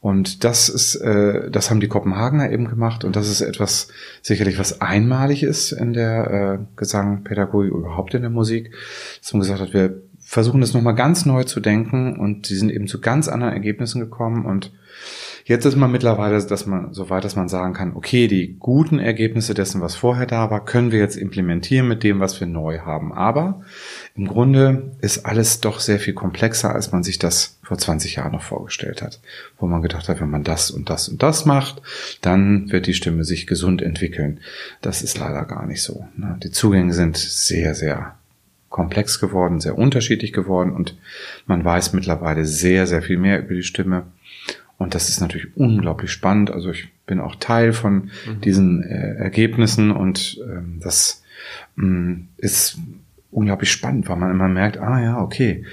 Und 0.00 0.44
das 0.44 0.68
ist, 0.68 0.96
äh, 0.96 1.50
das 1.50 1.70
haben 1.70 1.80
die 1.80 1.88
Kopenhagener 1.88 2.50
eben 2.50 2.68
gemacht. 2.68 3.04
Und 3.04 3.16
das 3.16 3.28
ist 3.28 3.40
etwas 3.40 3.88
sicherlich 4.22 4.58
was 4.58 4.80
einmalig 4.80 5.42
ist 5.42 5.72
in 5.72 5.92
der 5.92 6.30
äh, 6.30 6.58
Gesangpädagogik 6.76 7.72
überhaupt 7.72 8.14
in 8.14 8.22
der 8.22 8.30
Musik, 8.30 8.72
dass 9.20 9.32
man 9.32 9.40
gesagt 9.40 9.60
hat, 9.60 9.74
wir 9.74 10.02
versuchen 10.20 10.60
das 10.60 10.74
nochmal 10.74 10.94
ganz 10.94 11.26
neu 11.26 11.44
zu 11.44 11.60
denken. 11.60 12.16
Und 12.16 12.46
sie 12.46 12.56
sind 12.56 12.70
eben 12.70 12.86
zu 12.86 13.00
ganz 13.00 13.28
anderen 13.28 13.54
Ergebnissen 13.54 14.00
gekommen. 14.00 14.46
Und 14.46 14.72
Jetzt 15.48 15.64
ist 15.64 15.76
man 15.76 15.90
mittlerweile, 15.90 16.44
dass 16.44 16.66
man 16.66 16.92
so 16.92 17.08
weit, 17.08 17.24
dass 17.24 17.34
man 17.34 17.48
sagen 17.48 17.72
kann, 17.72 17.96
okay, 17.96 18.28
die 18.28 18.58
guten 18.58 18.98
Ergebnisse 18.98 19.54
dessen, 19.54 19.80
was 19.80 19.96
vorher 19.96 20.26
da 20.26 20.50
war, 20.50 20.62
können 20.62 20.92
wir 20.92 20.98
jetzt 20.98 21.16
implementieren 21.16 21.88
mit 21.88 22.02
dem, 22.02 22.20
was 22.20 22.38
wir 22.38 22.46
neu 22.46 22.80
haben. 22.80 23.14
Aber 23.14 23.62
im 24.14 24.26
Grunde 24.26 24.92
ist 25.00 25.24
alles 25.26 25.60
doch 25.60 25.80
sehr 25.80 26.00
viel 26.00 26.14
komplexer, 26.14 26.74
als 26.74 26.92
man 26.92 27.02
sich 27.02 27.18
das 27.18 27.58
vor 27.62 27.78
20 27.78 28.16
Jahren 28.16 28.32
noch 28.32 28.42
vorgestellt 28.42 29.02
hat. 29.02 29.20
Wo 29.58 29.66
man 29.66 29.82
gedacht 29.82 30.08
hat, 30.08 30.20
wenn 30.20 30.30
man 30.30 30.44
das 30.44 30.70
und 30.70 30.90
das 30.90 31.08
und 31.08 31.22
das 31.22 31.44
macht, 31.44 31.82
dann 32.20 32.70
wird 32.70 32.86
die 32.86 32.94
Stimme 32.94 33.24
sich 33.24 33.46
gesund 33.46 33.82
entwickeln. 33.82 34.40
Das 34.80 35.02
ist 35.02 35.18
leider 35.18 35.44
gar 35.44 35.66
nicht 35.66 35.82
so. 35.82 36.08
Ne? 36.16 36.36
Die 36.42 36.50
Zugänge 36.50 36.94
sind 36.94 37.16
sehr, 37.16 37.74
sehr 37.74 38.16
komplex 38.68 39.20
geworden, 39.20 39.60
sehr 39.60 39.78
unterschiedlich 39.78 40.32
geworden 40.32 40.72
und 40.72 40.96
man 41.46 41.64
weiß 41.64 41.92
mittlerweile 41.92 42.44
sehr, 42.44 42.86
sehr 42.86 43.02
viel 43.02 43.18
mehr 43.18 43.40
über 43.40 43.54
die 43.54 43.62
Stimme. 43.62 44.04
Und 44.76 44.94
das 44.94 45.08
ist 45.08 45.20
natürlich 45.20 45.56
unglaublich 45.56 46.12
spannend. 46.12 46.50
Also 46.50 46.70
ich 46.70 46.88
bin 47.06 47.20
auch 47.20 47.34
Teil 47.34 47.72
von 47.72 48.10
mhm. 48.26 48.40
diesen 48.44 48.82
äh, 48.82 49.14
Ergebnissen 49.16 49.90
und 49.90 50.38
ähm, 50.44 50.78
das 50.80 51.24
mh, 51.76 52.20
ist 52.36 52.78
unglaublich 53.30 53.70
spannend, 53.70 54.08
weil 54.08 54.16
man 54.16 54.30
immer 54.30 54.48
merkt, 54.48 54.78
ah 54.78 55.00
ja, 55.00 55.20
okay, 55.20 55.64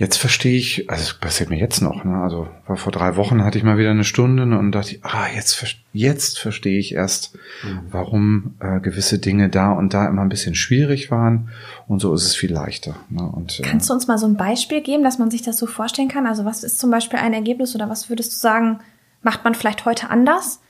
Jetzt 0.00 0.16
verstehe 0.16 0.56
ich, 0.56 0.88
also 0.88 1.02
es 1.02 1.14
passiert 1.14 1.50
mir 1.50 1.58
jetzt 1.58 1.82
noch, 1.82 2.04
ne? 2.04 2.22
Also 2.22 2.48
vor 2.64 2.90
drei 2.90 3.16
Wochen 3.16 3.44
hatte 3.44 3.58
ich 3.58 3.64
mal 3.64 3.76
wieder 3.76 3.90
eine 3.90 4.04
Stunde 4.04 4.46
ne, 4.46 4.58
und 4.58 4.72
dachte, 4.72 4.96
ah, 5.02 5.26
jetzt, 5.34 5.62
jetzt 5.92 6.38
verstehe 6.38 6.78
ich 6.78 6.94
erst, 6.94 7.34
mhm. 7.64 7.80
warum 7.90 8.54
äh, 8.60 8.80
gewisse 8.80 9.18
Dinge 9.18 9.50
da 9.50 9.72
und 9.72 9.92
da 9.92 10.08
immer 10.08 10.22
ein 10.22 10.30
bisschen 10.30 10.54
schwierig 10.54 11.10
waren. 11.10 11.50
Und 11.86 12.00
so 12.00 12.14
ist 12.14 12.24
es 12.24 12.34
viel 12.34 12.50
leichter. 12.50 12.96
Ne? 13.10 13.22
Und, 13.22 13.60
äh, 13.60 13.62
Kannst 13.64 13.90
du 13.90 13.92
uns 13.92 14.06
mal 14.06 14.16
so 14.16 14.26
ein 14.26 14.38
Beispiel 14.38 14.80
geben, 14.80 15.02
dass 15.02 15.18
man 15.18 15.30
sich 15.30 15.42
das 15.42 15.58
so 15.58 15.66
vorstellen 15.66 16.08
kann? 16.08 16.26
Also 16.26 16.46
was 16.46 16.64
ist 16.64 16.78
zum 16.78 16.90
Beispiel 16.90 17.18
ein 17.18 17.34
Ergebnis 17.34 17.74
oder 17.74 17.90
was 17.90 18.08
würdest 18.08 18.32
du 18.32 18.36
sagen, 18.36 18.78
macht 19.22 19.44
man 19.44 19.54
vielleicht 19.54 19.84
heute 19.84 20.08
anders? 20.08 20.60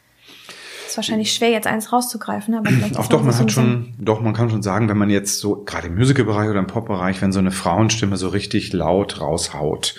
Ist 0.90 0.96
wahrscheinlich 0.96 1.32
schwer, 1.32 1.50
jetzt 1.50 1.66
eins 1.66 1.92
rauszugreifen, 1.92 2.54
aber 2.54 2.70
vielleicht 2.70 2.96
Auch 2.96 3.06
doch, 3.06 3.22
man 3.22 3.36
hat 3.36 3.52
schon, 3.52 3.94
doch, 3.98 4.20
man 4.20 4.34
kann 4.34 4.50
schon 4.50 4.62
sagen, 4.62 4.88
wenn 4.88 4.98
man 4.98 5.10
jetzt 5.10 5.38
so, 5.38 5.62
gerade 5.64 5.88
im 5.88 5.94
Musical-Bereich 5.94 6.50
oder 6.50 6.58
im 6.58 6.66
Pop-Bereich, 6.66 7.22
wenn 7.22 7.32
so 7.32 7.38
eine 7.38 7.50
Frauenstimme 7.50 8.16
so 8.16 8.28
richtig 8.28 8.72
laut 8.72 9.20
raushaut, 9.20 9.94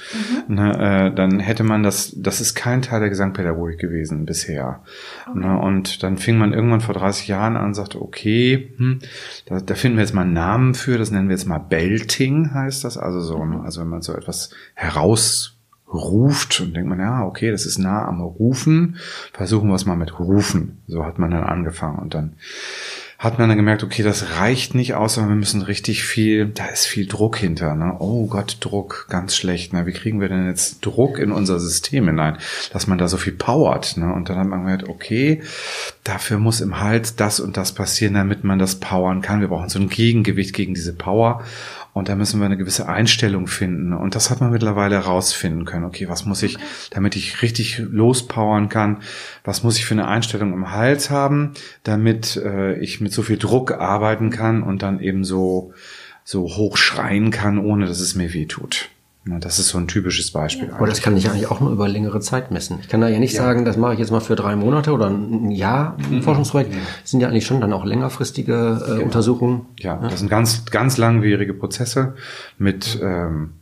mhm. 0.47 0.55
ne, 0.55 1.09
äh, 1.11 1.15
dann 1.15 1.39
hätte 1.39 1.63
man 1.63 1.83
das, 1.83 2.13
das 2.15 2.41
ist 2.41 2.55
kein 2.55 2.81
Teil 2.81 2.99
der 2.99 3.09
Gesangpädagogik 3.09 3.79
gewesen 3.79 4.25
bisher. 4.25 4.83
Okay. 5.29 5.39
Ne, 5.39 5.59
und 5.59 6.03
dann 6.03 6.17
fing 6.17 6.37
man 6.37 6.53
irgendwann 6.53 6.81
vor 6.81 6.95
30 6.95 7.27
Jahren 7.27 7.55
an 7.55 7.67
und 7.67 7.73
sagte, 7.73 8.01
okay, 8.01 8.73
hm, 8.77 8.99
da, 9.45 9.59
da 9.59 9.75
finden 9.75 9.97
wir 9.97 10.03
jetzt 10.03 10.13
mal 10.13 10.23
einen 10.23 10.33
Namen 10.33 10.73
für, 10.73 10.97
das 10.97 11.11
nennen 11.11 11.29
wir 11.29 11.35
jetzt 11.35 11.47
mal 11.47 11.59
Belting, 11.59 12.53
heißt 12.53 12.83
das, 12.83 12.97
also 12.97 13.21
so, 13.21 13.45
ne, 13.45 13.61
also 13.63 13.81
wenn 13.81 13.89
man 13.89 14.01
so 14.01 14.13
etwas 14.13 14.51
heraus 14.73 15.57
ruft 15.93 16.61
und 16.61 16.75
denkt 16.75 16.89
man, 16.89 16.99
ja, 16.99 17.23
okay, 17.23 17.51
das 17.51 17.65
ist 17.65 17.77
nah 17.77 18.05
am 18.05 18.21
Rufen, 18.21 18.97
versuchen 19.33 19.69
wir 19.69 19.75
es 19.75 19.85
mal 19.85 19.95
mit 19.95 20.19
Rufen. 20.19 20.81
So 20.87 21.05
hat 21.05 21.19
man 21.19 21.31
dann 21.31 21.43
angefangen 21.43 21.99
und 21.99 22.13
dann 22.13 22.35
hat 23.21 23.37
man 23.37 23.49
dann 23.49 23.57
gemerkt, 23.57 23.83
okay, 23.83 24.01
das 24.01 24.39
reicht 24.39 24.73
nicht 24.73 24.95
aus, 24.95 25.13
sondern 25.13 25.33
wir 25.33 25.39
müssen 25.39 25.61
richtig 25.61 26.03
viel, 26.03 26.47
da 26.47 26.65
ist 26.65 26.87
viel 26.87 27.05
Druck 27.05 27.37
hinter. 27.37 27.75
Ne? 27.75 27.95
Oh 27.99 28.25
Gott, 28.25 28.57
Druck, 28.61 29.05
ganz 29.09 29.35
schlecht. 29.35 29.73
Ne? 29.73 29.85
Wie 29.85 29.91
kriegen 29.91 30.19
wir 30.19 30.27
denn 30.27 30.47
jetzt 30.47 30.83
Druck 30.83 31.19
in 31.19 31.31
unser 31.31 31.59
System 31.59 32.07
hinein, 32.07 32.39
dass 32.73 32.87
man 32.87 32.97
da 32.97 33.07
so 33.07 33.17
viel 33.17 33.33
powert? 33.33 33.95
Ne? 33.95 34.11
Und 34.11 34.27
dann 34.27 34.39
hat 34.39 34.47
man 34.47 34.61
gemerkt, 34.61 34.89
okay, 34.89 35.43
dafür 36.03 36.39
muss 36.39 36.61
im 36.61 36.79
Hals 36.79 37.15
das 37.15 37.39
und 37.39 37.57
das 37.57 37.73
passieren, 37.73 38.15
damit 38.15 38.43
man 38.43 38.57
das 38.57 38.79
powern 38.79 39.21
kann. 39.21 39.39
Wir 39.39 39.49
brauchen 39.49 39.69
so 39.69 39.77
ein 39.77 39.89
Gegengewicht 39.89 40.55
gegen 40.55 40.73
diese 40.73 40.93
Power. 40.93 41.43
Und 41.93 42.07
da 42.07 42.15
müssen 42.15 42.39
wir 42.39 42.45
eine 42.45 42.57
gewisse 42.57 42.87
Einstellung 42.87 43.47
finden. 43.47 43.93
Und 43.93 44.15
das 44.15 44.29
hat 44.29 44.39
man 44.39 44.51
mittlerweile 44.51 44.95
herausfinden 44.95 45.65
können. 45.65 45.85
Okay, 45.85 46.07
was 46.07 46.25
muss 46.25 46.41
ich, 46.43 46.57
damit 46.91 47.15
ich 47.15 47.41
richtig 47.41 47.79
lospowern 47.79 48.69
kann, 48.69 49.01
was 49.43 49.63
muss 49.63 49.77
ich 49.77 49.85
für 49.85 49.95
eine 49.95 50.07
Einstellung 50.07 50.53
im 50.53 50.71
Hals 50.71 51.09
haben, 51.09 51.53
damit 51.83 52.37
äh, 52.37 52.79
ich 52.79 53.01
mit 53.01 53.11
so 53.11 53.23
viel 53.23 53.37
Druck 53.37 53.73
arbeiten 53.73 54.29
kann 54.29 54.63
und 54.63 54.83
dann 54.83 55.01
eben 55.01 55.25
so, 55.25 55.73
so 56.23 56.43
hoch 56.43 56.77
schreien 56.77 57.31
kann, 57.31 57.57
ohne 57.57 57.87
dass 57.87 57.99
es 57.99 58.15
mir 58.15 58.33
weh 58.33 58.45
tut. 58.45 58.90
Das 59.23 59.59
ist 59.59 59.67
so 59.67 59.77
ein 59.77 59.87
typisches 59.87 60.31
Beispiel. 60.31 60.69
Ja. 60.69 60.75
Aber 60.75 60.87
das 60.87 61.01
kann 61.01 61.15
ich 61.15 61.29
eigentlich 61.29 61.45
auch 61.45 61.59
nur 61.59 61.71
über 61.71 61.87
längere 61.87 62.19
Zeit 62.21 62.49
messen. 62.49 62.79
Ich 62.81 62.89
kann 62.89 63.01
da 63.01 63.07
ja 63.07 63.19
nicht 63.19 63.35
ja. 63.35 63.43
sagen, 63.43 63.65
das 63.65 63.77
mache 63.77 63.93
ich 63.93 63.99
jetzt 63.99 64.09
mal 64.09 64.19
für 64.19 64.35
drei 64.35 64.55
Monate 64.55 64.93
oder 64.93 65.11
ein 65.11 65.51
Jahr 65.51 65.95
ein 66.09 66.17
mhm. 66.17 66.23
Forschungsprojekt. 66.23 66.73
Das 66.73 67.11
sind 67.11 67.19
ja 67.19 67.27
eigentlich 67.27 67.45
schon 67.45 67.61
dann 67.61 67.71
auch 67.71 67.85
längerfristige 67.85 68.81
äh, 68.83 68.89
genau. 68.89 69.03
Untersuchungen. 69.03 69.67
Ja, 69.77 70.01
ja, 70.01 70.09
das 70.09 70.19
sind 70.19 70.29
ganz, 70.29 70.65
ganz 70.65 70.97
langwierige 70.97 71.53
Prozesse 71.53 72.15
mit, 72.57 72.99
ähm, 73.03 73.53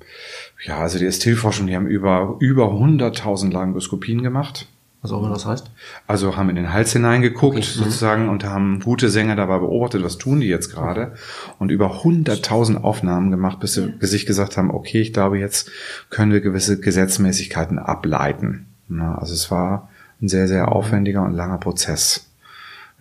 ja, 0.63 0.77
also 0.77 0.97
die 0.97 1.05
Estilforschung, 1.05 1.67
die 1.67 1.75
haben 1.75 1.87
über, 1.87 2.37
über 2.39 2.71
100.000 2.71 3.51
Langoskopien 3.51 4.23
gemacht. 4.23 4.67
Was 5.01 5.13
auch 5.13 5.19
immer 5.19 5.29
das 5.29 5.45
heißt? 5.45 5.71
Also 6.07 6.35
haben 6.35 6.49
in 6.49 6.57
den 6.57 6.73
Hals 6.73 6.91
hineingeguckt 6.91 7.57
okay. 7.57 7.67
Mhm. 7.67 7.83
sozusagen 7.83 8.29
und 8.29 8.43
haben 8.43 8.81
gute 8.81 9.09
Sänger 9.09 9.35
dabei 9.35 9.59
beobachtet, 9.59 10.03
was 10.03 10.17
tun 10.17 10.41
die 10.41 10.47
jetzt 10.47 10.73
gerade 10.73 11.13
und 11.57 11.71
über 11.71 12.01
100.000 12.01 12.81
Aufnahmen 12.81 13.31
gemacht, 13.31 13.59
bis 13.61 13.75
sie 13.75 13.93
sich 14.01 14.25
gesagt 14.25 14.57
haben, 14.57 14.71
okay, 14.71 15.01
ich 15.01 15.13
glaube, 15.13 15.39
jetzt 15.39 15.71
können 16.09 16.33
wir 16.33 16.41
gewisse 16.41 16.79
Gesetzmäßigkeiten 16.79 17.79
ableiten. 17.79 18.65
also 18.89 19.33
es 19.33 19.49
war 19.51 19.89
ein 20.21 20.27
sehr, 20.27 20.47
sehr 20.49 20.71
aufwendiger 20.71 21.23
und 21.23 21.33
langer 21.33 21.59
Prozess. 21.59 22.28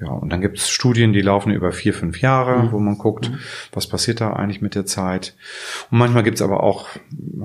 Ja, 0.00 0.10
und 0.10 0.30
dann 0.30 0.40
gibt 0.40 0.58
es 0.58 0.68
Studien, 0.68 1.12
die 1.12 1.22
laufen 1.22 1.50
über 1.50 1.72
vier, 1.72 1.92
fünf 1.92 2.20
Jahre, 2.20 2.62
mhm. 2.62 2.72
wo 2.72 2.78
man 2.78 2.98
guckt, 2.98 3.30
mhm. 3.30 3.38
was 3.72 3.88
passiert 3.88 4.20
da 4.20 4.32
eigentlich 4.32 4.62
mit 4.62 4.76
der 4.76 4.86
Zeit. 4.86 5.34
Und 5.90 5.98
manchmal 5.98 6.22
gibt 6.22 6.36
es 6.36 6.42
aber 6.42 6.62
auch, 6.62 6.86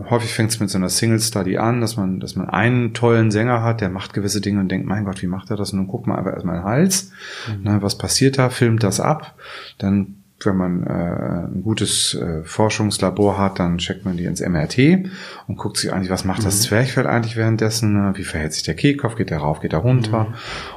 häufig 0.10 0.32
fängt 0.34 0.52
es 0.52 0.60
mit 0.60 0.70
so 0.70 0.78
einer 0.78 0.90
Single-Study 0.90 1.58
an, 1.58 1.82
dass 1.82 1.98
man, 1.98 2.20
dass 2.20 2.36
man 2.36 2.50
einen 2.50 2.94
tollen 2.94 3.32
Sänger 3.32 3.64
hat, 3.64 3.82
der 3.82 3.90
macht 3.90 4.14
gewisse 4.14 4.40
Dinge 4.40 4.60
und 4.60 4.70
denkt, 4.70 4.86
mein 4.88 5.06
Gott, 5.06 5.24
wie 5.24 5.28
macht 5.28 5.50
er 5.50 5.58
das? 5.58 5.74
Und 5.74 5.80
dann 5.80 5.88
guckt 5.88 6.06
man 6.06 6.18
einfach 6.18 6.34
erstmal 6.34 6.58
den 6.58 6.66
Hals, 6.66 7.12
mhm. 7.48 7.62
na, 7.64 7.82
was 7.82 7.98
passiert 7.98 8.38
da, 8.38 8.50
filmt 8.50 8.84
das 8.84 9.00
ab, 9.00 9.36
dann 9.80 10.23
wenn 10.46 10.58
man 10.58 10.84
äh, 10.84 11.48
ein 11.48 11.64
gutes 11.64 12.16
äh, 12.16 12.44
Forschungslabor 12.44 13.38
hat, 13.38 13.60
dann 13.60 13.78
checkt 13.78 14.06
man 14.06 14.18
die 14.18 14.26
ins 14.26 14.42
MRT 14.42 15.10
und 15.48 15.58
guckt 15.58 15.78
sich 15.78 15.94
eigentlich, 15.94 16.10
was 16.10 16.26
macht 16.26 16.42
mhm. 16.42 16.46
das 16.46 16.62
Zwerchfell 16.62 17.08
eigentlich 17.08 17.36
währenddessen, 17.36 17.94
ne? 17.94 18.14
wie 18.16 18.24
verhält 18.24 18.54
sich 18.54 18.64
der 18.64 18.76
Kehlkopf, 18.76 19.16
geht 19.16 19.30
der 19.30 19.40
rauf, 19.40 19.62
geht 19.62 19.74
er 19.74 19.80
runter. 19.80 20.26
Mhm. 20.26 20.34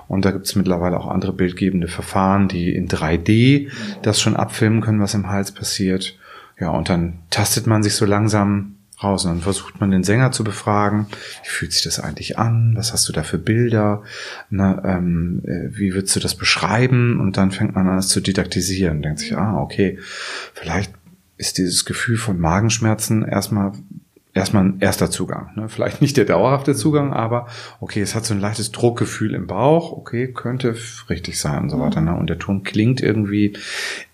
Und 0.09 0.25
da 0.25 0.31
gibt 0.31 0.47
es 0.47 0.55
mittlerweile 0.55 0.99
auch 0.99 1.09
andere 1.09 1.33
bildgebende 1.33 1.89
Verfahren, 1.89 2.49
die 2.49 2.75
in 2.75 2.89
3D 2.89 3.71
das 4.03 4.21
schon 4.21 4.37
abfilmen 4.37 4.81
können, 4.81 5.01
was 5.01 5.15
im 5.15 5.29
Hals 5.29 5.53
passiert. 5.53 6.19
Ja, 6.59 6.71
und 6.71 6.89
dann 6.89 7.19
tastet 7.31 7.67
man 7.67 7.83
sich 7.83 7.95
so 7.95 8.07
langsam 8.07 8.76
raus. 9.03 9.25
Und 9.25 9.33
dann 9.33 9.41
versucht 9.41 9.81
man 9.81 9.91
den 9.91 10.05
Sänger 10.05 10.33
zu 10.33 10.45
befragen. 10.45 11.07
Wie 11.43 11.49
fühlt 11.49 11.73
sich 11.73 11.83
das 11.83 12.01
eigentlich 12.01 12.39
an? 12.39 12.75
Was 12.77 12.93
hast 12.93 13.09
du 13.09 13.13
da 13.13 13.23
für 13.23 13.39
Bilder? 13.39 14.03
Na, 14.51 14.83
ähm, 14.85 15.43
äh, 15.45 15.77
wie 15.77 15.95
würdest 15.95 16.17
du 16.17 16.21
das 16.21 16.35
beschreiben? 16.35 17.21
Und 17.21 17.37
dann 17.37 17.51
fängt 17.51 17.75
man 17.75 17.89
an, 17.89 17.99
es 17.99 18.09
zu 18.09 18.21
didaktisieren. 18.21 19.03
Denkt 19.03 19.21
sich, 19.21 19.37
ah, 19.37 19.59
okay, 19.59 19.99
vielleicht 20.55 20.93
ist 21.37 21.59
dieses 21.59 21.85
Gefühl 21.85 22.17
von 22.17 22.39
Magenschmerzen 22.39 23.23
erstmal 23.23 23.73
erstmal 24.37 24.65
ein 24.65 24.81
erster 24.81 25.11
Zugang. 25.11 25.51
Ne? 25.57 25.69
Vielleicht 25.69 26.01
nicht 26.01 26.17
der 26.17 26.27
dauerhafte 26.27 26.75
Zugang, 26.75 27.13
aber 27.13 27.47
okay, 27.81 28.03
es 28.03 28.15
hat 28.15 28.25
so 28.25 28.35
ein 28.35 28.41
leichtes 28.41 28.71
Druckgefühl 28.71 29.35
im 29.35 29.47
Bauch, 29.47 29.93
okay, 29.93 30.29
könnte 30.29 30.77
richtig 31.09 31.41
sein 31.41 31.65
und 31.65 31.71
so 31.71 31.81
weiter. 31.81 32.01
Ne? 32.01 32.15
Und 32.15 32.29
der 32.29 32.39
Ton 32.39 32.63
klingt 32.63 33.01
irgendwie 33.01 33.57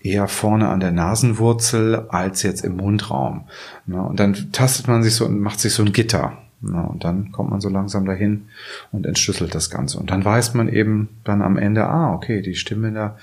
eher 0.00 0.28
vorne 0.28 0.68
an 0.68 0.80
der 0.80 0.92
Nasenwurzel 0.92 2.06
als 2.08 2.42
jetzt 2.42 2.64
im 2.64 2.76
Mundraum. 2.76 3.44
Ne? 3.86 4.00
Und 4.00 4.20
dann 4.20 4.52
tastet 4.52 4.86
man 4.88 5.02
sich 5.02 5.14
so 5.14 5.26
und 5.26 5.40
macht 5.40 5.60
sich 5.60 5.74
so 5.74 5.82
ein 5.82 5.92
Gitter. 5.92 6.38
Ne? 6.60 6.80
Und 6.88 7.02
dann 7.02 7.32
kommt 7.32 7.50
man 7.50 7.60
so 7.60 7.68
langsam 7.68 8.06
dahin 8.06 8.46
und 8.92 9.06
entschlüsselt 9.06 9.54
das 9.54 9.70
Ganze. 9.70 9.98
Und 9.98 10.10
dann 10.10 10.24
weiß 10.24 10.54
man 10.54 10.68
eben 10.68 11.08
dann 11.24 11.42
am 11.42 11.58
Ende, 11.58 11.84
ah, 11.84 12.14
okay, 12.14 12.42
die 12.42 12.54
Stimmen 12.54 12.94
da 12.94 13.16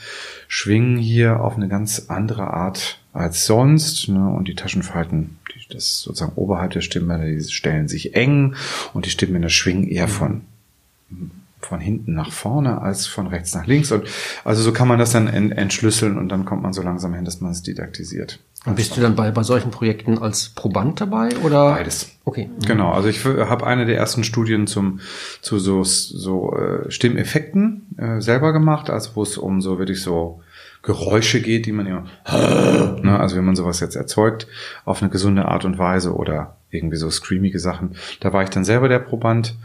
schwingen 0.50 0.98
hier 0.98 1.40
auf 1.40 1.56
eine 1.56 1.70
ganz 1.70 2.08
andere 2.10 2.54
Art 2.54 3.00
als 3.14 3.46
sonst. 3.46 4.10
Ne? 4.10 4.28
Und 4.28 4.50
die 4.50 4.56
Taschenfalten 4.56 5.38
das 5.70 6.02
sozusagen 6.02 6.34
oberhalb 6.36 6.72
der 6.72 6.82
Stimmbänder, 6.82 7.28
die 7.28 7.44
stellen 7.44 7.88
sich 7.88 8.16
eng 8.16 8.56
und 8.94 9.06
die 9.06 9.12
Stimmbänder 9.12 9.50
schwingen 9.50 9.88
eher 9.88 10.08
mhm. 10.08 10.12
von 10.12 10.42
von 11.62 11.80
hinten 11.82 12.14
nach 12.14 12.32
vorne 12.32 12.82
als 12.82 13.06
von 13.06 13.28
rechts 13.28 13.54
nach 13.54 13.68
links. 13.68 13.92
Und 13.92 14.06
also 14.46 14.62
so 14.62 14.72
kann 14.72 14.88
man 14.88 14.98
das 14.98 15.12
dann 15.12 15.28
entschlüsseln 15.28 16.18
und 16.18 16.30
dann 16.30 16.46
kommt 16.46 16.64
man 16.64 16.74
so 16.74 16.82
langsam 16.82 17.14
hin, 17.14 17.26
dass 17.26 17.42
man 17.42 17.52
es 17.52 17.62
didaktisiert. 17.62 18.40
Und 18.66 18.76
bist 18.76 18.96
du 18.96 19.02
dann 19.02 19.16
bei, 19.16 19.32
bei 19.32 19.44
solchen 19.44 19.72
Projekten 19.72 20.18
als 20.18 20.50
Proband 20.50 21.00
dabei 21.00 21.30
oder? 21.44 21.72
Beides. 21.72 22.12
Okay. 22.26 22.50
Genau. 22.66 22.92
Also 22.92 23.08
ich 23.08 23.24
habe 23.24 23.66
eine 23.66 23.86
der 23.86 23.98
ersten 23.98 24.24
Studien 24.24 24.68
zum 24.68 25.00
zu 25.42 25.60
so 25.60 25.84
so 25.84 26.56
äh, 26.56 26.92
Stimmeffekten 26.92 27.88
äh, 27.98 28.22
selber 28.22 28.52
gemacht, 28.52 28.90
also 28.90 29.12
wo 29.16 29.24
es 29.24 29.38
um 29.38 29.62
so 29.62 29.80
wirklich 29.80 30.02
so 30.02 30.42
Geräusche 30.82 31.42
geht, 31.42 31.66
die 31.66 31.72
man 31.72 31.88
ja, 31.88 32.04
ne, 33.02 33.20
also 33.20 33.36
wenn 33.36 33.46
man 33.46 33.56
sowas 33.56 33.80
jetzt 33.80 33.96
erzeugt, 33.96 34.48
auf 34.86 35.02
eine 35.02 35.12
gesunde 35.12 35.46
Art 35.46 35.66
und 35.66 35.78
Weise 35.78 36.16
oder 36.16 36.56
irgendwie 36.72 36.98
so 36.98 37.10
screamige 37.10 37.60
Sachen. 37.60 37.96
Da 38.20 38.34
war 38.34 38.44
ich 38.44 38.50
dann 38.50 38.64
selber 38.64 38.90
der 38.90 39.00
Proband. 39.00 39.58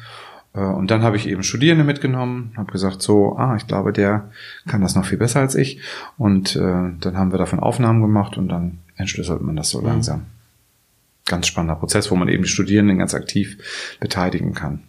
Äh, 0.55 0.61
und 0.61 0.91
dann 0.91 1.03
habe 1.03 1.17
ich 1.17 1.29
eben 1.29 1.43
Studierende 1.43 1.85
mitgenommen, 1.85 2.53
habe 2.57 2.73
gesagt, 2.73 3.03
so, 3.03 3.37
ah, 3.37 3.57
ich 3.57 3.67
glaube, 3.67 3.93
der 3.93 4.31
kann 4.67 4.81
das 4.81 4.95
noch 4.95 5.05
viel 5.05 5.19
besser 5.19 5.41
als 5.41 5.55
ich. 5.55 5.81
Und 6.17 6.57
äh, 6.57 6.61
dann 7.01 7.17
haben 7.17 7.33
wir 7.33 7.39
davon 7.39 7.61
Aufnahmen 7.61 8.01
gemacht 8.01 8.37
und 8.37 8.49
dann 8.49 8.79
entschlüsselt 8.97 9.43
man 9.43 9.57
das 9.57 9.71
so 9.71 9.81
mhm. 9.81 9.87
langsam. 9.87 10.27
Ganz 11.27 11.47
spannender 11.47 11.77
Prozess, 11.77 12.11
wo 12.11 12.17
man 12.17 12.29
eben 12.29 12.43
die 12.43 12.51
Studierenden 12.51 12.99
ganz 12.99 13.15
aktiv 13.15 13.97
beteiligen 14.01 14.53
kann. 14.53 14.83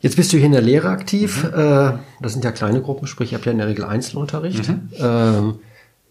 Jetzt 0.00 0.16
bist 0.16 0.32
du 0.32 0.36
hier 0.36 0.46
in 0.46 0.52
der 0.52 0.62
Lehre 0.62 0.88
aktiv. 0.88 1.44
Mhm. 1.44 1.58
Äh, 1.58 1.92
das 2.20 2.32
sind 2.32 2.44
ja 2.44 2.52
kleine 2.52 2.80
Gruppen, 2.80 3.06
sprich, 3.06 3.32
ihr 3.32 3.38
habt 3.38 3.46
ja 3.46 3.52
in 3.52 3.58
der 3.58 3.68
Regel 3.68 3.84
Einzelunterricht. 3.84 4.68
Mhm. 4.68 4.90
Ähm, 4.98 5.54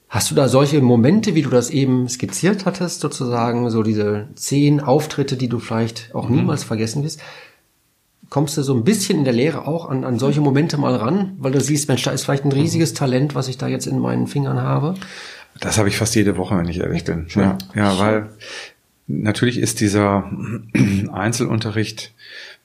hast 0.09 0.29
du 0.29 0.35
da 0.35 0.49
solche 0.49 0.81
Momente, 0.81 1.35
wie 1.35 1.41
du 1.41 1.49
das 1.49 1.69
eben 1.69 2.09
skizziert 2.09 2.65
hattest, 2.65 2.99
sozusagen, 2.99 3.69
so 3.69 3.83
diese 3.83 4.27
zehn 4.35 4.81
Auftritte, 4.81 5.37
die 5.37 5.47
du 5.47 5.59
vielleicht 5.59 6.13
auch 6.13 6.27
mhm. 6.27 6.37
niemals 6.37 6.63
vergessen 6.63 7.03
wirst? 7.03 7.21
Kommst 8.29 8.57
du 8.57 8.61
so 8.61 8.73
ein 8.73 8.83
bisschen 8.83 9.19
in 9.19 9.23
der 9.23 9.33
Lehre 9.33 9.65
auch 9.67 9.89
an, 9.89 10.03
an 10.03 10.19
solche 10.19 10.41
Momente 10.41 10.77
mal 10.77 10.95
ran, 10.95 11.37
weil 11.39 11.53
du 11.53 11.61
siehst, 11.61 11.87
Mensch, 11.87 12.03
da 12.03 12.11
ist 12.11 12.25
vielleicht 12.25 12.43
ein 12.43 12.51
riesiges 12.51 12.91
mhm. 12.91 12.95
Talent, 12.97 13.35
was 13.35 13.47
ich 13.47 13.57
da 13.57 13.67
jetzt 13.67 13.87
in 13.87 13.99
meinen 13.99 14.27
Fingern 14.27 14.61
habe? 14.61 14.95
Das 15.61 15.77
habe 15.77 15.87
ich 15.87 15.97
fast 15.97 16.13
jede 16.13 16.35
Woche, 16.35 16.57
wenn 16.57 16.67
ich 16.67 16.81
ehrlich 16.81 17.05
bin. 17.05 17.27
Ja, 17.33 17.57
ja, 17.73 17.97
weil 17.97 18.29
natürlich 19.07 19.57
ist 19.57 19.79
dieser 19.79 20.29
Einzelunterricht 21.13 22.11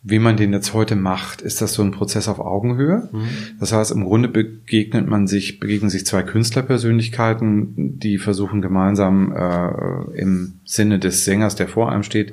wie 0.04 0.18
man 0.18 0.36
den 0.36 0.52
jetzt 0.52 0.74
heute 0.74 0.96
macht, 0.96 1.42
ist 1.42 1.62
das 1.62 1.74
so 1.74 1.82
ein 1.82 1.92
Prozess 1.92 2.26
auf 2.26 2.40
Augenhöhe. 2.40 3.08
Mhm. 3.12 3.28
Das 3.60 3.72
heißt, 3.72 3.92
im 3.92 4.04
Grunde 4.04 4.28
begegnet 4.28 5.06
man 5.06 5.28
sich, 5.28 5.60
begegnen 5.60 5.90
sich 5.90 6.04
zwei 6.04 6.24
Künstlerpersönlichkeiten, 6.24 8.00
die 8.00 8.18
versuchen 8.18 8.62
gemeinsam 8.62 9.32
äh, 9.32 10.18
im 10.18 10.54
Sinne 10.64 10.98
des 10.98 11.24
Sängers, 11.24 11.54
der 11.54 11.68
vor 11.68 11.92
einem 11.92 12.02
steht, 12.02 12.32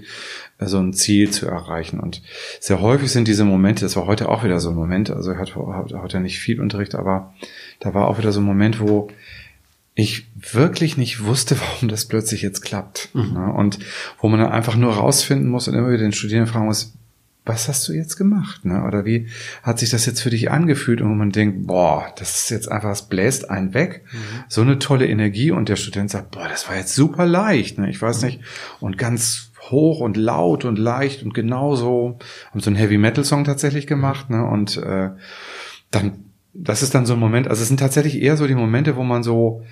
äh, 0.57 0.65
so 0.65 0.79
ein 0.79 0.93
Ziel 0.93 1.29
zu 1.29 1.45
erreichen. 1.45 1.99
Und 1.99 2.23
sehr 2.59 2.81
häufig 2.81 3.11
sind 3.11 3.27
diese 3.27 3.45
Momente, 3.45 3.85
das 3.85 3.95
war 3.95 4.07
heute 4.07 4.29
auch 4.29 4.43
wieder 4.43 4.59
so 4.59 4.69
ein 4.69 4.75
Moment, 4.75 5.11
also 5.11 5.31
er 5.31 5.37
hat 5.37 5.53
heute 5.55 6.19
nicht 6.21 6.39
viel 6.39 6.59
Unterricht, 6.59 6.95
aber 6.95 7.35
da 7.79 7.93
war 7.93 8.07
auch 8.07 8.17
wieder 8.17 8.31
so 8.31 8.41
ein 8.41 8.45
Moment, 8.45 8.79
wo 8.79 9.09
ich 9.93 10.27
wirklich 10.53 10.97
nicht 10.97 11.23
wusste, 11.23 11.59
warum 11.59 11.87
das 11.87 12.05
plötzlich 12.05 12.41
jetzt 12.41 12.61
klappt. 12.61 13.09
Mhm. 13.13 13.33
Ne? 13.33 13.53
Und 13.53 13.77
wo 14.19 14.27
man 14.27 14.39
dann 14.39 14.51
einfach 14.51 14.75
nur 14.75 14.93
rausfinden 14.93 15.49
muss 15.49 15.67
und 15.67 15.75
immer 15.75 15.89
wieder 15.89 15.99
den 15.99 16.13
Studierenden 16.13 16.51
fragen 16.51 16.65
muss, 16.65 16.93
was 17.49 17.67
hast 17.67 17.87
du 17.87 17.93
jetzt 17.93 18.15
gemacht? 18.15 18.63
Ne? 18.63 18.83
Oder 18.83 19.05
wie 19.05 19.27
hat 19.63 19.79
sich 19.79 19.89
das 19.89 20.05
jetzt 20.05 20.21
für 20.21 20.29
dich 20.29 20.51
angefühlt? 20.51 21.01
Und 21.01 21.17
man 21.17 21.31
denkt, 21.31 21.65
boah, 21.65 22.05
das 22.17 22.43
ist 22.43 22.51
jetzt 22.51 22.71
einfach, 22.71 22.91
es 22.91 23.09
bläst 23.09 23.49
einen 23.49 23.73
weg. 23.73 24.03
Mhm. 24.11 24.43
So 24.47 24.61
eine 24.61 24.77
tolle 24.77 25.07
Energie. 25.07 25.49
Und 25.49 25.67
der 25.67 25.75
Student 25.75 26.11
sagt, 26.11 26.29
boah, 26.29 26.47
das 26.47 26.69
war 26.69 26.77
jetzt 26.77 26.93
super 26.93 27.25
leicht. 27.25 27.79
Ne? 27.79 27.89
Ich 27.89 27.99
weiß 27.99 28.21
nicht. 28.21 28.39
Und 28.79 28.99
ganz 28.99 29.51
hoch 29.71 29.99
und 29.99 30.15
laut 30.15 30.63
und 30.63 30.77
leicht 30.77 31.23
und 31.23 31.33
genauso. 31.33 32.19
Haben 32.51 32.59
so 32.59 32.69
einen 32.69 32.77
Heavy 32.77 32.99
Metal 32.99 33.25
Song 33.25 33.43
tatsächlich 33.43 33.87
gemacht. 33.87 34.29
Ne? 34.29 34.45
Und 34.45 34.77
äh, 34.77 35.09
dann, 35.89 36.25
das 36.53 36.83
ist 36.83 36.93
dann 36.93 37.07
so 37.07 37.13
ein 37.13 37.19
Moment, 37.19 37.47
also 37.47 37.63
es 37.63 37.67
sind 37.67 37.79
tatsächlich 37.79 38.21
eher 38.21 38.37
so 38.37 38.45
die 38.45 38.55
Momente, 38.55 38.95
wo 38.95 39.03
man 39.03 39.23
so, 39.23 39.63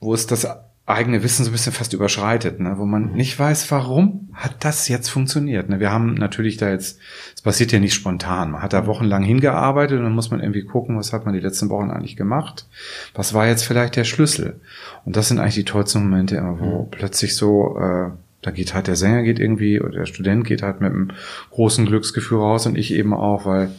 wo 0.00 0.12
es 0.12 0.26
das 0.26 0.46
eigene 0.92 1.22
Wissen 1.22 1.44
so 1.44 1.50
ein 1.50 1.52
bisschen 1.52 1.72
fast 1.72 1.92
überschreitet, 1.92 2.60
ne? 2.60 2.74
wo 2.76 2.84
man 2.84 3.12
nicht 3.12 3.38
weiß, 3.38 3.70
warum 3.70 4.28
hat 4.32 4.64
das 4.64 4.88
jetzt 4.88 5.08
funktioniert. 5.08 5.68
Ne? 5.68 5.80
Wir 5.80 5.90
haben 5.90 6.14
natürlich 6.14 6.56
da 6.56 6.70
jetzt, 6.70 6.98
es 7.34 7.42
passiert 7.42 7.72
ja 7.72 7.78
nicht 7.78 7.94
spontan. 7.94 8.52
Man 8.52 8.62
hat 8.62 8.72
da 8.72 8.86
wochenlang 8.86 9.22
hingearbeitet 9.22 9.98
und 9.98 10.04
dann 10.04 10.14
muss 10.14 10.30
man 10.30 10.40
irgendwie 10.40 10.64
gucken, 10.64 10.96
was 10.96 11.12
hat 11.12 11.24
man 11.24 11.34
die 11.34 11.40
letzten 11.40 11.68
Wochen 11.68 11.90
eigentlich 11.90 12.16
gemacht. 12.16 12.66
Was 13.14 13.34
war 13.34 13.46
jetzt 13.46 13.64
vielleicht 13.64 13.96
der 13.96 14.04
Schlüssel? 14.04 14.60
Und 15.04 15.16
das 15.16 15.28
sind 15.28 15.38
eigentlich 15.38 15.54
die 15.54 15.64
tollsten 15.64 16.02
Momente 16.02 16.36
immer, 16.36 16.58
wo 16.60 16.82
mhm. 16.82 16.90
plötzlich 16.90 17.36
so, 17.36 17.78
äh, 17.78 18.10
da 18.42 18.50
geht 18.50 18.74
halt 18.74 18.86
der 18.86 18.96
Sänger 18.96 19.22
geht 19.22 19.38
irgendwie 19.38 19.80
oder 19.80 19.90
der 19.90 20.06
Student 20.06 20.46
geht 20.46 20.62
halt 20.62 20.80
mit 20.80 20.92
einem 20.92 21.10
großen 21.50 21.86
Glücksgefühl 21.86 22.38
raus 22.38 22.66
und 22.66 22.76
ich 22.76 22.92
eben 22.94 23.12
auch, 23.12 23.44
weil 23.44 23.70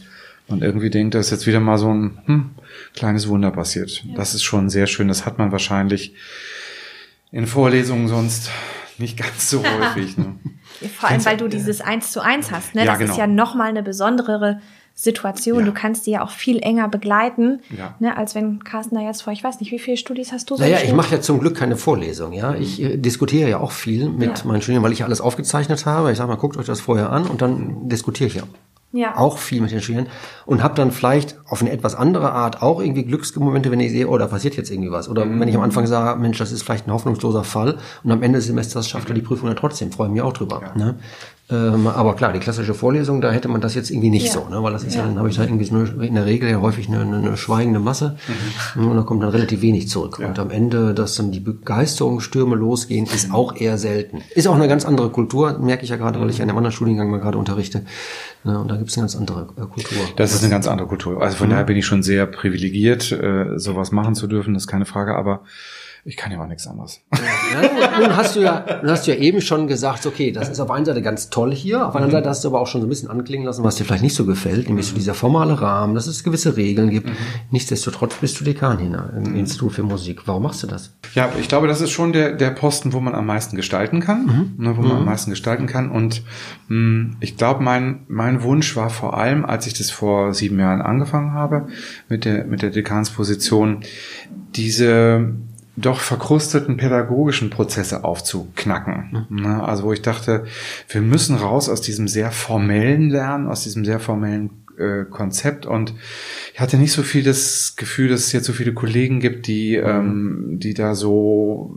man 0.48 0.62
irgendwie 0.62 0.90
denkt, 0.90 1.14
da 1.14 1.18
ist 1.18 1.30
jetzt 1.30 1.46
wieder 1.46 1.60
mal 1.60 1.78
so 1.78 1.92
ein 1.92 2.18
hm, 2.26 2.50
kleines 2.94 3.28
Wunder 3.28 3.50
passiert. 3.50 4.04
Ja. 4.04 4.16
Das 4.16 4.34
ist 4.34 4.42
schon 4.42 4.70
sehr 4.70 4.86
schön. 4.86 5.08
Das 5.08 5.26
hat 5.26 5.38
man 5.38 5.52
wahrscheinlich 5.52 6.14
in 7.32 7.46
Vorlesungen 7.46 8.06
sonst 8.08 8.50
nicht 8.98 9.16
ganz 9.16 9.50
so 9.50 9.62
häufig. 9.80 10.16
Ne? 10.16 10.36
Vor 10.96 11.08
allem, 11.08 11.24
weil 11.24 11.36
du 11.36 11.48
dieses 11.48 11.80
Eins 11.80 12.12
zu 12.12 12.20
eins 12.20 12.52
hast. 12.52 12.74
Ne? 12.74 12.82
Ja, 12.84 12.92
das 12.92 12.98
genau. 12.98 13.12
ist 13.12 13.18
ja 13.18 13.26
nochmal 13.26 13.68
eine 13.68 13.82
besondere 13.82 14.60
Situation. 14.94 15.60
Ja. 15.60 15.66
Du 15.66 15.72
kannst 15.72 16.06
die 16.06 16.10
ja 16.10 16.22
auch 16.22 16.30
viel 16.30 16.58
enger 16.58 16.86
begleiten, 16.86 17.60
ja. 17.76 17.94
ne, 17.98 18.14
als 18.16 18.34
wenn 18.34 18.62
Carsten 18.62 18.94
da 18.94 19.00
jetzt 19.00 19.22
vor, 19.22 19.32
ich 19.32 19.42
weiß 19.42 19.58
nicht, 19.60 19.72
wie 19.72 19.78
viele 19.78 19.96
Studis 19.96 20.32
hast 20.32 20.50
du 20.50 20.56
so? 20.56 20.62
Naja, 20.62 20.78
ich 20.84 20.92
mache 20.92 21.14
ja 21.14 21.20
zum 21.22 21.40
Glück 21.40 21.56
keine 21.56 21.76
Vorlesung. 21.76 22.32
Ja, 22.34 22.54
Ich 22.54 22.80
äh, 22.80 22.98
diskutiere 22.98 23.48
ja 23.48 23.58
auch 23.58 23.72
viel 23.72 24.10
mit 24.10 24.40
ja. 24.40 24.44
meinen 24.44 24.60
Studierenden, 24.60 24.84
weil 24.84 24.92
ich 24.92 25.02
alles 25.02 25.22
aufgezeichnet 25.22 25.86
habe. 25.86 26.12
Ich 26.12 26.18
sage 26.18 26.28
mal, 26.28 26.36
guckt 26.36 26.58
euch 26.58 26.66
das 26.66 26.82
vorher 26.82 27.10
an 27.10 27.26
und 27.26 27.40
dann 27.40 27.88
diskutiere 27.88 28.28
ich 28.28 28.34
ja 28.34 28.42
ja. 28.92 29.16
auch 29.16 29.38
viel 29.38 29.60
mit 29.60 29.70
den 29.70 29.80
Schülern 29.80 30.06
und 30.46 30.62
habe 30.62 30.74
dann 30.74 30.92
vielleicht 30.92 31.38
auf 31.46 31.60
eine 31.60 31.70
etwas 31.70 31.94
andere 31.94 32.32
Art 32.32 32.62
auch 32.62 32.80
irgendwie 32.80 33.04
Glücksmomente, 33.04 33.70
wenn 33.70 33.80
ich 33.80 33.90
sehe, 33.90 34.08
oh, 34.08 34.18
da 34.18 34.26
passiert 34.26 34.56
jetzt 34.56 34.70
irgendwie 34.70 34.90
was. 34.90 35.08
Oder 35.08 35.24
mhm. 35.24 35.40
wenn 35.40 35.48
ich 35.48 35.56
am 35.56 35.62
Anfang 35.62 35.86
sage, 35.86 36.20
Mensch, 36.20 36.38
das 36.38 36.52
ist 36.52 36.62
vielleicht 36.62 36.86
ein 36.86 36.92
hoffnungsloser 36.92 37.44
Fall 37.44 37.78
und 38.04 38.12
am 38.12 38.22
Ende 38.22 38.38
des 38.38 38.46
Semesters 38.46 38.88
schafft 38.88 39.08
er 39.08 39.14
die 39.14 39.22
Prüfung 39.22 39.48
ja 39.48 39.54
trotzdem, 39.54 39.90
freue 39.90 40.08
mich 40.08 40.22
auch 40.22 40.32
drüber. 40.32 40.60
Ja. 40.62 40.84
Ne? 40.84 40.94
Ähm, 41.50 41.86
aber 41.86 42.14
klar, 42.14 42.32
die 42.32 42.38
klassische 42.38 42.72
Vorlesung, 42.72 43.20
da 43.20 43.30
hätte 43.30 43.48
man 43.48 43.60
das 43.60 43.74
jetzt 43.74 43.90
irgendwie 43.90 44.10
nicht 44.10 44.26
Ja. 44.26 44.32
so, 44.32 44.48
ne? 44.48 44.62
weil 44.62 44.72
das 44.72 44.84
ist 44.84 44.94
ja, 44.94 45.02
Ja. 45.02 45.08
dann 45.08 45.18
habe 45.18 45.28
ich 45.28 45.36
da 45.36 45.42
irgendwie 45.42 45.64
so 45.64 45.74
eine, 45.74 46.06
in 46.06 46.14
der 46.14 46.24
Regel 46.24 46.48
ja 46.48 46.60
häufig 46.60 46.88
eine, 46.88 47.00
eine, 47.00 47.36
schweigende 47.36 47.80
Masse 47.80 48.16
und 48.76 48.96
da 48.96 49.02
kommt 49.02 49.22
dann 49.22 49.30
relativ 49.30 49.60
wenig 49.60 49.88
zurück. 49.88 50.18
Und 50.20 50.38
am 50.38 50.50
Ende, 50.50 50.94
dass 50.94 51.16
dann 51.16 51.32
die 51.32 51.40
Begeisterungsstürme 51.40 52.54
losgehen, 52.54 53.06
ist 53.06 53.32
auch 53.32 53.56
eher 53.56 53.76
selten. 53.76 54.22
Ist 54.34 54.46
auch 54.46 54.54
eine 54.54 54.68
ganz 54.68 54.84
andere 54.84 55.10
Kultur, 55.10 55.58
merke 55.58 55.82
ich 55.82 55.90
ja 55.90 55.96
gerade, 55.96 56.20
weil 56.20 56.30
ich 56.30 56.40
an 56.40 56.48
einem 56.48 56.56
anderen 56.58 56.72
Studiengang 56.72 57.10
mal 57.10 57.20
gerade 57.20 57.36
unterrichte. 57.38 57.84
Ne? 58.44 58.58
Und 58.58 58.70
da 58.70 58.76
gibt 58.76 58.90
es 58.90 58.96
eine 58.96 59.02
ganz 59.02 59.16
andere 59.16 59.48
äh, 59.56 59.60
Kultur. 59.66 59.98
Das 60.16 60.32
ist 60.34 60.42
eine 60.42 60.50
ganz 60.50 60.66
andere 60.68 60.86
Kultur. 60.88 61.20
Also 61.22 61.36
von 61.36 61.50
daher 61.50 61.64
bin 61.64 61.76
ich 61.76 61.84
schon 61.84 62.02
sehr 62.02 62.26
privilegiert, 62.26 63.12
äh, 63.12 63.58
sowas 63.58 63.92
machen 63.92 64.14
zu 64.14 64.26
dürfen, 64.26 64.54
das 64.54 64.64
ist 64.64 64.68
keine 64.68 64.86
Frage, 64.86 65.16
aber 65.16 65.40
ich 66.04 66.16
kann 66.16 66.32
ja 66.32 66.42
auch 66.42 66.48
nichts 66.48 66.66
anderes. 66.66 67.00
Ja, 67.12 68.00
nun 68.00 68.16
hast 68.16 68.34
du 68.34 68.40
ja, 68.40 68.64
nun 68.82 68.90
hast 68.90 69.06
du 69.06 69.12
ja 69.12 69.18
eben 69.18 69.40
schon 69.40 69.68
gesagt, 69.68 70.04
okay, 70.04 70.32
das 70.32 70.48
ist 70.48 70.58
auf 70.58 70.70
einer 70.70 70.84
Seite 70.84 71.00
ganz 71.00 71.30
toll 71.30 71.54
hier, 71.54 71.86
auf 71.86 71.92
der 71.92 72.02
anderen 72.02 72.10
Seite 72.10 72.28
hast 72.28 72.42
du 72.42 72.48
aber 72.48 72.60
auch 72.60 72.66
schon 72.66 72.80
so 72.80 72.88
ein 72.88 72.90
bisschen 72.90 73.08
anklingen 73.08 73.46
lassen, 73.46 73.62
was 73.62 73.76
dir 73.76 73.84
vielleicht 73.84 74.02
nicht 74.02 74.16
so 74.16 74.26
gefällt, 74.26 74.66
nämlich 74.66 74.86
so 74.86 74.96
dieser 74.96 75.14
formale 75.14 75.60
Rahmen, 75.60 75.94
dass 75.94 76.08
es 76.08 76.24
gewisse 76.24 76.56
Regeln 76.56 76.90
gibt. 76.90 77.08
Nichtsdestotrotz 77.50 78.14
bist 78.16 78.40
du 78.40 78.44
Dekan 78.44 78.78
hier 78.78 79.12
im 79.16 79.36
Institut 79.36 79.74
für 79.74 79.84
Musik. 79.84 80.22
Warum 80.26 80.42
machst 80.42 80.62
du 80.64 80.66
das? 80.66 80.92
Ja, 81.14 81.30
ich 81.38 81.46
glaube, 81.46 81.68
das 81.68 81.80
ist 81.80 81.90
schon 81.90 82.12
der, 82.12 82.32
der 82.32 82.50
Posten, 82.50 82.92
wo 82.92 83.00
man 83.00 83.14
am 83.14 83.26
meisten 83.26 83.54
gestalten 83.54 84.00
kann, 84.00 84.54
ne, 84.58 84.76
wo 84.76 84.82
man 84.82 84.96
am 84.96 85.04
meisten 85.04 85.30
gestalten 85.30 85.66
kann. 85.66 85.90
Und 85.90 86.22
mh, 86.66 87.16
ich 87.20 87.36
glaube, 87.36 87.62
mein, 87.62 88.00
mein 88.08 88.42
Wunsch 88.42 88.74
war 88.74 88.90
vor 88.90 89.16
allem, 89.16 89.44
als 89.44 89.68
ich 89.68 89.74
das 89.74 89.90
vor 89.90 90.34
sieben 90.34 90.58
Jahren 90.58 90.82
angefangen 90.82 91.32
habe 91.32 91.68
mit 92.08 92.24
der, 92.24 92.44
mit 92.44 92.62
der 92.62 92.70
Dekansposition, 92.70 93.80
diese 94.54 95.34
doch 95.76 96.00
verkrusteten 96.00 96.76
pädagogischen 96.76 97.50
Prozesse 97.50 98.04
aufzuknacken. 98.04 99.26
Ne, 99.30 99.62
Also 99.62 99.84
wo 99.84 99.92
ich 99.92 100.02
dachte, 100.02 100.44
wir 100.88 101.00
müssen 101.00 101.36
raus 101.36 101.68
aus 101.68 101.80
diesem 101.80 102.08
sehr 102.08 102.30
formellen 102.30 103.08
Lernen, 103.08 103.48
aus 103.48 103.62
diesem 103.62 103.84
sehr 103.84 103.98
formellen 103.98 104.61
äh, 104.78 105.04
Konzept 105.04 105.66
und 105.66 105.94
ich 106.54 106.60
hatte 106.60 106.76
nicht 106.76 106.92
so 106.92 107.02
viel 107.02 107.22
das 107.22 107.76
Gefühl, 107.76 108.08
dass 108.08 108.20
es 108.20 108.32
jetzt 108.32 108.46
so 108.46 108.52
viele 108.52 108.74
Kollegen 108.74 109.20
gibt, 109.20 109.46
die, 109.46 109.76
ähm, 109.76 110.58
die 110.60 110.74
da 110.74 110.94
so 110.94 111.76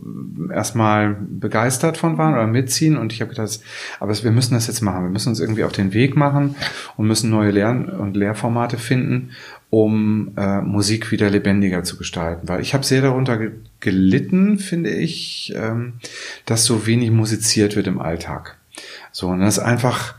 erstmal 0.52 1.16
begeistert 1.20 1.96
von 1.96 2.18
waren 2.18 2.34
oder 2.34 2.46
mitziehen. 2.46 2.96
Und 2.96 3.12
ich 3.12 3.20
habe 3.20 3.30
gedacht, 3.30 3.60
aber 4.00 4.22
wir 4.22 4.30
müssen 4.30 4.54
das 4.54 4.66
jetzt 4.66 4.80
machen, 4.82 5.04
wir 5.04 5.10
müssen 5.10 5.30
uns 5.30 5.40
irgendwie 5.40 5.64
auf 5.64 5.72
den 5.72 5.92
Weg 5.94 6.16
machen 6.16 6.56
und 6.96 7.06
müssen 7.06 7.30
neue 7.30 7.50
Lern- 7.50 7.88
und 7.88 8.16
Lehrformate 8.16 8.78
finden, 8.78 9.30
um 9.70 10.32
äh, 10.36 10.60
Musik 10.60 11.10
wieder 11.10 11.30
lebendiger 11.30 11.82
zu 11.82 11.96
gestalten, 11.96 12.48
weil 12.48 12.60
ich 12.60 12.74
habe 12.74 12.84
sehr 12.84 13.02
darunter 13.02 13.38
ge 13.38 13.52
gelitten, 13.80 14.58
finde 14.58 14.90
ich, 14.90 15.52
ähm, 15.54 15.94
dass 16.46 16.64
so 16.64 16.86
wenig 16.86 17.10
musiziert 17.10 17.76
wird 17.76 17.86
im 17.86 18.00
Alltag. 18.00 18.56
So, 19.12 19.28
und 19.28 19.40
das 19.40 19.58
ist 19.58 19.62
einfach, 19.62 20.14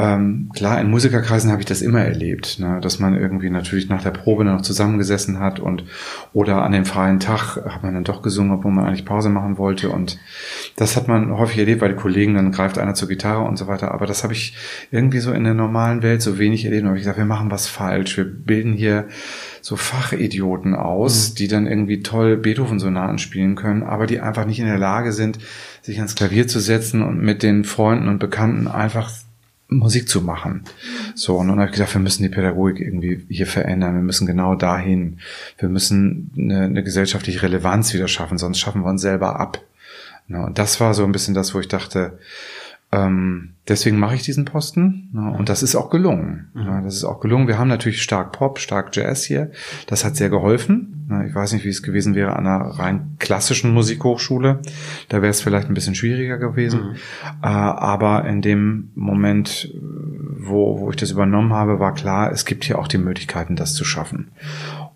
ähm, 0.00 0.50
klar, 0.54 0.80
in 0.80 0.90
Musikerkreisen 0.90 1.50
habe 1.50 1.60
ich 1.60 1.66
das 1.66 1.82
immer 1.82 2.00
erlebt, 2.00 2.60
ne, 2.60 2.78
dass 2.80 3.00
man 3.00 3.16
irgendwie 3.16 3.50
natürlich 3.50 3.88
nach 3.88 4.00
der 4.00 4.12
Probe 4.12 4.44
noch 4.44 4.60
zusammengesessen 4.60 5.40
hat 5.40 5.58
und 5.58 5.82
oder 6.32 6.62
an 6.62 6.70
dem 6.70 6.84
freien 6.84 7.18
Tag 7.18 7.56
hat 7.56 7.82
man 7.82 7.94
dann 7.94 8.04
doch 8.04 8.22
gesungen, 8.22 8.52
obwohl 8.52 8.70
man 8.70 8.84
eigentlich 8.84 9.04
Pause 9.04 9.28
machen 9.28 9.58
wollte. 9.58 9.88
Und 9.88 10.20
das 10.76 10.96
hat 10.96 11.08
man 11.08 11.36
häufig 11.36 11.58
erlebt, 11.58 11.80
weil 11.80 11.88
die 11.88 11.96
Kollegen, 11.96 12.34
dann 12.34 12.52
greift 12.52 12.78
einer 12.78 12.94
zur 12.94 13.08
Gitarre 13.08 13.42
und 13.42 13.56
so 13.56 13.66
weiter, 13.66 13.90
aber 13.90 14.06
das 14.06 14.22
habe 14.22 14.34
ich 14.34 14.56
irgendwie 14.92 15.18
so 15.18 15.32
in 15.32 15.42
der 15.42 15.54
normalen 15.54 16.00
Welt 16.04 16.22
so 16.22 16.38
wenig 16.38 16.64
erlebt. 16.64 16.82
Und 16.82 16.90
habe 16.90 16.98
ich 16.98 17.02
gesagt, 17.02 17.18
wir 17.18 17.24
machen 17.24 17.50
was 17.50 17.66
falsch, 17.66 18.16
wir 18.16 18.24
bilden 18.24 18.74
hier 18.74 19.08
so 19.62 19.74
Fachidioten 19.74 20.76
aus, 20.76 21.34
die 21.34 21.48
dann 21.48 21.66
irgendwie 21.66 22.04
toll 22.04 22.36
Beethoven-Sonaten 22.36 23.18
spielen 23.18 23.56
können, 23.56 23.82
aber 23.82 24.06
die 24.06 24.20
einfach 24.20 24.46
nicht 24.46 24.60
in 24.60 24.66
der 24.66 24.78
Lage 24.78 25.10
sind, 25.10 25.40
sich 25.82 25.96
ans 25.96 26.14
Klavier 26.14 26.46
zu 26.46 26.60
setzen 26.60 27.02
und 27.02 27.20
mit 27.20 27.42
den 27.42 27.64
Freunden 27.64 28.06
und 28.06 28.20
Bekannten 28.20 28.68
einfach 28.68 29.10
Musik 29.68 30.08
zu 30.08 30.22
machen. 30.22 30.62
So, 31.14 31.36
und 31.36 31.48
dann 31.48 31.58
habe 31.58 31.66
ich 31.66 31.76
gedacht, 31.76 31.94
wir 31.94 32.00
müssen 32.00 32.22
die 32.22 32.30
Pädagogik 32.30 32.80
irgendwie 32.80 33.26
hier 33.28 33.46
verändern. 33.46 33.94
Wir 33.94 34.02
müssen 34.02 34.26
genau 34.26 34.54
dahin. 34.54 35.20
Wir 35.58 35.68
müssen 35.68 36.30
eine, 36.36 36.62
eine 36.62 36.82
gesellschaftliche 36.82 37.42
Relevanz 37.42 37.92
wieder 37.92 38.08
schaffen, 38.08 38.38
sonst 38.38 38.58
schaffen 38.58 38.82
wir 38.82 38.88
uns 38.88 39.02
selber 39.02 39.38
ab. 39.38 39.60
Ja, 40.28 40.44
und 40.44 40.58
das 40.58 40.80
war 40.80 40.94
so 40.94 41.04
ein 41.04 41.12
bisschen 41.12 41.34
das, 41.34 41.54
wo 41.54 41.60
ich 41.60 41.68
dachte, 41.68 42.18
ähm, 42.90 43.50
deswegen 43.68 43.98
mache 43.98 44.14
ich 44.14 44.22
diesen 44.22 44.46
Posten. 44.46 45.10
Ja, 45.14 45.28
und 45.28 45.50
das 45.50 45.62
ist 45.62 45.74
auch 45.74 45.90
gelungen. 45.90 46.50
Ja, 46.54 46.80
das 46.80 46.94
ist 46.94 47.04
auch 47.04 47.20
gelungen. 47.20 47.46
Wir 47.46 47.58
haben 47.58 47.68
natürlich 47.68 48.02
stark 48.02 48.32
Pop, 48.32 48.58
stark 48.58 48.96
Jazz 48.96 49.24
hier. 49.24 49.50
Das 49.86 50.04
hat 50.04 50.16
sehr 50.16 50.30
geholfen. 50.30 51.06
Ja, 51.10 51.22
ich 51.24 51.34
weiß 51.34 51.52
nicht, 51.52 51.66
wie 51.66 51.68
es 51.68 51.82
gewesen 51.82 52.14
wäre 52.14 52.34
an 52.34 52.46
einer 52.46 52.64
rein 52.78 53.16
klassischen 53.18 53.74
Musikhochschule. 53.74 54.60
Da 55.10 55.20
wäre 55.20 55.30
es 55.30 55.42
vielleicht 55.42 55.68
ein 55.68 55.74
bisschen 55.74 55.94
schwieriger 55.94 56.38
gewesen. 56.38 56.96
Äh, 57.42 57.46
aber 57.46 58.24
in 58.24 58.40
dem 58.40 58.90
Moment, 58.94 59.70
wo, 60.38 60.80
wo 60.80 60.90
ich 60.90 60.96
das 60.96 61.10
übernommen 61.10 61.52
habe, 61.52 61.80
war 61.80 61.92
klar, 61.92 62.32
es 62.32 62.46
gibt 62.46 62.64
hier 62.64 62.78
auch 62.78 62.88
die 62.88 62.98
Möglichkeiten, 62.98 63.54
das 63.54 63.74
zu 63.74 63.84
schaffen. 63.84 64.28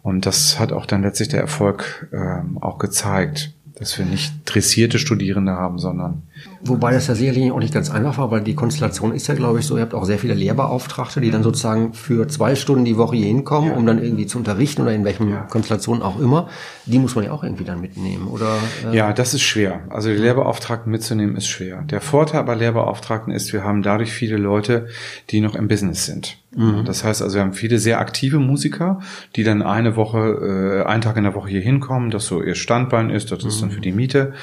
Und 0.02 0.24
das 0.24 0.58
hat 0.58 0.72
auch 0.72 0.86
dann 0.86 1.02
letztlich 1.02 1.28
der 1.28 1.40
Erfolg 1.40 2.08
ähm, 2.12 2.56
auch 2.58 2.78
gezeigt, 2.78 3.52
dass 3.74 3.98
wir 3.98 4.06
nicht 4.06 4.32
dressierte 4.46 4.98
Studierende 4.98 5.52
haben, 5.52 5.78
sondern 5.78 6.22
Wobei 6.64 6.92
das 6.92 7.08
ja 7.08 7.14
sicherlich 7.16 7.50
auch 7.50 7.58
nicht 7.58 7.74
ganz 7.74 7.90
einfach 7.90 8.18
war, 8.18 8.30
weil 8.30 8.40
die 8.42 8.54
Konstellation 8.54 9.12
ist 9.12 9.26
ja, 9.26 9.34
glaube 9.34 9.58
ich, 9.58 9.66
so, 9.66 9.76
ihr 9.76 9.82
habt 9.82 9.94
auch 9.94 10.04
sehr 10.04 10.18
viele 10.18 10.34
Lehrbeauftragte, 10.34 11.20
die 11.20 11.30
dann 11.32 11.42
sozusagen 11.42 11.92
für 11.92 12.28
zwei 12.28 12.54
Stunden 12.54 12.84
die 12.84 12.96
Woche 12.96 13.16
hier 13.16 13.26
hinkommen, 13.26 13.72
um 13.72 13.84
dann 13.84 14.02
irgendwie 14.02 14.26
zu 14.26 14.38
unterrichten 14.38 14.82
oder 14.82 14.92
in 14.92 15.04
welchen 15.04 15.28
Konstellationen 15.48 16.02
auch 16.02 16.20
immer. 16.20 16.48
Die 16.86 16.98
muss 17.00 17.16
man 17.16 17.24
ja 17.24 17.32
auch 17.32 17.42
irgendwie 17.42 17.64
dann 17.64 17.80
mitnehmen, 17.80 18.28
oder? 18.28 18.58
Äh, 18.92 18.96
Ja, 18.96 19.12
das 19.12 19.34
ist 19.34 19.42
schwer. 19.42 19.80
Also 19.90 20.08
die 20.10 20.16
Lehrbeauftragten 20.16 20.90
mitzunehmen 20.90 21.36
ist 21.36 21.48
schwer. 21.48 21.82
Der 21.82 22.00
Vorteil 22.00 22.44
bei 22.44 22.54
Lehrbeauftragten 22.54 23.32
ist, 23.32 23.52
wir 23.52 23.64
haben 23.64 23.82
dadurch 23.82 24.12
viele 24.12 24.36
Leute, 24.36 24.86
die 25.30 25.40
noch 25.40 25.54
im 25.56 25.66
Business 25.68 26.06
sind. 26.06 26.38
Das 26.84 27.02
heißt 27.02 27.22
also, 27.22 27.34
wir 27.36 27.40
haben 27.40 27.54
viele 27.54 27.78
sehr 27.78 27.98
aktive 27.98 28.38
Musiker, 28.38 29.00
die 29.36 29.42
dann 29.42 29.62
eine 29.62 29.96
Woche, 29.96 30.82
äh, 30.84 30.86
einen 30.86 31.00
Tag 31.00 31.16
in 31.16 31.24
der 31.24 31.34
Woche 31.34 31.48
hier 31.48 31.62
hinkommen, 31.62 32.10
das 32.10 32.26
so 32.26 32.42
ihr 32.42 32.54
Standbein 32.54 33.08
ist, 33.08 33.32
das 33.32 33.42
ist 33.42 33.62
dann 33.62 33.70
für 33.70 33.80
die 33.80 33.92
Miete 33.92 34.34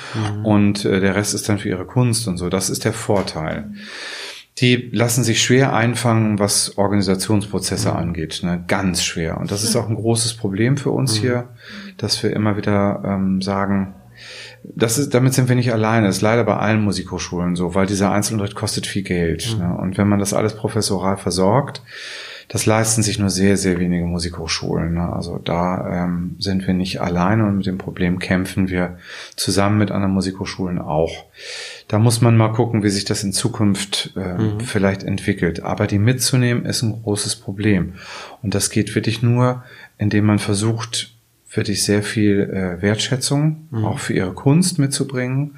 und 0.44 0.86
äh, 0.86 1.02
der 1.02 1.16
Rest 1.16 1.36
ist 1.36 1.48
dann 1.50 1.60
für 1.60 1.70
ihre 1.70 1.86
Kunst 1.90 2.28
und 2.28 2.38
so. 2.38 2.50
Das 2.50 2.70
ist 2.70 2.86
der 2.86 2.94
Vorteil. 2.94 3.72
Die 4.60 4.90
lassen 4.92 5.24
sich 5.24 5.42
schwer 5.42 5.74
einfangen, 5.74 6.38
was 6.38 6.78
Organisationsprozesse 6.78 7.96
angeht, 7.96 8.42
ne? 8.44 8.64
ganz 8.68 9.04
schwer. 9.04 9.38
Und 9.38 9.52
das 9.52 9.64
ist 9.64 9.76
auch 9.76 9.88
ein 9.88 9.96
großes 9.96 10.34
Problem 10.34 10.76
für 10.76 10.92
uns 10.92 11.16
hier, 11.16 11.50
dass 11.98 12.22
wir 12.24 12.34
immer 12.34 12.58
wieder 12.58 13.02
ähm, 13.06 13.42
sagen, 13.42 13.96
das 14.64 14.98
ist, 14.98 15.14
damit 15.14 15.34
sind 15.34 15.48
wir 15.48 15.56
nicht 15.56 15.72
alleine. 15.72 16.08
Das 16.08 16.18
ist 16.18 16.22
leider 16.22 16.44
bei 16.44 16.58
allen 16.58 16.84
Musikhochschulen 16.84 17.56
so, 17.56 17.76
weil 17.76 17.86
dieser 17.86 18.12
Einzelunterricht 18.12 18.56
kostet 18.56 18.86
viel 18.86 19.04
Geld. 19.04 19.58
Ne? 19.58 19.74
Und 19.78 19.98
wenn 19.98 20.10
man 20.10 20.20
das 20.20 20.34
alles 20.34 20.56
professoral 20.56 21.16
versorgt, 21.16 21.82
das 22.50 22.66
leisten 22.66 23.04
sich 23.04 23.20
nur 23.20 23.30
sehr, 23.30 23.58
sehr 23.58 23.80
wenige 23.80 24.06
Musikhochschulen. 24.06 24.96
Ne? 24.96 25.14
Also 25.14 25.38
da 25.38 26.06
ähm, 26.06 26.36
sind 26.40 26.66
wir 26.66 26.74
nicht 26.74 27.00
alleine 27.00 27.46
und 27.46 27.58
mit 27.58 27.68
dem 27.68 27.78
Problem 27.78 28.20
kämpfen 28.20 28.70
wir 28.70 28.98
zusammen 29.36 29.78
mit 29.78 29.92
anderen 29.92 30.16
Musikhochschulen 30.16 30.80
auch. 30.80 31.26
Da 31.90 31.98
muss 31.98 32.22
man 32.22 32.38
mal 32.38 32.54
gucken, 32.54 32.84
wie 32.84 32.90
sich 32.90 33.04
das 33.04 33.24
in 33.24 33.34
Zukunft 33.34 34.14
ähm, 34.16 34.60
vielleicht 34.60 35.02
entwickelt. 35.02 35.64
Aber 35.64 35.88
die 35.88 35.98
mitzunehmen 35.98 36.66
ist 36.66 36.84
ein 36.84 37.02
großes 37.02 37.38
Problem. 37.38 37.96
Und 38.44 38.54
das 38.54 38.70
geht 38.70 38.94
wirklich 38.94 39.24
nur, 39.24 39.64
indem 39.98 40.26
man 40.26 40.38
versucht, 40.38 41.16
wirklich 41.52 41.84
sehr 41.84 42.04
viel 42.04 42.42
äh, 42.42 42.80
Wertschätzung 42.84 43.68
auch 43.84 43.98
für 43.98 44.14
ihre 44.14 44.34
Kunst 44.34 44.78
mitzubringen, 44.78 45.56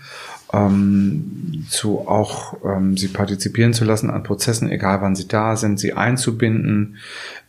ähm, 0.54 1.66
zu 1.70 2.08
auch 2.08 2.56
ähm, 2.64 2.96
sie 2.96 3.10
partizipieren 3.10 3.74
zu 3.74 3.84
lassen 3.84 4.10
an 4.10 4.24
Prozessen, 4.24 4.72
egal 4.72 5.02
wann 5.02 5.18
sie 5.18 5.28
da 5.28 5.58
sind, 5.58 5.82
sie 5.82 5.92
einzubinden 5.92 6.96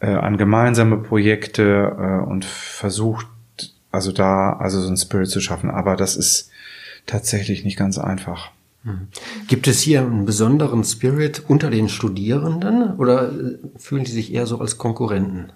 äh, 0.01 0.07
an 0.07 0.39
gemeinsame 0.39 0.97
Projekte 0.97 1.97
äh, 1.97 2.29
und 2.29 2.45
versucht 2.45 3.29
also 3.93 4.11
da 4.11 4.55
also 4.55 4.81
so 4.81 4.89
ein 4.89 4.97
Spirit 4.97 5.29
zu 5.29 5.41
schaffen. 5.41 5.71
Aber 5.71 5.95
das 5.95 6.17
ist 6.17 6.51
tatsächlich 7.07 7.65
nicht 7.65 7.79
ganz 7.79 7.97
einfach. 7.97 8.51
Gibt 9.47 9.69
es 9.69 9.81
hier 9.81 10.01
einen 10.01 10.25
besonderen 10.25 10.83
Spirit 10.83 11.45
unter 11.47 11.71
den 11.71 11.89
Studierenden 11.89 12.95
oder 12.97 13.31
äh, 13.31 13.59
fühlen 13.77 14.05
die 14.05 14.11
sich 14.11 14.33
eher 14.33 14.47
so 14.47 14.61
als 14.61 14.77
Konkurrenten? 14.77 15.53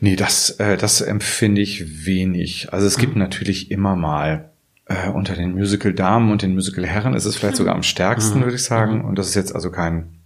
Nee, 0.00 0.16
das, 0.16 0.50
äh, 0.50 0.76
das 0.76 1.00
empfinde 1.00 1.60
ich 1.60 2.06
wenig. 2.06 2.72
Also 2.72 2.86
es 2.86 2.98
gibt 2.98 3.14
natürlich 3.14 3.70
immer 3.70 3.94
mal 3.94 4.50
äh, 4.86 5.08
unter 5.10 5.34
den 5.34 5.52
Musical-Damen 5.52 6.32
und 6.32 6.42
den 6.42 6.54
Musical-Herren 6.54 7.14
ist 7.14 7.24
es 7.24 7.36
vielleicht 7.36 7.56
sogar 7.56 7.74
am 7.74 7.82
stärksten, 7.84 8.42
würde 8.42 8.56
ich 8.56 8.64
sagen. 8.64 9.04
Und 9.04 9.16
das 9.18 9.28
ist 9.28 9.34
jetzt 9.36 9.54
also 9.54 9.70
kein, 9.70 10.18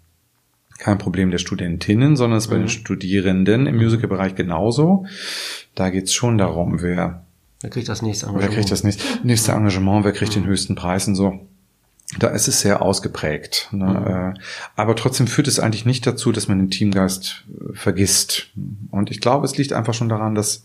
kein 0.78 0.96
Problem 0.96 1.30
der 1.30 1.38
Studentinnen, 1.38 2.16
sondern 2.16 2.38
es 2.38 2.44
ist 2.44 2.50
bei 2.50 2.58
den 2.58 2.68
Studierenden 2.68 3.66
im 3.66 3.76
Musical-Bereich 3.76 4.34
genauso. 4.34 5.04
Da 5.74 5.90
geht's 5.90 6.14
schon 6.14 6.38
darum, 6.38 6.80
wer, 6.80 7.24
Wer 7.60 7.70
kriegt 7.70 7.88
das 7.88 8.02
nächste 8.02 8.26
wer 8.26 8.30
Engagement? 8.30 8.54
kriegt 8.54 8.70
das 8.70 8.84
nächste, 8.84 9.26
nächste 9.26 9.52
Engagement, 9.52 10.04
wer 10.04 10.12
kriegt 10.12 10.34
den 10.34 10.46
höchsten 10.46 10.74
Preis 10.74 11.06
und 11.06 11.16
so. 11.16 11.40
Da 12.18 12.28
ist 12.28 12.48
es 12.48 12.62
sehr 12.62 12.80
ausgeprägt. 12.80 13.68
Ne? 13.70 14.34
Äh, 14.34 14.40
Aber 14.76 14.96
trotzdem 14.96 15.26
führt 15.26 15.46
es 15.46 15.60
eigentlich 15.60 15.84
nicht 15.84 16.06
dazu, 16.06 16.32
dass 16.32 16.48
man 16.48 16.58
den 16.58 16.70
Teamgeist 16.70 17.44
äh, 17.48 17.74
vergisst. 17.74 18.48
Und 18.90 19.10
ich 19.10 19.20
glaube, 19.20 19.44
es 19.44 19.58
liegt 19.58 19.74
einfach 19.74 19.92
schon 19.92 20.08
daran, 20.08 20.34
dass 20.34 20.64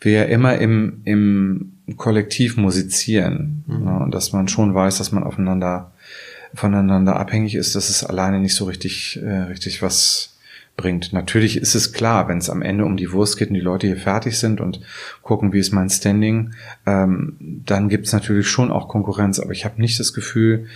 wir 0.00 0.12
ja 0.12 0.24
immer 0.24 0.58
im, 0.58 1.00
im 1.04 1.72
Kollektiv 1.96 2.58
musizieren. 2.58 3.64
Ne? 3.66 3.98
Und 3.98 4.14
dass 4.14 4.32
man 4.32 4.48
schon 4.48 4.74
weiß, 4.74 4.98
dass 4.98 5.10
man 5.10 5.24
aufeinander 5.24 5.92
voneinander 6.54 7.16
abhängig 7.16 7.56
ist, 7.56 7.74
dass 7.74 7.88
es 7.88 8.04
alleine 8.04 8.38
nicht 8.38 8.54
so 8.54 8.64
richtig, 8.64 9.18
äh, 9.22 9.28
richtig 9.28 9.82
was 9.82 10.33
bringt. 10.76 11.12
Natürlich 11.12 11.56
ist 11.56 11.74
es 11.74 11.92
klar, 11.92 12.28
wenn 12.28 12.38
es 12.38 12.50
am 12.50 12.62
Ende 12.62 12.84
um 12.84 12.96
die 12.96 13.12
Wurst 13.12 13.38
geht 13.38 13.48
und 13.48 13.54
die 13.54 13.60
Leute 13.60 13.86
hier 13.86 13.96
fertig 13.96 14.38
sind 14.38 14.60
und 14.60 14.80
gucken, 15.22 15.52
wie 15.52 15.60
ist 15.60 15.72
mein 15.72 15.90
Standing, 15.90 16.54
ähm, 16.86 17.36
dann 17.64 17.88
gibt 17.88 18.06
es 18.06 18.12
natürlich 18.12 18.48
schon 18.48 18.70
auch 18.70 18.88
Konkurrenz. 18.88 19.38
Aber 19.38 19.52
ich 19.52 19.64
habe 19.64 19.80
nicht 19.80 20.00
das 20.00 20.12
Gefühl, 20.12 20.66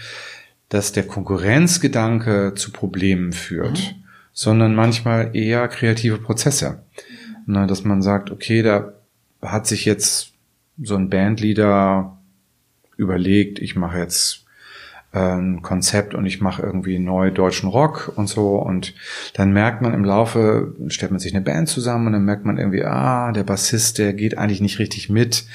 dass 0.68 0.92
der 0.92 1.05
Konkurrenzgedanke 1.05 2.53
zu 2.55 2.70
Problemen 2.70 3.32
führt, 3.32 3.78
mhm. 3.78 4.05
sondern 4.32 4.74
manchmal 4.74 5.34
eher 5.34 5.66
kreative 5.68 6.18
Prozesse. 6.18 6.82
Na, 7.46 7.66
dass 7.66 7.84
man 7.84 8.03
sagt, 8.03 8.30
okay, 8.30 8.62
da 8.62 8.92
hat 9.40 9.66
sich 9.66 9.84
jetzt 9.84 10.32
so 10.82 10.96
ein 10.96 11.09
Bandleader 11.09 12.18
überlegt, 12.96 13.59
ich 13.59 13.74
mache 13.74 13.99
jetzt 13.99 14.44
ein 15.11 15.62
Konzept 15.62 16.14
und 16.14 16.26
ich 16.26 16.42
mache 16.42 16.62
irgendwie 16.62 16.98
neu 16.98 17.30
deutschen 17.30 17.68
Rock 17.68 18.12
und 18.14 18.28
so. 18.28 18.56
Und 18.56 18.94
dann 19.34 19.52
merkt 19.52 19.80
man 19.80 19.94
im 19.94 20.04
Laufe, 20.04 20.74
stellt 20.88 21.12
man 21.12 21.18
sich 21.18 21.34
eine 21.34 21.42
Band 21.42 21.68
zusammen 21.68 22.09
und 22.09 22.12
dann 22.12 22.24
merkt 22.24 22.44
man 22.44 22.59
irgendwie, 22.59 22.84
ah, 22.84 23.32
der 23.32 23.44
Bassist, 23.44 23.96
der 23.96 24.12
geht 24.12 24.36
eigentlich 24.36 24.61
nicht 24.61 24.78
richtig 24.78 25.09
mit, 25.09 25.46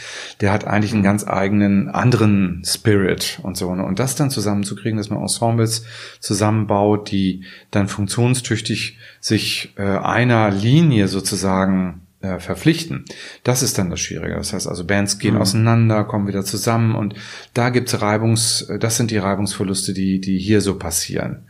der 0.42 0.52
hat 0.52 0.66
eigentlich 0.66 0.94
einen 0.94 1.04
ganz 1.04 1.28
eigenen 1.28 1.90
anderen 1.90 2.64
Spirit 2.66 3.40
und 3.44 3.56
so 3.56 3.70
und 3.70 4.00
das 4.00 4.16
dann 4.16 4.32
zusammenzukriegen, 4.32 4.98
dass 4.98 5.10
man 5.10 5.22
Ensembles 5.22 5.86
zusammenbaut, 6.20 7.12
die 7.12 7.44
dann 7.70 7.88
funktionstüchtig 7.88 8.98
sich 9.20 9.74
äh, 9.78 9.84
einer 9.84 10.50
Linie 10.50 11.08
sozusagen 11.08 12.03
äh, 12.24 12.40
verpflichten. 12.40 13.06
Das 13.44 13.62
ist 13.62 13.78
dann 13.78 13.90
das 13.90 14.00
Schwierige. 14.00 14.36
Das 14.36 14.54
heißt 14.54 14.68
also, 14.68 14.86
Bands 14.86 15.20
gehen 15.20 15.36
mhm. 15.36 15.42
auseinander, 15.42 16.06
kommen 16.06 16.28
wieder 16.28 16.44
zusammen 16.44 16.96
und 16.96 17.16
da 17.54 17.70
gibt's 17.70 18.02
Reibungs, 18.02 18.62
äh, 18.64 18.80
das 18.80 18.98
sind 18.98 19.12
die 19.12 19.18
Reibungsverluste, 19.18 19.94
die, 19.94 20.20
die 20.22 20.40
hier 20.40 20.62
so 20.62 20.80
passieren. 20.80 21.44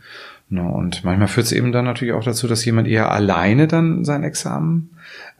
No, 0.50 0.68
und 0.68 1.04
manchmal 1.04 1.28
führt 1.28 1.46
es 1.46 1.52
eben 1.52 1.72
dann 1.72 1.86
natürlich 1.86 2.12
auch 2.12 2.22
dazu, 2.22 2.46
dass 2.46 2.64
jemand 2.64 2.86
eher 2.86 3.10
alleine 3.10 3.66
dann 3.66 4.04
sein 4.04 4.22
Examen 4.24 4.90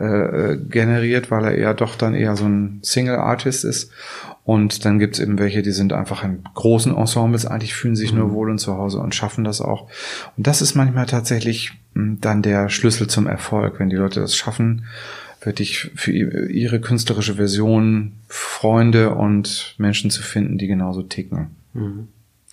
äh, 0.00 0.04
äh, 0.04 0.56
generiert, 0.56 1.30
weil 1.30 1.44
er 1.44 1.54
eher 1.54 1.74
doch 1.74 1.96
dann 1.96 2.14
eher 2.14 2.36
so 2.36 2.46
ein 2.46 2.78
Single-Artist 2.82 3.64
ist. 3.64 3.92
Und 4.44 4.84
dann 4.84 4.98
gibt's 4.98 5.18
eben 5.20 5.38
welche, 5.38 5.62
die 5.62 5.72
sind 5.72 5.92
einfach 5.92 6.24
in 6.24 6.42
großen 6.54 6.94
Ensembles, 6.94 7.46
eigentlich 7.46 7.74
fühlen 7.74 7.96
sich 7.96 8.12
mhm. 8.12 8.20
nur 8.20 8.32
wohl 8.32 8.50
und 8.50 8.58
zu 8.58 8.76
Hause 8.76 8.98
und 8.98 9.14
schaffen 9.14 9.44
das 9.44 9.60
auch. 9.60 9.88
Und 10.36 10.46
das 10.46 10.62
ist 10.62 10.74
manchmal 10.74 11.06
tatsächlich 11.06 11.72
hm, 11.94 12.18
dann 12.20 12.42
der 12.42 12.68
Schlüssel 12.68 13.06
zum 13.06 13.26
Erfolg, 13.26 13.78
wenn 13.78 13.90
die 13.90 13.96
Leute 13.96 14.20
das 14.20 14.36
schaffen, 14.36 14.86
wirklich 15.44 15.90
für 15.94 16.12
ihre 16.12 16.80
künstlerische 16.80 17.34
Version 17.34 18.12
Freunde 18.28 19.14
und 19.14 19.74
Menschen 19.78 20.10
zu 20.10 20.22
finden, 20.22 20.58
die 20.58 20.66
genauso 20.66 21.02
ticken. 21.02 21.48
Mhm. 21.72 22.08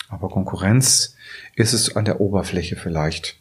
Aber 0.09 0.29
Konkurrenz 0.29 1.15
ist 1.55 1.73
es 1.73 1.95
an 1.95 2.05
der 2.05 2.19
Oberfläche 2.19 2.75
vielleicht. 2.75 3.37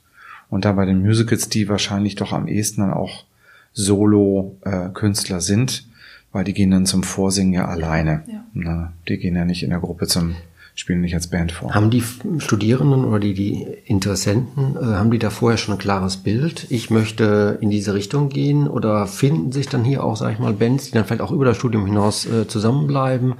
Und 0.48 0.64
da 0.64 0.72
bei 0.72 0.84
den 0.84 1.03
Musicals, 1.03 1.48
die 1.48 1.68
wahrscheinlich 1.68 2.14
doch 2.14 2.32
am 2.32 2.46
ehesten 2.46 2.80
dann 2.80 2.92
auch 2.92 3.24
Solo-Künstler 3.72 5.38
äh, 5.38 5.40
sind, 5.40 5.86
weil 6.32 6.44
die 6.44 6.55
gehen 6.55 6.70
dann 6.70 6.86
zum 6.86 7.03
Vorsingen 7.03 7.53
ja 7.53 7.66
alleine. 7.66 8.24
Ja. 8.26 8.44
Na, 8.53 8.92
die 9.09 9.18
gehen 9.18 9.36
ja 9.36 9.44
nicht 9.44 9.62
in 9.62 9.70
der 9.70 9.80
Gruppe 9.80 10.07
zum 10.07 10.36
spielen 10.81 11.03
nicht 11.03 11.14
als 11.14 11.28
Band 11.28 11.53
vor. 11.53 11.74
Haben 11.74 11.91
die 11.91 12.03
Studierenden 12.39 13.05
oder 13.05 13.20
die, 13.20 13.35
die 13.35 13.66
Interessenten, 13.85 14.76
äh, 14.76 14.85
haben 14.85 15.11
die 15.11 15.18
da 15.18 15.31
vorher 15.31 15.59
schon 15.59 15.74
ein 15.74 15.78
klares 15.78 16.16
Bild? 16.16 16.66
Ich 16.70 16.91
möchte 16.91 17.59
in 17.61 17.70
diese 17.70 17.95
Richtung 17.95 18.31
gehen 18.31 18.66
oder 18.66 19.07
finden 19.07 19.53
sich 19.53 19.68
dann 19.68 19.85
hier 19.85 20.03
auch, 20.03 20.16
sag 20.16 20.33
ich 20.33 20.39
mal, 20.39 20.55
Bands, 20.55 20.87
die 20.87 20.93
dann 20.93 21.05
vielleicht 21.05 21.22
auch 21.22 21.33
über 21.33 21.45
das 21.45 21.59
Studium 21.59 21.87
hinaus 21.87 22.26
äh, 22.26 22.49
zusammenbleiben? 22.49 23.35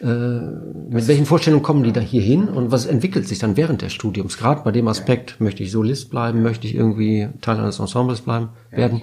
Äh, 0.00 0.06
mit 0.06 1.06
welchen 1.06 1.26
Vorstellungen 1.26 1.62
kommen 1.62 1.84
die 1.84 1.92
da 1.92 2.00
hier 2.00 2.22
hin 2.22 2.48
und 2.48 2.72
was 2.72 2.86
entwickelt 2.86 3.28
sich 3.28 3.38
dann 3.38 3.58
während 3.58 3.82
des 3.82 3.92
Studiums? 3.92 4.38
Gerade 4.38 4.62
bei 4.64 4.72
dem 4.72 4.88
Aspekt, 4.88 5.38
möchte 5.40 5.62
ich 5.62 5.70
Solist 5.70 6.10
bleiben, 6.10 6.42
möchte 6.42 6.66
ich 6.66 6.74
irgendwie 6.74 7.28
Teil 7.42 7.58
eines 7.58 7.78
Ensembles 7.78 8.22
bleiben, 8.22 8.48
werden? 8.70 9.02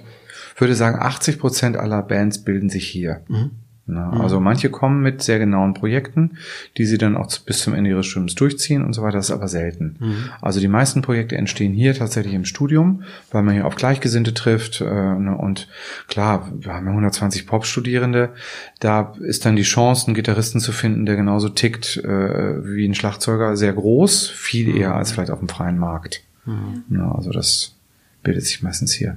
Ich 0.56 0.60
würde 0.60 0.74
sagen, 0.74 0.98
80 1.00 1.38
Prozent 1.38 1.76
aller 1.76 2.02
Bands 2.02 2.42
bilden 2.42 2.68
sich 2.68 2.88
hier. 2.88 3.20
Mhm. 3.28 3.50
Na, 3.90 4.12
mhm. 4.12 4.20
Also 4.20 4.38
manche 4.38 4.68
kommen 4.68 5.02
mit 5.02 5.22
sehr 5.22 5.38
genauen 5.38 5.72
Projekten, 5.72 6.32
die 6.76 6.84
sie 6.84 6.98
dann 6.98 7.16
auch 7.16 7.26
bis 7.46 7.60
zum 7.60 7.72
Ende 7.72 7.88
ihres 7.88 8.04
Studiums 8.04 8.34
durchziehen 8.34 8.84
und 8.84 8.92
so 8.92 9.02
weiter. 9.02 9.16
Das 9.16 9.30
ist 9.30 9.34
aber 9.34 9.48
selten. 9.48 9.96
Mhm. 9.98 10.16
Also 10.42 10.60
die 10.60 10.68
meisten 10.68 11.00
Projekte 11.00 11.36
entstehen 11.36 11.72
hier 11.72 11.94
tatsächlich 11.94 12.34
im 12.34 12.44
Studium, 12.44 13.02
weil 13.32 13.42
man 13.42 13.54
hier 13.54 13.66
auf 13.66 13.76
Gleichgesinnte 13.76 14.34
trifft. 14.34 14.82
Äh, 14.82 14.84
ne, 14.84 15.34
und 15.36 15.68
klar, 16.06 16.52
wir 16.54 16.74
haben 16.74 16.84
ja 16.84 16.90
120 16.90 17.46
Pop-Studierende. 17.46 18.34
Da 18.78 19.14
ist 19.20 19.46
dann 19.46 19.56
die 19.56 19.62
Chance, 19.62 20.08
einen 20.08 20.14
Gitarristen 20.14 20.60
zu 20.60 20.72
finden, 20.72 21.06
der 21.06 21.16
genauso 21.16 21.48
tickt 21.48 21.96
äh, 21.96 22.64
wie 22.64 22.86
ein 22.86 22.94
Schlagzeuger, 22.94 23.56
sehr 23.56 23.72
groß, 23.72 24.28
viel 24.28 24.76
eher 24.76 24.94
als 24.94 25.12
vielleicht 25.12 25.30
auf 25.30 25.38
dem 25.38 25.48
freien 25.48 25.78
Markt. 25.78 26.22
Mhm. 26.44 26.84
Na, 26.90 27.14
also 27.14 27.30
das 27.30 27.74
bildet 28.22 28.44
sich 28.44 28.62
meistens 28.62 28.92
hier. 28.92 29.16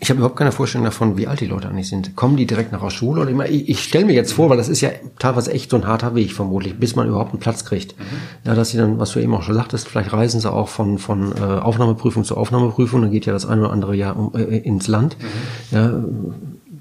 Ich 0.00 0.10
habe 0.10 0.18
überhaupt 0.18 0.36
keine 0.36 0.52
Vorstellung 0.52 0.84
davon, 0.84 1.16
wie 1.16 1.28
alt 1.28 1.40
die 1.40 1.46
Leute 1.46 1.68
eigentlich 1.68 1.88
sind. 1.88 2.16
Kommen 2.16 2.36
die 2.36 2.46
direkt 2.46 2.72
nach 2.72 2.82
der 2.82 2.90
Schule? 2.90 3.22
Oder 3.22 3.48
ich, 3.48 3.68
ich 3.68 3.84
stelle 3.84 4.04
mir 4.04 4.14
jetzt 4.14 4.32
vor, 4.32 4.50
weil 4.50 4.56
das 4.56 4.68
ist 4.68 4.80
ja 4.80 4.90
teilweise 5.18 5.52
echt 5.52 5.70
so 5.70 5.76
ein 5.76 5.86
harter 5.86 6.14
Weg 6.14 6.32
vermutlich, 6.32 6.78
bis 6.78 6.96
man 6.96 7.06
überhaupt 7.06 7.32
einen 7.32 7.40
Platz 7.40 7.64
kriegt. 7.64 7.98
Mhm. 7.98 8.04
Ja, 8.44 8.54
dass 8.54 8.70
sie 8.70 8.78
dann, 8.78 8.98
was 8.98 9.12
du 9.12 9.20
eben 9.20 9.34
auch 9.34 9.42
schon 9.42 9.54
sagtest, 9.54 9.88
vielleicht 9.88 10.12
reisen 10.12 10.40
sie 10.40 10.50
auch 10.50 10.68
von, 10.68 10.98
von 10.98 11.32
äh, 11.36 11.40
Aufnahmeprüfung 11.40 12.24
zu 12.24 12.36
Aufnahmeprüfung, 12.36 13.02
dann 13.02 13.10
geht 13.12 13.26
ja 13.26 13.32
das 13.32 13.46
eine 13.46 13.62
oder 13.62 13.72
andere 13.72 13.94
Jahr 13.94 14.16
um, 14.16 14.34
äh, 14.34 14.58
ins 14.58 14.88
Land. 14.88 15.16
Mhm. 15.20 15.76
Ja, 15.76 16.04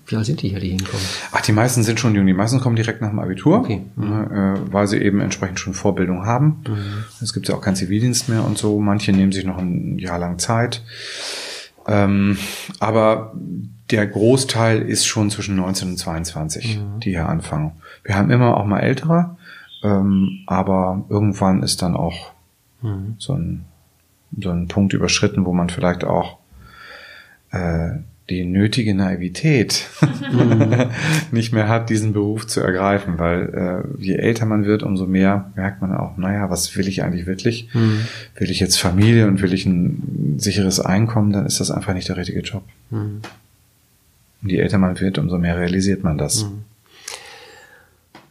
wie 0.08 0.16
alt 0.16 0.26
sind 0.26 0.42
die 0.42 0.50
hier, 0.50 0.60
die 0.60 0.70
hinkommen? 0.70 1.06
Ach, 1.32 1.42
die 1.42 1.52
meisten 1.52 1.84
sind 1.84 2.00
schon 2.00 2.14
jung. 2.14 2.28
Die 2.28 2.34
meisten 2.34 2.60
kommen 2.60 2.76
direkt 2.76 3.02
nach 3.02 3.10
dem 3.10 3.20
Abitur, 3.20 3.60
okay. 3.60 3.82
mhm. 3.96 4.24
äh, 4.32 4.54
weil 4.72 4.88
sie 4.88 4.98
eben 4.98 5.20
entsprechend 5.20 5.60
schon 5.60 5.74
Vorbildung 5.74 6.26
haben. 6.26 6.64
Mhm. 6.68 7.06
Es 7.22 7.34
gibt 7.34 7.48
ja 7.48 7.56
auch 7.56 7.62
keinen 7.62 7.76
Zivildienst 7.76 8.30
mehr 8.30 8.46
und 8.46 8.58
so. 8.58 8.80
Manche 8.80 9.14
nehmen 9.14 9.32
sich 9.32 9.46
noch 9.46 9.58
ein 9.58 9.98
Jahr 9.98 10.20
lang 10.20 10.38
Zeit. 10.38 10.84
Ähm, 11.88 12.38
aber 12.80 13.34
der 13.92 14.08
Großteil 14.08 14.82
ist 14.82 15.06
schon 15.06 15.30
zwischen 15.30 15.56
19 15.56 15.90
und 15.90 15.98
22, 15.98 16.80
mhm. 16.80 17.00
die 17.00 17.12
hier 17.12 17.30
anfangen. 17.30 17.74
Wir 18.04 18.16
haben 18.16 18.32
immer 18.32 18.58
auch 18.58 18.66
mal 18.66 18.80
ältere, 18.80 19.38
ähm, 19.84 20.44
aber 20.48 21.06
irgendwann 21.10 21.62
ist 21.62 21.82
dann 21.82 21.96
auch 21.96 22.32
mhm. 22.82 23.16
so, 23.20 23.34
ein, 23.34 23.66
so 24.40 24.50
ein 24.50 24.68
Punkt 24.68 24.94
überschritten, 24.94 25.46
wo 25.46 25.54
man 25.54 25.70
vielleicht 25.70 26.04
auch 26.04 26.40
äh, 27.52 28.00
die 28.30 28.44
nötige 28.44 28.96
Naivität 28.96 29.86
mhm. 30.32 30.90
nicht 31.32 31.54
mehr 31.54 31.68
hat, 31.68 31.90
diesen 31.90 32.14
Beruf 32.14 32.48
zu 32.48 32.60
ergreifen, 32.60 33.20
weil 33.20 33.86
äh, 34.00 34.04
je 34.04 34.16
älter 34.16 34.48
man 34.48 34.66
wird, 34.66 34.82
umso 34.82 35.06
mehr 35.06 35.52
merkt 35.56 35.82
man 35.82 35.94
auch, 35.96 36.18
naja, 36.18 36.50
was 36.50 36.76
will 36.76 36.88
ich 36.88 37.04
eigentlich 37.04 37.28
wirklich? 37.28 37.70
Mhm. 37.74 38.00
Will 38.38 38.50
ich 38.50 38.60
jetzt 38.60 38.78
Familie 38.78 39.28
und 39.28 39.42
will 39.42 39.54
ich 39.54 39.66
ein 39.68 40.36
sicheres 40.38 40.80
Einkommen, 40.80 41.34
dann 41.34 41.46
ist 41.46 41.60
das 41.60 41.70
einfach 41.70 41.94
nicht 41.94 42.10
der 42.10 42.18
richtige 42.18 42.40
Job. 42.40 42.64
Mhm. 42.90 43.22
Und 44.42 44.50
je 44.50 44.58
älter 44.58 44.80
man 44.80 45.00
wird, 45.00 45.20
umso 45.20 45.38
mehr 45.38 45.58
realisiert 45.58 46.04
man 46.04 46.18
das. 46.18 46.46
Mhm. 46.46 46.64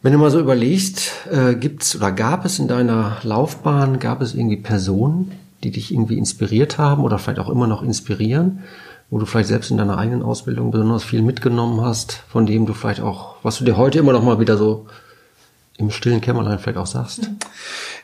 Wenn 0.03 0.13
du 0.13 0.19
mal 0.19 0.31
so 0.31 0.41
überlegst, 0.41 1.13
äh, 1.33 1.55
gibt's 1.55 1.97
oder 1.97 2.13
gab 2.13 2.45
es 2.45 2.59
in 2.59 2.69
deiner 2.69 3.19
Laufbahn, 3.23 4.01
gab 4.01 4.21
es 4.21 4.35
irgendwie 4.35 4.57
Personen, 4.57 5.33
die 5.63 5.71
dich 5.71 5.93
irgendwie 5.93 6.19
inspiriert 6.19 6.79
haben 6.79 7.05
oder 7.05 7.19
vielleicht 7.19 7.39
auch 7.39 7.49
immer 7.49 7.69
noch 7.69 7.83
inspirieren? 7.83 8.65
Wo 9.15 9.19
du 9.21 9.27
vielleicht 9.27 9.49
selbst 9.49 9.71
in 9.71 9.77
deiner 9.77 9.97
eigenen 9.97 10.25
Ausbildung 10.25 10.73
besonders 10.73 11.05
viel 11.05 11.23
mitgenommen 11.23 11.81
hast, 11.81 12.25
von 12.31 12.47
dem 12.47 12.67
du 12.67 12.75
vielleicht 12.75 13.01
auch, 13.01 13.37
was 13.45 13.59
du 13.59 13.65
dir 13.65 13.77
heute 13.77 14.01
immer 14.01 14.13
noch 14.13 14.25
mal 14.25 14.41
wieder 14.41 14.57
so 14.57 14.89
im 15.77 15.93
stillen 15.93 16.21
Kämmerlein 16.21 16.59
vielleicht 16.59 16.79
auch 16.79 16.87
sagst? 16.89 17.31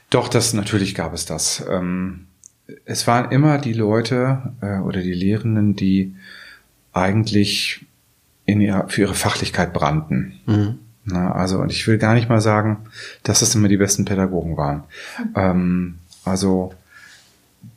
Doch, 0.09 0.29
das 0.29 0.55
natürlich 0.55 0.95
gab 0.95 1.13
es 1.13 1.25
das. 1.27 1.67
Ähm, 1.69 2.29
es 2.85 3.09
waren 3.09 3.33
immer 3.33 3.59
die 3.59 3.73
Leute 3.73 4.53
äh, 4.61 4.79
oder 4.79 5.03
die 5.03 5.13
Lehrenden, 5.13 5.75
die 5.75 6.15
eigentlich 6.93 7.85
in 8.45 8.61
ihr, 8.61 8.85
für 8.87 9.01
ihre 9.01 9.15
Fachlichkeit 9.15 9.73
brannten. 9.73 10.39
Mhm. 10.47 10.79
Na, 11.07 11.33
also, 11.33 11.59
und 11.59 11.73
ich 11.73 11.89
will 11.89 11.99
gar 11.99 12.15
nicht 12.15 12.29
mal 12.29 12.41
sagen, 12.41 12.87
dass 13.25 13.41
das 13.41 13.57
immer 13.57 13.67
die 13.67 13.79
besten 13.79 14.05
Pädagogen 14.05 14.57
waren. 14.57 14.85
Mhm. 15.19 15.33
Ähm, 15.35 15.99
also, 16.25 16.73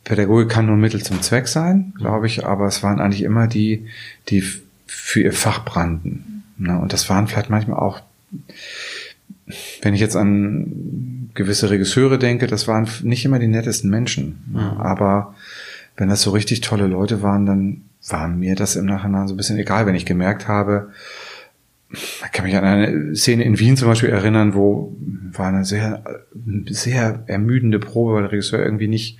Pädagogik 0.04 0.50
kann 0.50 0.66
nur 0.66 0.76
Mittel 0.76 1.02
zum 1.02 1.22
Zweck 1.22 1.48
sein, 1.48 1.94
glaube 1.96 2.26
ich, 2.26 2.44
aber 2.44 2.66
es 2.66 2.82
waren 2.82 3.00
eigentlich 3.00 3.22
immer 3.22 3.46
die, 3.46 3.86
die 4.28 4.42
für 4.86 5.22
ihr 5.22 5.32
Fach 5.32 5.64
brannten. 5.64 6.44
Ne? 6.58 6.78
Und 6.78 6.92
das 6.92 7.08
waren 7.08 7.26
vielleicht 7.26 7.50
manchmal 7.50 7.78
auch, 7.78 8.00
wenn 9.82 9.94
ich 9.94 10.00
jetzt 10.00 10.16
an 10.16 11.30
gewisse 11.34 11.70
Regisseure 11.70 12.18
denke, 12.18 12.46
das 12.46 12.68
waren 12.68 12.88
nicht 13.02 13.24
immer 13.24 13.38
die 13.38 13.48
nettesten 13.48 13.90
Menschen. 13.90 14.44
Ne? 14.52 14.76
Aber 14.78 15.34
wenn 15.96 16.08
das 16.08 16.22
so 16.22 16.30
richtig 16.30 16.60
tolle 16.60 16.86
Leute 16.86 17.22
waren, 17.22 17.46
dann 17.46 17.82
war 18.08 18.28
mir 18.28 18.54
das 18.54 18.76
im 18.76 18.84
Nachhinein 18.84 19.28
so 19.28 19.34
ein 19.34 19.36
bisschen 19.36 19.58
egal, 19.58 19.86
wenn 19.86 19.94
ich 19.94 20.06
gemerkt 20.06 20.48
habe, 20.48 20.90
ich 21.90 22.32
kann 22.32 22.44
mich 22.44 22.56
an 22.56 22.64
eine 22.64 23.14
Szene 23.14 23.44
in 23.44 23.58
Wien 23.58 23.76
zum 23.76 23.88
Beispiel 23.88 24.10
erinnern, 24.10 24.54
wo 24.54 24.96
war 25.32 25.48
eine 25.48 25.64
sehr, 25.64 26.02
sehr 26.68 27.22
ermüdende 27.26 27.78
Probe, 27.78 28.14
weil 28.14 28.22
der 28.22 28.32
Regisseur 28.32 28.64
irgendwie 28.64 28.88
nicht 28.88 29.18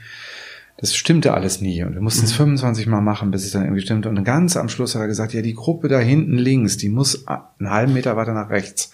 das 0.76 0.94
stimmte 0.94 1.34
alles 1.34 1.60
nie. 1.60 1.82
Und 1.84 1.94
wir 1.94 2.00
mussten 2.00 2.24
es 2.24 2.32
mhm. 2.32 2.58
25 2.58 2.86
Mal 2.86 3.00
machen, 3.00 3.30
bis 3.30 3.44
es 3.44 3.52
dann 3.52 3.62
irgendwie 3.62 3.82
stimmte. 3.82 4.08
Und 4.08 4.22
ganz 4.24 4.56
am 4.56 4.68
Schluss 4.68 4.94
hat 4.94 5.02
er 5.02 5.08
gesagt, 5.08 5.32
ja, 5.32 5.42
die 5.42 5.54
Gruppe 5.54 5.88
da 5.88 5.98
hinten 5.98 6.36
links, 6.36 6.76
die 6.76 6.88
muss 6.88 7.26
einen 7.26 7.70
halben 7.70 7.92
Meter 7.92 8.16
weiter 8.16 8.34
nach 8.34 8.50
rechts. 8.50 8.90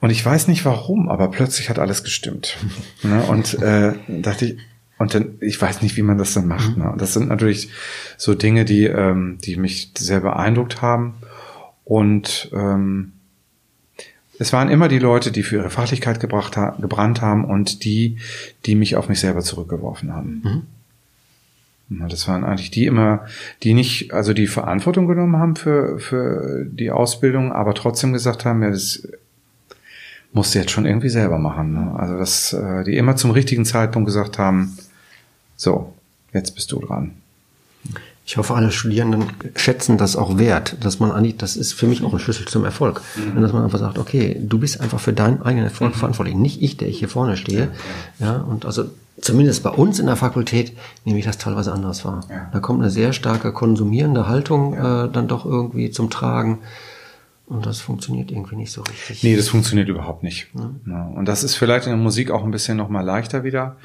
Und 0.00 0.10
ich 0.10 0.24
weiß 0.24 0.48
nicht 0.48 0.64
warum, 0.64 1.08
aber 1.08 1.30
plötzlich 1.30 1.70
hat 1.70 1.78
alles 1.78 2.04
gestimmt. 2.04 2.56
ne? 3.02 3.22
Und 3.24 3.54
äh, 3.60 3.94
dachte 4.08 4.44
ich, 4.46 4.58
und 4.98 5.14
dann, 5.14 5.36
ich 5.40 5.60
weiß 5.60 5.82
nicht, 5.82 5.96
wie 5.96 6.02
man 6.02 6.18
das 6.18 6.34
dann 6.34 6.46
macht. 6.46 6.76
Ne? 6.76 6.90
Und 6.90 7.00
das 7.00 7.14
sind 7.14 7.28
natürlich 7.28 7.70
so 8.16 8.34
Dinge, 8.34 8.64
die, 8.64 8.84
ähm, 8.84 9.38
die 9.44 9.56
mich 9.56 9.92
sehr 9.96 10.20
beeindruckt 10.20 10.82
haben. 10.82 11.14
Und 11.84 12.50
ähm, 12.52 13.12
es 14.40 14.52
waren 14.52 14.68
immer 14.68 14.88
die 14.88 14.98
Leute, 14.98 15.32
die 15.32 15.42
für 15.42 15.56
ihre 15.56 15.70
Fachlichkeit 15.70 16.20
gebracht 16.20 16.56
ha 16.56 16.76
gebrannt 16.80 17.22
haben 17.22 17.44
und 17.44 17.84
die, 17.84 18.18
die 18.66 18.74
mich 18.74 18.96
auf 18.96 19.08
mich 19.08 19.20
selber 19.20 19.40
zurückgeworfen 19.40 20.12
haben. 20.12 20.42
Mhm. 20.44 20.62
Das 21.90 22.28
waren 22.28 22.44
eigentlich 22.44 22.70
die 22.70 22.84
immer, 22.84 23.24
die 23.62 23.72
nicht, 23.72 24.12
also 24.12 24.34
die 24.34 24.46
Verantwortung 24.46 25.06
genommen 25.06 25.36
haben 25.36 25.56
für, 25.56 25.98
für 25.98 26.66
die 26.66 26.90
Ausbildung, 26.90 27.52
aber 27.52 27.74
trotzdem 27.74 28.12
gesagt 28.12 28.44
haben, 28.44 28.62
ja, 28.62 28.70
das 28.70 29.08
musst 30.32 30.54
du 30.54 30.58
jetzt 30.58 30.70
schon 30.70 30.84
irgendwie 30.84 31.08
selber 31.08 31.38
machen. 31.38 31.72
Ne? 31.72 31.98
Also 31.98 32.18
dass 32.18 32.52
äh, 32.52 32.84
die 32.84 32.96
immer 32.96 33.16
zum 33.16 33.30
richtigen 33.30 33.64
Zeitpunkt 33.64 34.06
gesagt 34.06 34.38
haben, 34.38 34.76
so, 35.56 35.94
jetzt 36.32 36.54
bist 36.54 36.70
du 36.72 36.80
dran. 36.80 37.12
Ich 38.26 38.36
hoffe, 38.36 38.54
alle 38.54 38.70
Studierenden 38.70 39.24
schätzen 39.56 39.96
das 39.96 40.14
auch 40.14 40.36
wert, 40.36 40.76
dass 40.84 41.00
man 41.00 41.10
eigentlich, 41.12 41.38
das 41.38 41.56
ist 41.56 41.72
für 41.72 41.86
mich 41.86 42.04
auch 42.04 42.12
ein 42.12 42.18
Schlüssel 42.18 42.46
zum 42.46 42.66
Erfolg. 42.66 43.00
Mhm. 43.16 43.40
Dass 43.40 43.54
man 43.54 43.64
einfach 43.64 43.78
sagt, 43.78 43.96
okay, 43.96 44.36
du 44.38 44.58
bist 44.58 44.82
einfach 44.82 45.00
für 45.00 45.14
deinen 45.14 45.40
eigenen 45.40 45.64
Erfolg 45.64 45.94
mhm. 45.94 45.98
verantwortlich, 45.98 46.36
nicht 46.36 46.60
ich, 46.60 46.76
der 46.76 46.88
ich 46.88 46.98
hier 46.98 47.08
vorne 47.08 47.38
stehe. 47.38 47.70
Ja, 48.18 48.26
ja. 48.26 48.36
und 48.36 48.66
also 48.66 48.90
zumindest 49.20 49.62
bei 49.62 49.70
uns 49.70 49.98
in 49.98 50.06
der 50.06 50.16
Fakultät 50.16 50.72
nehme 51.04 51.18
ich 51.18 51.24
das 51.24 51.38
teilweise 51.38 51.72
anders 51.72 52.04
wahr. 52.04 52.20
Ja. 52.30 52.48
Da 52.52 52.60
kommt 52.60 52.80
eine 52.80 52.90
sehr 52.90 53.12
starke 53.12 53.52
konsumierende 53.52 54.28
Haltung 54.28 54.74
ja. 54.74 55.04
äh, 55.04 55.10
dann 55.10 55.28
doch 55.28 55.44
irgendwie 55.44 55.90
zum 55.90 56.10
Tragen. 56.10 56.60
Und 57.48 57.64
das 57.64 57.80
funktioniert 57.80 58.30
irgendwie 58.30 58.56
nicht 58.56 58.72
so 58.72 58.82
richtig. 58.82 59.22
Nee, 59.22 59.34
das 59.34 59.48
funktioniert 59.48 59.88
überhaupt 59.88 60.22
nicht. 60.22 60.48
Ja. 60.86 61.06
Und 61.06 61.26
das 61.26 61.42
ist 61.42 61.54
vielleicht 61.54 61.86
in 61.86 61.92
der 61.92 61.98
Musik 61.98 62.30
auch 62.30 62.44
ein 62.44 62.50
bisschen 62.50 62.76
nochmal 62.76 63.02
leichter 63.02 63.42
wieder, 63.42 63.76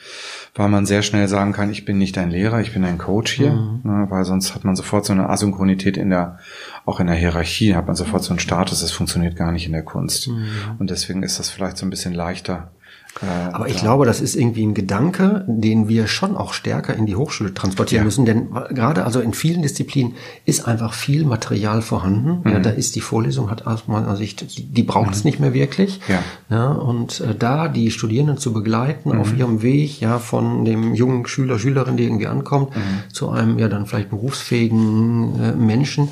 weil 0.53 0.67
man 0.67 0.85
sehr 0.85 1.01
schnell 1.01 1.29
sagen 1.29 1.53
kann, 1.53 1.71
ich 1.71 1.85
bin 1.85 1.97
nicht 1.97 2.17
dein 2.17 2.29
Lehrer, 2.29 2.59
ich 2.59 2.73
bin 2.73 2.83
ein 2.83 2.97
Coach 2.97 3.31
hier, 3.31 3.53
mhm. 3.53 4.07
weil 4.09 4.25
sonst 4.25 4.53
hat 4.53 4.65
man 4.65 4.75
sofort 4.75 5.05
so 5.05 5.13
eine 5.13 5.29
Asynchronität 5.29 5.95
in 5.95 6.09
der, 6.09 6.39
auch 6.85 6.99
in 6.99 7.07
der 7.07 7.15
Hierarchie, 7.15 7.73
hat 7.73 7.87
man 7.87 7.95
sofort 7.95 8.21
so 8.21 8.31
einen 8.31 8.39
Status, 8.39 8.81
das 8.81 8.91
funktioniert 8.91 9.37
gar 9.37 9.53
nicht 9.53 9.65
in 9.65 9.71
der 9.71 9.83
Kunst. 9.83 10.27
Mhm. 10.27 10.45
Und 10.79 10.89
deswegen 10.89 11.23
ist 11.23 11.39
das 11.39 11.49
vielleicht 11.49 11.77
so 11.77 11.85
ein 11.85 11.89
bisschen 11.89 12.13
leichter, 12.13 12.73
Aber 13.21 13.67
ich 13.67 13.77
glaube, 13.77 14.05
das 14.05 14.21
ist 14.21 14.35
irgendwie 14.35 14.65
ein 14.65 14.73
Gedanke, 14.73 15.45
den 15.47 15.87
wir 15.87 16.07
schon 16.07 16.35
auch 16.35 16.53
stärker 16.53 16.95
in 16.95 17.05
die 17.05 17.15
Hochschule 17.15 17.53
transportieren 17.53 18.01
ja. 18.01 18.05
müssen, 18.05 18.25
denn 18.25 18.49
gerade 18.69 19.05
also 19.05 19.19
in 19.19 19.33
vielen 19.33 19.61
Disziplinen 19.61 20.15
ist 20.45 20.67
einfach 20.67 20.93
viel 20.93 21.23
Material 21.25 21.81
vorhanden. 21.81 22.41
Mhm. 22.43 22.51
Ja, 22.51 22.59
da 22.59 22.69
ist 22.71 22.95
die 22.95 23.01
Vorlesung 23.01 23.49
hat 23.49 23.67
aus 23.67 23.87
meiner 23.87 24.15
Sicht, 24.15 24.75
die, 24.75 24.83
braucht 24.83 25.07
mhm. 25.07 25.13
es 25.13 25.23
nicht 25.23 25.39
mehr 25.39 25.53
wirklich. 25.53 25.99
Ja. 26.07 26.23
ja 26.49 26.71
und 26.71 27.21
äh, 27.21 27.35
da 27.37 27.67
die 27.67 27.91
Studierenden 27.91 28.37
zu 28.37 28.51
begleiten 28.51 29.09
mhm. 29.09 29.21
auf 29.21 29.37
ihrem 29.37 29.61
Weg, 29.61 30.01
ja, 30.01 30.19
von 30.19 30.65
dem 30.65 30.95
jungen 30.95 31.27
Schüler, 31.27 31.59
Schülerin, 31.59 31.97
die 31.97 32.03
irgendwie 32.03 32.27
ankommt, 32.27 32.75
mhm. 32.75 33.13
zu 33.13 33.29
einem 33.29 33.59
ja 33.59 33.69
dann 33.69 33.85
vielleicht 33.85 34.09
berufsfähigen 34.09 35.39
äh, 35.39 35.51
Menschen, 35.53 36.09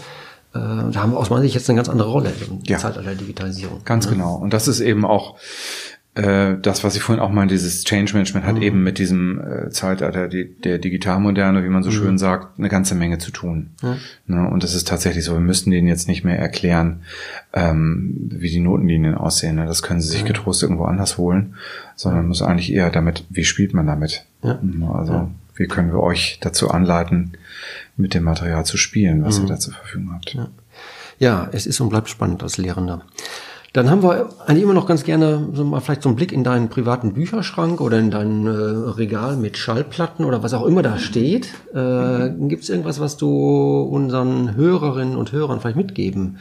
äh, 0.53 0.59
da 0.59 0.95
haben 0.95 1.13
wir 1.13 1.17
aus 1.17 1.29
meiner 1.29 1.43
Sicht 1.43 1.55
jetzt 1.55 1.69
eine 1.69 1.77
ganz 1.77 1.87
andere 1.87 2.09
Rolle 2.09 2.33
im 2.47 2.59
ja. 2.63 2.77
Zeitalter 2.77 3.03
der 3.03 3.15
Digitalisierung. 3.15 3.81
Ganz 3.85 4.05
ja. 4.05 4.11
genau. 4.11 4.35
Und 4.35 4.51
das 4.51 4.67
ist 4.67 4.81
eben 4.81 5.05
auch 5.05 5.37
äh, 6.13 6.57
das, 6.61 6.83
was 6.83 6.97
ich 6.97 7.01
vorhin 7.01 7.23
auch 7.23 7.31
meinte, 7.31 7.53
dieses 7.53 7.85
Change 7.85 8.13
Management 8.13 8.45
hat 8.45 8.55
mhm. 8.55 8.61
eben 8.61 8.83
mit 8.83 8.97
diesem 8.97 9.39
äh, 9.39 9.69
Zeitalter 9.69 10.27
die, 10.27 10.45
der 10.45 10.77
Digitalmoderne, 10.77 11.63
wie 11.63 11.69
man 11.69 11.83
so 11.83 11.89
mhm. 11.89 11.93
schön 11.93 12.17
sagt, 12.17 12.59
eine 12.59 12.67
ganze 12.67 12.95
Menge 12.95 13.17
zu 13.17 13.31
tun. 13.31 13.69
Mhm. 13.81 13.95
Ne? 14.27 14.49
Und 14.49 14.63
das 14.63 14.75
ist 14.75 14.89
tatsächlich 14.89 15.23
so, 15.23 15.33
wir 15.33 15.39
müssen 15.39 15.71
denen 15.71 15.87
jetzt 15.87 16.09
nicht 16.09 16.25
mehr 16.25 16.37
erklären, 16.37 17.03
ähm, 17.53 18.29
wie 18.29 18.49
die 18.49 18.59
Notenlinien 18.59 19.15
aussehen. 19.15 19.55
Ne? 19.55 19.65
Das 19.65 19.83
können 19.83 20.01
sie 20.01 20.09
sich 20.09 20.25
getrost 20.25 20.61
irgendwo 20.63 20.83
anders 20.83 21.17
holen, 21.17 21.55
sondern 21.95 22.27
muss 22.27 22.41
eigentlich 22.41 22.73
eher 22.73 22.89
damit, 22.89 23.23
wie 23.29 23.45
spielt 23.45 23.73
man 23.73 23.87
damit? 23.87 24.25
Ja. 24.43 24.59
Ne? 24.61 24.93
Also 24.93 25.13
ja. 25.13 25.31
wie 25.55 25.67
können 25.67 25.93
wir 25.93 26.01
euch 26.01 26.39
dazu 26.41 26.71
anleiten, 26.71 27.37
mit 27.95 28.13
dem 28.13 28.25
Material 28.25 28.65
zu 28.65 28.75
spielen, 28.75 29.23
was 29.23 29.37
ihr 29.37 29.43
mhm. 29.43 29.47
da 29.47 29.59
zur 29.59 29.73
Verfügung 29.75 30.11
habt. 30.13 30.33
Ja. 30.33 30.49
ja, 31.19 31.49
es 31.53 31.65
ist 31.65 31.79
und 31.79 31.87
bleibt 31.87 32.09
spannend 32.09 32.43
als 32.43 32.57
Lehrender. 32.57 33.05
Dann 33.73 33.89
haben 33.89 34.03
wir 34.03 34.29
eigentlich 34.45 34.63
immer 34.63 34.73
noch 34.73 34.85
ganz 34.85 35.05
gerne 35.05 35.47
so 35.53 35.63
mal 35.63 35.79
vielleicht 35.79 36.01
so 36.01 36.09
einen 36.09 36.17
Blick 36.17 36.33
in 36.33 36.43
deinen 36.43 36.67
privaten 36.67 37.13
Bücherschrank 37.13 37.79
oder 37.79 37.99
in 37.99 38.11
dein 38.11 38.45
äh, 38.45 38.49
Regal 38.49 39.37
mit 39.37 39.55
Schallplatten 39.55 40.25
oder 40.25 40.43
was 40.43 40.53
auch 40.53 40.65
immer 40.65 40.81
da 40.81 40.99
steht. 40.99 41.53
Äh, 41.73 42.31
Gibt 42.49 42.63
es 42.63 42.69
irgendwas, 42.69 42.99
was 42.99 43.15
du 43.15 43.81
unseren 43.81 44.55
Hörerinnen 44.55 45.15
und 45.15 45.31
Hörern 45.31 45.61
vielleicht 45.61 45.77
mitgeben 45.77 46.39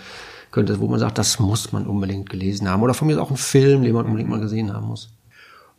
könntest, 0.50 0.80
wo 0.80 0.88
man 0.88 0.98
sagt, 0.98 1.18
das 1.18 1.38
muss 1.38 1.72
man 1.72 1.86
unbedingt 1.86 2.28
gelesen 2.28 2.68
haben? 2.68 2.82
Oder 2.82 2.94
von 2.94 3.06
mir 3.06 3.14
ist 3.14 3.20
auch 3.20 3.30
ein 3.30 3.36
Film, 3.36 3.84
den 3.84 3.94
man 3.94 4.06
unbedingt 4.06 4.28
mal 4.28 4.40
gesehen 4.40 4.72
haben 4.72 4.88
muss? 4.88 5.10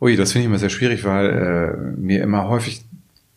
Ui, 0.00 0.16
das 0.16 0.32
finde 0.32 0.44
ich 0.44 0.48
immer 0.48 0.58
sehr 0.58 0.70
schwierig, 0.70 1.04
weil 1.04 1.26
äh, 1.26 2.00
mir 2.00 2.22
immer 2.22 2.48
häufig 2.48 2.86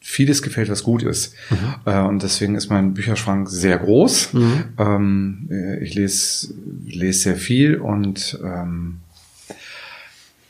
vieles 0.07 0.43
gefällt, 0.43 0.69
was 0.69 0.83
gut 0.83 1.01
ist. 1.01 1.33
Mhm. 1.49 1.75
Äh, 1.85 1.99
und 2.01 2.21
deswegen 2.21 2.53
ist 2.53 2.69
mein 2.69 2.93
Bücherschrank 2.93 3.49
sehr 3.49 3.79
groß. 3.79 4.33
Mhm. 4.33 4.63
Ähm, 4.77 5.49
äh, 5.49 5.83
ich 5.83 5.95
lese, 5.95 6.53
lese 6.85 7.19
sehr 7.21 7.35
viel 7.35 7.77
und 7.77 8.39
ähm, 8.43 8.99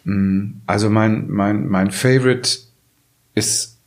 mm, 0.04 0.62
also 0.68 0.90
mein, 0.90 1.30
mein, 1.30 1.70
mein 1.70 1.92
Favorite 1.92 2.50
ist 3.34 3.78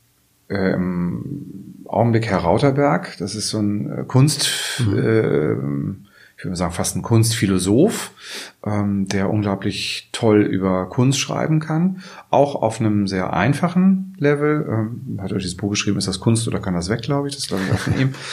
äh, 0.49 0.73
im 0.73 1.85
Augenblick 1.85 2.27
Herr 2.27 2.39
Rauterberg. 2.39 3.19
Das 3.19 3.35
ist 3.35 3.51
so 3.51 3.59
ein 3.59 3.93
äh, 3.93 4.05
Kunst, 4.05 4.49
mhm. 4.87 6.07
Ich 6.39 6.45
würde 6.45 6.55
sagen, 6.55 6.73
fast 6.73 6.95
ein 6.95 7.03
Kunstphilosoph, 7.03 8.13
ähm, 8.65 9.09
der 9.09 9.29
unglaublich 9.29 10.09
toll 10.13 10.43
über 10.43 10.89
Kunst 10.89 11.19
schreiben 11.19 11.59
kann. 11.59 12.01
Auch 12.31 12.55
auf 12.55 12.81
einem 12.81 13.09
sehr 13.09 13.33
einfachen 13.33 14.15
Level. 14.19 14.65
Ähm, 14.71 15.21
hat 15.21 15.33
euch 15.33 15.43
dieses 15.43 15.57
Buch 15.57 15.71
geschrieben, 15.71 15.99
ist 15.99 16.07
das 16.07 16.21
Kunst 16.21 16.47
oder 16.47 16.61
kann 16.61 16.75
das 16.75 16.89
weg, 16.89 17.03
glaube 17.03 17.27
ich. 17.27 17.35
Das 17.35 17.49
glaube 17.49 17.65
ich 17.67 17.73
auch 17.73 17.79
von 17.79 17.99
ihm. 17.99 18.15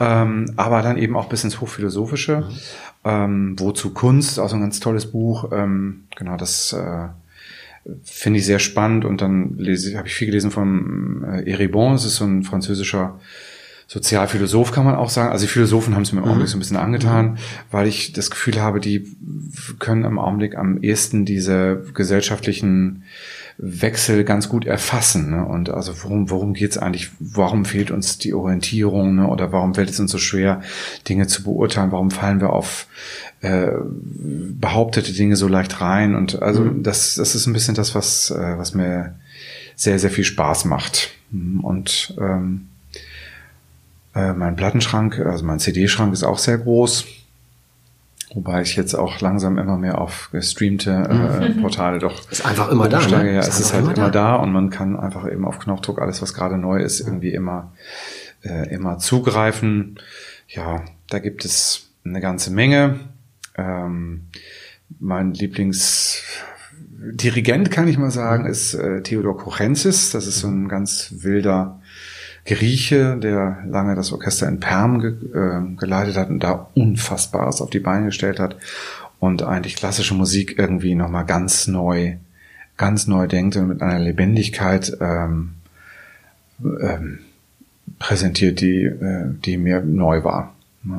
Ähm, 0.00 0.52
aber 0.56 0.82
dann 0.82 0.98
eben 0.98 1.16
auch 1.16 1.28
bis 1.28 1.44
ins 1.44 1.60
Hochphilosophische. 1.60 2.40
Mhm. 2.40 2.46
Ähm, 3.04 3.54
wozu 3.60 3.94
Kunst? 3.94 4.40
Auch 4.40 4.48
so 4.48 4.56
ein 4.56 4.60
ganz 4.60 4.80
tolles 4.80 5.12
Buch. 5.12 5.52
Ähm, 5.52 6.04
genau, 6.16 6.36
das 6.36 6.72
äh, 6.72 7.08
finde 8.02 8.40
ich 8.40 8.44
sehr 8.44 8.58
spannend. 8.58 9.04
Und 9.04 9.22
dann 9.22 9.56
lese, 9.56 9.96
habe 9.96 10.08
ich 10.08 10.14
viel 10.14 10.26
gelesen 10.26 10.50
von 10.50 11.24
äh, 11.24 11.48
Eribon. 11.48 11.92
Das 11.92 12.04
ist 12.04 12.16
so 12.16 12.24
ein 12.24 12.42
französischer 12.42 13.20
Sozialphilosoph 13.86 14.72
kann 14.72 14.84
man 14.84 14.94
auch 14.94 15.10
sagen. 15.10 15.30
Also 15.30 15.46
die 15.46 15.52
Philosophen 15.52 15.94
haben 15.94 16.02
es 16.02 16.12
mir 16.12 16.20
im 16.20 16.24
Augenblick 16.24 16.48
mhm. 16.48 16.52
so 16.52 16.56
ein 16.56 16.60
bisschen 16.60 16.76
angetan, 16.76 17.32
mhm. 17.32 17.36
weil 17.70 17.86
ich 17.86 18.12
das 18.12 18.30
Gefühl 18.30 18.60
habe, 18.60 18.80
die 18.80 19.16
können 19.78 20.04
im 20.04 20.18
Augenblick 20.18 20.56
am 20.56 20.78
ehesten 20.82 21.24
diese 21.24 21.84
gesellschaftlichen 21.94 23.04
Wechsel 23.56 24.24
ganz 24.24 24.48
gut 24.48 24.66
erfassen. 24.66 25.30
Ne? 25.30 25.44
Und 25.44 25.70
also 25.70 25.92
worum, 26.02 26.28
worum 26.30 26.54
geht's 26.54 26.76
eigentlich? 26.76 27.10
Warum 27.20 27.64
fehlt 27.64 27.90
uns 27.90 28.18
die 28.18 28.34
Orientierung? 28.34 29.14
Ne? 29.14 29.28
Oder 29.28 29.52
warum 29.52 29.74
fällt 29.74 29.90
es 29.90 30.00
uns 30.00 30.10
so 30.10 30.18
schwer, 30.18 30.62
Dinge 31.08 31.26
zu 31.28 31.44
beurteilen? 31.44 31.92
Warum 31.92 32.10
fallen 32.10 32.40
wir 32.40 32.50
auf 32.50 32.88
äh, 33.42 33.70
behauptete 33.84 35.12
Dinge 35.12 35.36
so 35.36 35.46
leicht 35.46 35.80
rein? 35.80 36.16
Und 36.16 36.42
also 36.42 36.62
mhm. 36.62 36.82
das, 36.82 37.14
das 37.14 37.34
ist 37.34 37.46
ein 37.46 37.52
bisschen 37.52 37.76
das, 37.76 37.94
was, 37.94 38.30
äh, 38.30 38.58
was 38.58 38.74
mir 38.74 39.14
sehr, 39.76 39.98
sehr 39.98 40.10
viel 40.10 40.24
Spaß 40.24 40.64
macht. 40.64 41.10
Und 41.62 42.16
ähm, 42.20 42.68
äh, 44.14 44.32
mein 44.32 44.56
Plattenschrank, 44.56 45.18
also 45.18 45.44
mein 45.44 45.58
CD-Schrank 45.58 46.12
ist 46.12 46.24
auch 46.24 46.38
sehr 46.38 46.58
groß. 46.58 47.04
Wobei 48.34 48.62
ich 48.62 48.74
jetzt 48.74 48.94
auch 48.94 49.20
langsam 49.20 49.58
immer 49.58 49.76
mehr 49.76 50.00
auf 50.00 50.30
gestreamte 50.32 50.90
äh, 50.90 51.50
mhm. 51.50 51.60
Portale 51.62 52.00
doch. 52.00 52.28
Ist 52.30 52.44
einfach 52.44 52.68
immer 52.70 52.88
da. 52.88 53.06
Ne? 53.06 53.34
Ja, 53.34 53.40
ist 53.40 53.48
es 53.48 53.60
ist 53.60 53.72
halt 53.72 53.84
immer, 53.84 53.96
immer 53.96 54.10
da. 54.10 54.32
da. 54.32 54.42
und 54.42 54.52
man 54.52 54.70
kann 54.70 54.98
einfach 54.98 55.30
eben 55.30 55.44
auf 55.44 55.60
Knopfdruck 55.60 56.00
alles, 56.00 56.20
was 56.20 56.34
gerade 56.34 56.58
neu 56.58 56.80
ist, 56.80 57.00
irgendwie 57.00 57.32
immer, 57.32 57.72
äh, 58.42 58.74
immer 58.74 58.98
zugreifen. 58.98 60.00
Ja, 60.48 60.84
da 61.08 61.20
gibt 61.20 61.44
es 61.44 61.90
eine 62.04 62.20
ganze 62.20 62.50
Menge. 62.50 62.98
Ähm, 63.56 64.24
mein 64.98 65.32
Lieblingsdirigent, 65.32 67.70
kann 67.70 67.86
ich 67.86 67.98
mal 67.98 68.10
sagen, 68.10 68.46
ist 68.46 68.74
äh, 68.74 69.00
Theodor 69.02 69.38
Kochenzis. 69.38 70.10
Das 70.10 70.26
ist 70.26 70.40
so 70.40 70.48
ein 70.48 70.66
ganz 70.68 71.14
wilder 71.18 71.80
Grieche, 72.44 73.16
der 73.16 73.64
lange 73.66 73.94
das 73.94 74.12
Orchester 74.12 74.48
in 74.48 74.60
Perm 74.60 75.00
ge 75.00 75.14
äh, 75.34 75.76
geleitet 75.76 76.16
hat 76.16 76.28
und 76.28 76.40
da 76.40 76.68
Unfassbares 76.74 77.60
auf 77.62 77.70
die 77.70 77.80
Beine 77.80 78.06
gestellt 78.06 78.38
hat 78.38 78.56
und 79.18 79.42
eigentlich 79.42 79.76
klassische 79.76 80.14
Musik 80.14 80.58
irgendwie 80.58 80.94
nochmal 80.94 81.24
ganz 81.24 81.66
neu, 81.66 82.16
ganz 82.76 83.06
neu 83.06 83.26
denkt 83.26 83.56
und 83.56 83.68
mit 83.68 83.82
einer 83.82 83.98
Lebendigkeit 83.98 84.96
ähm, 85.00 85.54
ähm, 86.62 87.20
präsentiert, 87.98 88.60
die, 88.60 88.84
äh, 88.84 89.26
die 89.44 89.56
mir 89.56 89.80
neu 89.80 90.24
war. 90.24 90.53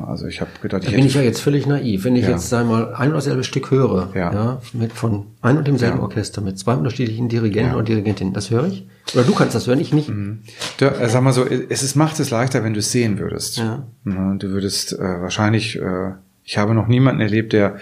Also 0.06 0.26
ich 0.26 0.40
habe 0.40 0.50
gedacht, 0.60 0.82
da 0.82 0.88
ich 0.88 0.94
bin 0.94 1.06
ich 1.06 1.14
ja 1.14 1.22
jetzt 1.22 1.40
völlig 1.40 1.66
naiv. 1.66 2.04
Wenn 2.04 2.16
ich 2.16 2.24
ja. 2.24 2.30
jetzt 2.30 2.52
einmal 2.52 2.94
ein 2.94 3.10
und 3.10 3.14
dasselbe 3.14 3.44
Stück 3.44 3.70
höre, 3.70 4.10
ja. 4.14 4.32
ja 4.32 4.62
mit 4.72 4.92
von 4.92 5.26
ein 5.42 5.56
und 5.58 5.66
demselben 5.68 5.98
ja. 5.98 6.02
Orchester 6.02 6.40
mit 6.40 6.58
zwei 6.58 6.74
unterschiedlichen 6.74 7.28
Dirigenten 7.28 7.76
und 7.76 7.86
Dirigentinnen, 7.88 8.32
das 8.32 8.50
höre 8.50 8.66
ich? 8.66 8.86
Oder 9.14 9.22
du 9.22 9.34
kannst 9.34 9.54
das 9.54 9.68
hören, 9.68 9.78
ich 9.78 9.92
nicht. 9.92 10.08
Mhm. 10.08 10.40
Du, 10.78 10.86
äh, 10.86 11.08
sag 11.08 11.22
mal 11.22 11.32
so, 11.32 11.44
es 11.46 11.84
ist, 11.84 11.94
macht 11.94 12.18
es 12.18 12.30
leichter, 12.30 12.64
wenn 12.64 12.72
du 12.72 12.80
es 12.80 12.90
sehen 12.90 13.18
würdest. 13.18 13.58
Ja. 13.58 13.86
Du 14.04 14.48
würdest 14.48 14.92
äh, 14.92 14.98
wahrscheinlich 14.98 15.76
äh, 15.80 16.12
Ich 16.42 16.58
habe 16.58 16.74
noch 16.74 16.86
niemanden 16.86 17.20
erlebt, 17.20 17.52
der 17.52 17.76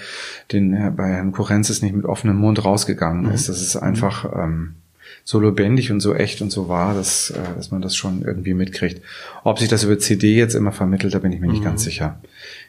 den 0.52 0.94
bei 0.96 1.08
Herrn 1.08 1.32
Kurenzis 1.32 1.82
nicht 1.82 1.94
mit 1.94 2.04
offenem 2.04 2.36
Mund 2.36 2.64
rausgegangen 2.64 3.30
ist. 3.30 3.48
Das 3.48 3.60
ist 3.60 3.76
einfach 3.76 4.24
ähm, 4.34 4.76
so 5.24 5.40
lebendig 5.40 5.90
und 5.90 6.00
so 6.00 6.14
echt 6.14 6.42
und 6.42 6.50
so 6.50 6.68
wahr, 6.68 6.94
dass, 6.94 7.30
äh, 7.30 7.56
dass 7.56 7.70
man 7.70 7.80
das 7.80 7.96
schon 7.96 8.22
irgendwie 8.22 8.54
mitkriegt. 8.54 9.02
Ob 9.42 9.58
sich 9.58 9.68
das 9.68 9.82
über 9.82 9.98
CD 9.98 10.36
jetzt 10.36 10.54
immer 10.54 10.72
vermittelt, 10.72 11.14
da 11.14 11.18
bin 11.18 11.32
ich 11.32 11.40
mir 11.40 11.48
nicht 11.48 11.60
mhm. 11.60 11.64
ganz 11.64 11.82
sicher. 11.82 12.20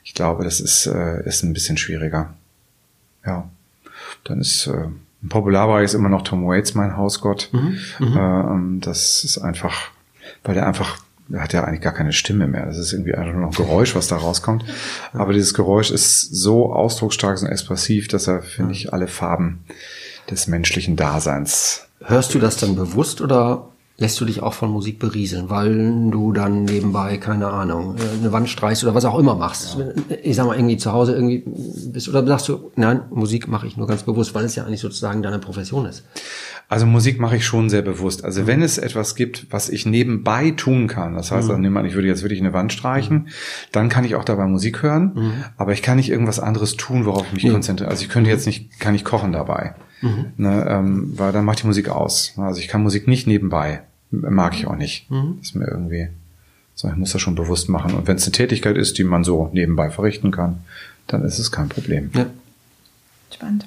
Ich 0.03 0.14
glaube, 0.14 0.45
das 0.45 0.62
ist, 0.62 0.88
äh, 0.88 1.28
ist 1.28 1.43
ein 1.43 1.53
bisschen 1.53 1.78
schwieriger. 1.78 2.34
Ja. 3.26 3.49
Dann 4.24 4.39
ist 4.39 4.68
äh, 4.68 4.88
im 5.22 5.30
Popularbereich 5.30 5.86
ist 5.86 5.93
immer 5.95 6.10
noch 6.10 6.22
Tom 6.22 6.47
Waits 6.47 6.76
mein 6.76 6.95
Hausgott. 6.95 7.49
Mhm. 7.51 7.78
Mhm. 7.99 8.78
Äh, 8.78 8.80
das 8.86 9.24
ist 9.26 9.38
einfach, 9.38 9.89
weil 10.43 10.56
er 10.56 10.66
einfach 10.66 10.99
er 11.32 11.41
hat 11.41 11.53
ja 11.53 11.64
eigentlich 11.64 11.82
gar 11.82 11.93
keine 11.93 12.14
Stimme 12.14 12.47
mehr. 12.47 12.68
Das 12.68 12.78
ist 12.78 12.93
irgendwie 12.93 13.16
einfach 13.16 13.34
nur 13.34 13.41
noch 13.41 13.56
Geräusch, 13.56 13.95
was 13.95 14.08
da 14.08 14.18
rauskommt. 14.18 14.64
Aber 15.14 15.34
dieses 15.34 15.56
Geräusch 15.56 15.89
ist 15.89 16.22
so 16.22 16.72
ausdrucksstark 16.72 17.41
und 17.41 17.47
expressiv, 17.47 18.08
dass 18.08 18.28
er, 18.28 18.43
finde 18.43 18.74
ich, 18.74 18.93
alle 18.93 19.08
Farben 19.08 19.64
des 20.30 20.48
menschlichen 20.48 20.96
Daseins. 20.96 21.88
Hörst 22.04 22.34
du 22.34 22.40
das 22.40 22.58
dann 22.58 22.76
bewusst 22.76 23.22
oder 23.22 23.70
lässt 23.98 24.20
du 24.20 24.26
dich 24.26 24.44
auch 24.44 24.54
von 24.54 24.72
Musik 24.72 25.00
berieseln, 25.00 25.50
weil 25.50 26.10
du 26.12 26.34
dann 26.34 26.66
nebenbei, 26.66 27.18
keine 27.18 27.48
Ahnung, 27.48 27.96
äh, 27.98 28.20
eine 28.20 28.32
Wand 28.34 28.50
streichst 28.50 28.84
oder 28.84 28.94
was 28.94 29.06
auch 29.06 29.18
immer 29.18 29.36
machst. 29.36 29.78
Ja. 29.80 29.86
Ich 30.22 30.36
sag 30.36 30.48
mal, 30.48 30.56
irgendwie 30.56 30.78
zu 30.78 30.92
Hause 30.92 31.14
irgendwie 31.14 31.44
bist, 31.46 32.10
oder 32.10 32.26
sagst 32.26 32.50
du, 32.50 32.72
nein, 32.76 33.02
Musik 33.10 33.48
mache 33.48 33.68
ich 33.68 33.78
nur 33.78 33.88
ganz 33.88 34.04
bewusst, 34.04 34.36
weil 34.36 34.44
es 34.44 34.56
ja 34.56 34.66
eigentlich 34.66 34.82
sozusagen 34.82 35.24
deine 35.24 35.40
Profession 35.40 35.86
ist. 35.86 36.04
Also 36.68 36.86
Musik 36.86 37.20
mache 37.20 37.38
ich 37.38 37.46
schon 37.46 37.70
sehr 37.70 37.84
bewusst. 37.84 38.26
Also 38.26 38.42
mhm. 38.42 38.48
wenn 38.48 38.62
es 38.64 38.78
etwas 38.78 39.16
gibt, 39.16 39.48
was 39.52 39.70
ich 39.70 39.86
nebenbei 39.86 40.52
tun 40.52 40.88
kann, 40.88 41.14
das 41.14 41.32
heißt, 41.32 41.50
mhm. 41.50 41.62
nehmen 41.62 41.76
wir 41.76 41.86
ich 41.86 41.94
würde 41.94 42.08
jetzt 42.08 42.24
wirklich 42.24 42.42
eine 42.42 42.54
Wand 42.54 42.74
streichen, 42.74 43.16
mhm. 43.16 43.28
dann 43.72 43.88
kann 43.88 44.04
ich 44.04 44.16
auch 44.16 44.26
dabei 44.26 44.46
Musik 44.46 44.84
hören, 44.84 45.12
mhm. 45.16 45.34
aber 45.56 45.72
ich 45.72 45.82
kann 45.82 45.98
nicht 45.98 46.10
irgendwas 46.10 46.40
anderes 46.40 46.76
tun, 46.76 47.06
worauf 47.06 47.26
ich 47.28 47.44
mich 47.44 47.52
konzentriere. 47.52 47.90
Also 47.90 48.04
ich 48.04 48.10
könnte 48.10 48.30
jetzt 48.30 48.46
nicht, 48.46 48.80
kann 48.80 48.94
ich 48.94 49.06
kochen 49.06 49.32
dabei. 49.32 49.76
Mhm. 50.02 50.34
Ne, 50.38 50.66
ähm, 50.70 51.14
weil 51.18 51.32
dann 51.32 51.46
macht 51.46 51.64
die 51.64 51.68
Musik 51.68 51.89
aus. 51.89 52.34
Also 52.38 52.60
ich 52.60 52.68
kann 52.68 52.84
Musik 52.84 53.08
nicht 53.08 53.28
nebenbei. 53.28 53.82
Mag 54.12 54.56
ich 54.56 54.68
auch 54.68 54.76
nicht. 54.76 55.10
Mhm. 55.10 55.38
Das 55.39 55.50
ist 55.50 55.56
mir 55.56 55.68
irgendwie, 55.68 56.10
so, 56.74 56.88
ich 56.88 56.96
muss 56.96 57.12
das 57.12 57.22
schon 57.22 57.36
bewusst 57.36 57.70
machen. 57.70 57.93
Und 57.93 58.08
wenn 58.08 58.18
es 58.18 58.24
eine 58.24 58.34
Tätigkeit 58.34 58.78
ist, 58.78 58.98
die 58.98 59.04
man 59.04 59.24
so 59.24 59.50
nebenbei 59.54 59.89
verrichten 59.89 60.32
kann, 60.32 60.64
dann 61.08 61.24
ist 61.24 61.39
es 61.39 61.52
kein 61.52 61.70
Problem. 61.70 62.12
Ja. 62.14 62.28
Spannend. 63.34 63.66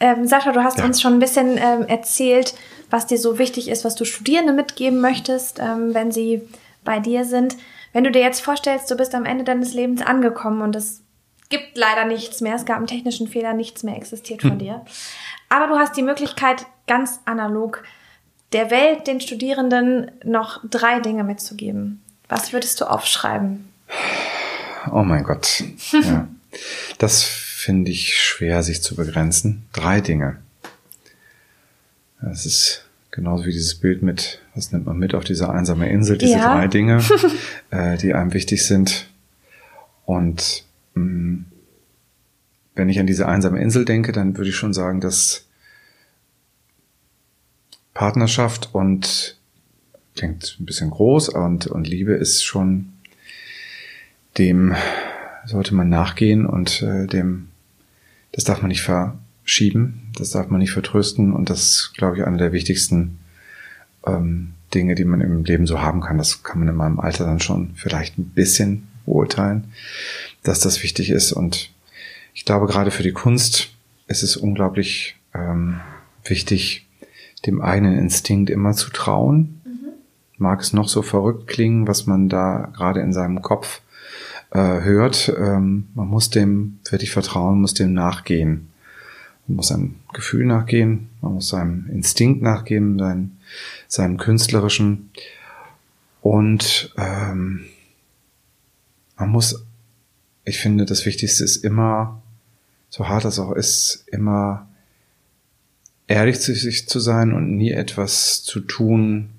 Ähm, 0.00 0.26
Sascha, 0.26 0.52
du 0.52 0.62
hast 0.62 0.78
ja. 0.78 0.84
uns 0.84 1.00
schon 1.00 1.14
ein 1.14 1.18
bisschen 1.18 1.58
ähm, 1.58 1.84
erzählt, 1.86 2.54
was 2.90 3.06
dir 3.06 3.18
so 3.18 3.38
wichtig 3.38 3.68
ist, 3.68 3.84
was 3.84 3.94
du 3.94 4.04
Studierende 4.04 4.52
mitgeben 4.52 5.00
möchtest, 5.00 5.58
ähm, 5.58 5.92
wenn 5.92 6.12
sie 6.12 6.42
bei 6.84 7.00
dir 7.00 7.24
sind. 7.24 7.56
Wenn 7.92 8.04
du 8.04 8.10
dir 8.10 8.22
jetzt 8.22 8.40
vorstellst, 8.40 8.90
du 8.90 8.96
bist 8.96 9.14
am 9.14 9.24
Ende 9.24 9.44
deines 9.44 9.74
Lebens 9.74 10.02
angekommen 10.02 10.62
und 10.62 10.76
es 10.76 11.02
gibt 11.48 11.76
leider 11.76 12.04
nichts 12.04 12.40
mehr, 12.40 12.54
es 12.54 12.64
gab 12.64 12.76
einen 12.76 12.86
technischen 12.86 13.28
Fehler, 13.28 13.54
nichts 13.54 13.82
mehr 13.82 13.96
existiert 13.96 14.42
von 14.42 14.52
hm. 14.52 14.58
dir. 14.58 14.84
Aber 15.48 15.66
du 15.66 15.74
hast 15.78 15.96
die 15.96 16.02
Möglichkeit, 16.02 16.66
ganz 16.86 17.20
analog 17.24 17.82
der 18.52 18.70
Welt, 18.70 19.06
den 19.06 19.20
Studierenden 19.20 20.10
noch 20.24 20.60
drei 20.68 21.00
Dinge 21.00 21.24
mitzugeben. 21.24 22.02
Was 22.28 22.52
würdest 22.52 22.80
du 22.80 22.86
aufschreiben? 22.86 23.68
Oh 24.92 25.02
mein 25.02 25.24
Gott. 25.24 25.62
Ja. 25.92 26.28
Das 26.96 27.22
finde 27.24 27.90
ich 27.90 28.16
schwer, 28.16 28.62
sich 28.62 28.82
zu 28.82 28.96
begrenzen. 28.96 29.66
Drei 29.74 30.00
Dinge. 30.00 30.38
Das 32.22 32.46
ist 32.46 32.86
genauso 33.10 33.44
wie 33.44 33.52
dieses 33.52 33.74
Bild 33.74 34.02
mit, 34.02 34.40
was 34.54 34.72
nimmt 34.72 34.86
man 34.86 34.98
mit 34.98 35.14
auf 35.14 35.24
diese 35.24 35.50
einsame 35.50 35.90
Insel, 35.90 36.16
diese 36.16 36.38
ja. 36.38 36.54
drei 36.54 36.66
Dinge, 36.66 37.02
äh, 37.70 37.98
die 37.98 38.14
einem 38.14 38.32
wichtig 38.32 38.64
sind. 38.64 39.08
Und 40.06 40.64
mh, 40.94 41.04
mm, 41.04 41.44
wenn 42.78 42.88
ich 42.88 43.00
an 43.00 43.06
diese 43.06 43.26
einsame 43.26 43.60
Insel 43.60 43.84
denke, 43.84 44.12
dann 44.12 44.36
würde 44.36 44.50
ich 44.50 44.56
schon 44.56 44.72
sagen, 44.72 45.00
dass 45.00 45.46
Partnerschaft 47.92 48.70
und 48.72 49.36
klingt 50.14 50.56
ein 50.60 50.64
bisschen 50.64 50.90
groß 50.90 51.30
und, 51.30 51.66
und 51.66 51.88
Liebe 51.88 52.12
ist 52.12 52.44
schon 52.44 52.92
dem 54.38 54.74
sollte 55.44 55.74
man 55.74 55.88
nachgehen 55.88 56.46
und 56.46 56.82
äh, 56.82 57.06
dem 57.06 57.48
das 58.32 58.44
darf 58.44 58.62
man 58.62 58.68
nicht 58.68 58.82
verschieben, 58.82 60.12
das 60.16 60.30
darf 60.30 60.48
man 60.48 60.60
nicht 60.60 60.70
vertrösten 60.70 61.32
und 61.32 61.50
das 61.50 61.92
glaube 61.96 62.18
ich, 62.18 62.24
eine 62.24 62.36
der 62.36 62.52
wichtigsten 62.52 63.18
ähm, 64.06 64.54
Dinge, 64.72 64.94
die 64.94 65.04
man 65.04 65.20
im 65.20 65.44
Leben 65.44 65.66
so 65.66 65.80
haben 65.80 66.00
kann. 66.00 66.18
Das 66.18 66.44
kann 66.44 66.60
man 66.60 66.68
in 66.68 66.76
meinem 66.76 67.00
Alter 67.00 67.24
dann 67.24 67.40
schon 67.40 67.72
vielleicht 67.74 68.18
ein 68.18 68.26
bisschen 68.26 68.86
beurteilen, 69.06 69.72
dass 70.44 70.60
das 70.60 70.82
wichtig 70.84 71.10
ist 71.10 71.32
und 71.32 71.70
ich 72.38 72.44
glaube, 72.44 72.66
gerade 72.66 72.92
für 72.92 73.02
die 73.02 73.12
Kunst 73.12 73.70
ist 74.06 74.22
es 74.22 74.36
unglaublich 74.36 75.16
ähm, 75.34 75.80
wichtig, 76.24 76.86
dem 77.44 77.60
eigenen 77.60 77.98
Instinkt 77.98 78.48
immer 78.48 78.74
zu 78.74 78.90
trauen. 78.90 79.60
Mhm. 79.64 79.88
Mag 80.36 80.60
es 80.60 80.72
noch 80.72 80.88
so 80.88 81.02
verrückt 81.02 81.48
klingen, 81.48 81.88
was 81.88 82.06
man 82.06 82.28
da 82.28 82.70
gerade 82.76 83.00
in 83.00 83.12
seinem 83.12 83.42
Kopf 83.42 83.82
äh, 84.52 84.58
hört. 84.60 85.34
Ähm, 85.36 85.88
man 85.96 86.06
muss 86.06 86.30
dem 86.30 86.78
wirklich 86.88 87.10
vertrauen, 87.10 87.60
muss 87.60 87.74
dem 87.74 87.92
nachgehen. 87.92 88.68
Man 89.48 89.56
muss 89.56 89.68
seinem 89.68 89.96
Gefühl 90.12 90.46
nachgehen, 90.46 91.08
man 91.20 91.34
muss 91.34 91.48
seinem 91.48 91.90
Instinkt 91.90 92.40
nachgehen, 92.40 93.00
sein, 93.00 93.36
seinem 93.88 94.16
künstlerischen. 94.16 95.10
Und 96.22 96.94
ähm, 96.96 97.64
man 99.16 99.28
muss, 99.28 99.66
ich 100.44 100.58
finde, 100.58 100.84
das 100.84 101.04
Wichtigste 101.04 101.42
ist 101.42 101.56
immer 101.56 102.22
so 102.88 103.08
hart 103.08 103.24
das 103.24 103.38
auch 103.38 103.52
ist, 103.52 104.04
immer 104.06 104.68
ehrlich 106.06 106.40
zu 106.40 106.54
sich 106.54 106.88
zu 106.88 107.00
sein 107.00 107.32
und 107.32 107.56
nie 107.56 107.70
etwas 107.70 108.42
zu 108.42 108.60
tun, 108.60 109.30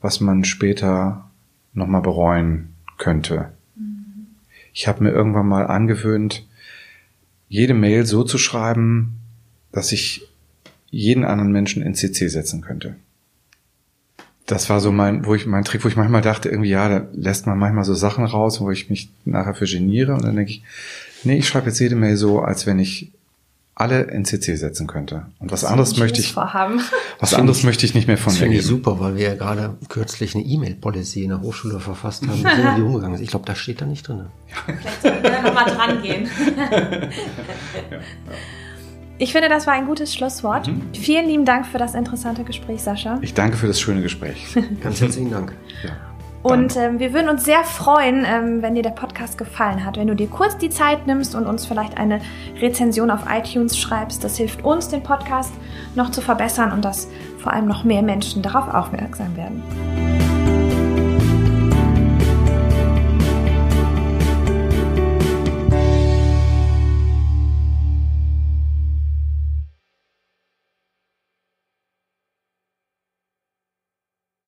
was 0.00 0.20
man 0.20 0.44
später 0.44 1.30
nochmal 1.72 2.02
bereuen 2.02 2.74
könnte. 2.98 3.52
Mhm. 3.74 4.26
Ich 4.72 4.86
habe 4.86 5.02
mir 5.02 5.10
irgendwann 5.10 5.46
mal 5.46 5.66
angewöhnt, 5.66 6.46
jede 7.48 7.74
Mail 7.74 8.06
so 8.06 8.24
zu 8.24 8.38
schreiben, 8.38 9.18
dass 9.72 9.92
ich 9.92 10.28
jeden 10.90 11.24
anderen 11.24 11.52
Menschen 11.52 11.82
in 11.82 11.94
CC 11.94 12.28
setzen 12.28 12.60
könnte. 12.60 12.96
Das 14.46 14.68
war 14.68 14.80
so 14.80 14.92
mein, 14.92 15.24
wo 15.24 15.34
ich 15.34 15.46
mein 15.46 15.64
Trick, 15.64 15.84
wo 15.84 15.88
ich 15.88 15.96
manchmal 15.96 16.20
dachte, 16.20 16.50
irgendwie 16.50 16.70
ja, 16.70 16.88
da 16.88 17.06
lässt 17.14 17.46
man 17.46 17.58
manchmal 17.58 17.84
so 17.84 17.94
Sachen 17.94 18.24
raus, 18.24 18.60
wo 18.60 18.70
ich 18.70 18.90
mich 18.90 19.10
nachher 19.24 19.54
für 19.54 19.64
geniere 19.64 20.14
und 20.14 20.24
dann 20.24 20.36
denke 20.36 20.50
ich, 20.50 20.62
Nee, 21.24 21.38
ich 21.38 21.48
schreibe 21.48 21.68
jetzt 21.68 21.78
jede 21.78 21.96
Mail 21.96 22.16
so, 22.16 22.40
als 22.40 22.66
wenn 22.66 22.78
ich 22.78 23.12
alle 23.74 24.02
in 24.02 24.24
CC 24.24 24.56
setzen 24.56 24.86
könnte. 24.86 25.26
Und 25.38 25.50
was 25.50 25.64
anderes 25.64 25.96
möchte 25.96 26.20
ich, 26.20 26.32
Vorhaben. 26.32 26.80
was 27.18 27.34
anderes 27.34 27.62
möchte 27.62 27.86
ich 27.86 27.94
nicht 27.94 28.06
mehr 28.06 28.18
von 28.18 28.32
mir 28.32 28.38
finde 28.38 28.56
ich 28.58 28.66
super, 28.66 29.00
weil 29.00 29.16
wir 29.16 29.28
ja 29.28 29.34
gerade 29.34 29.76
kürzlich 29.88 30.34
eine 30.34 30.44
E-Mail-Policy 30.44 31.24
in 31.24 31.30
der 31.30 31.40
Hochschule 31.40 31.80
verfasst 31.80 32.26
haben, 32.26 32.44
wie 32.44 32.76
die 32.76 32.82
umgegangen 32.82 33.14
ist. 33.14 33.22
Ich 33.22 33.30
glaube, 33.30 33.46
da 33.46 33.54
steht 33.54 33.80
da 33.80 33.86
nicht 33.86 34.06
drin. 34.06 34.26
Vielleicht 34.66 35.02
sollten 35.02 35.22
wir 35.22 35.42
nochmal 35.42 35.64
dran 35.64 36.02
gehen. 36.02 36.28
Ich 39.18 39.30
finde, 39.30 39.48
das 39.48 39.68
war 39.68 39.74
ein 39.74 39.86
gutes 39.86 40.12
Schlusswort. 40.12 40.66
Mhm. 40.66 40.82
Vielen 40.94 41.28
lieben 41.28 41.44
Dank 41.44 41.66
für 41.66 41.78
das 41.78 41.94
interessante 41.94 42.42
Gespräch, 42.42 42.82
Sascha. 42.82 43.18
Ich 43.22 43.34
danke 43.34 43.56
für 43.56 43.68
das 43.68 43.80
schöne 43.80 44.02
Gespräch. 44.02 44.46
Ganz 44.82 45.00
herzlichen 45.00 45.30
Dank. 45.30 45.52
Ja. 45.84 46.11
Und 46.42 46.76
ähm, 46.76 46.98
wir 46.98 47.12
würden 47.12 47.28
uns 47.28 47.44
sehr 47.44 47.62
freuen, 47.62 48.24
ähm, 48.26 48.62
wenn 48.62 48.74
dir 48.74 48.82
der 48.82 48.90
Podcast 48.90 49.38
gefallen 49.38 49.84
hat, 49.84 49.96
wenn 49.96 50.08
du 50.08 50.16
dir 50.16 50.26
kurz 50.26 50.58
die 50.58 50.70
Zeit 50.70 51.06
nimmst 51.06 51.34
und 51.34 51.46
uns 51.46 51.66
vielleicht 51.66 51.98
eine 51.98 52.20
Rezension 52.60 53.10
auf 53.10 53.20
iTunes 53.30 53.78
schreibst. 53.78 54.24
Das 54.24 54.36
hilft 54.36 54.64
uns, 54.64 54.88
den 54.88 55.02
Podcast 55.02 55.52
noch 55.94 56.10
zu 56.10 56.20
verbessern 56.20 56.72
und 56.72 56.84
dass 56.84 57.08
vor 57.38 57.52
allem 57.52 57.66
noch 57.66 57.84
mehr 57.84 58.02
Menschen 58.02 58.42
darauf 58.42 58.72
aufmerksam 58.74 59.36
werden. 59.36 60.01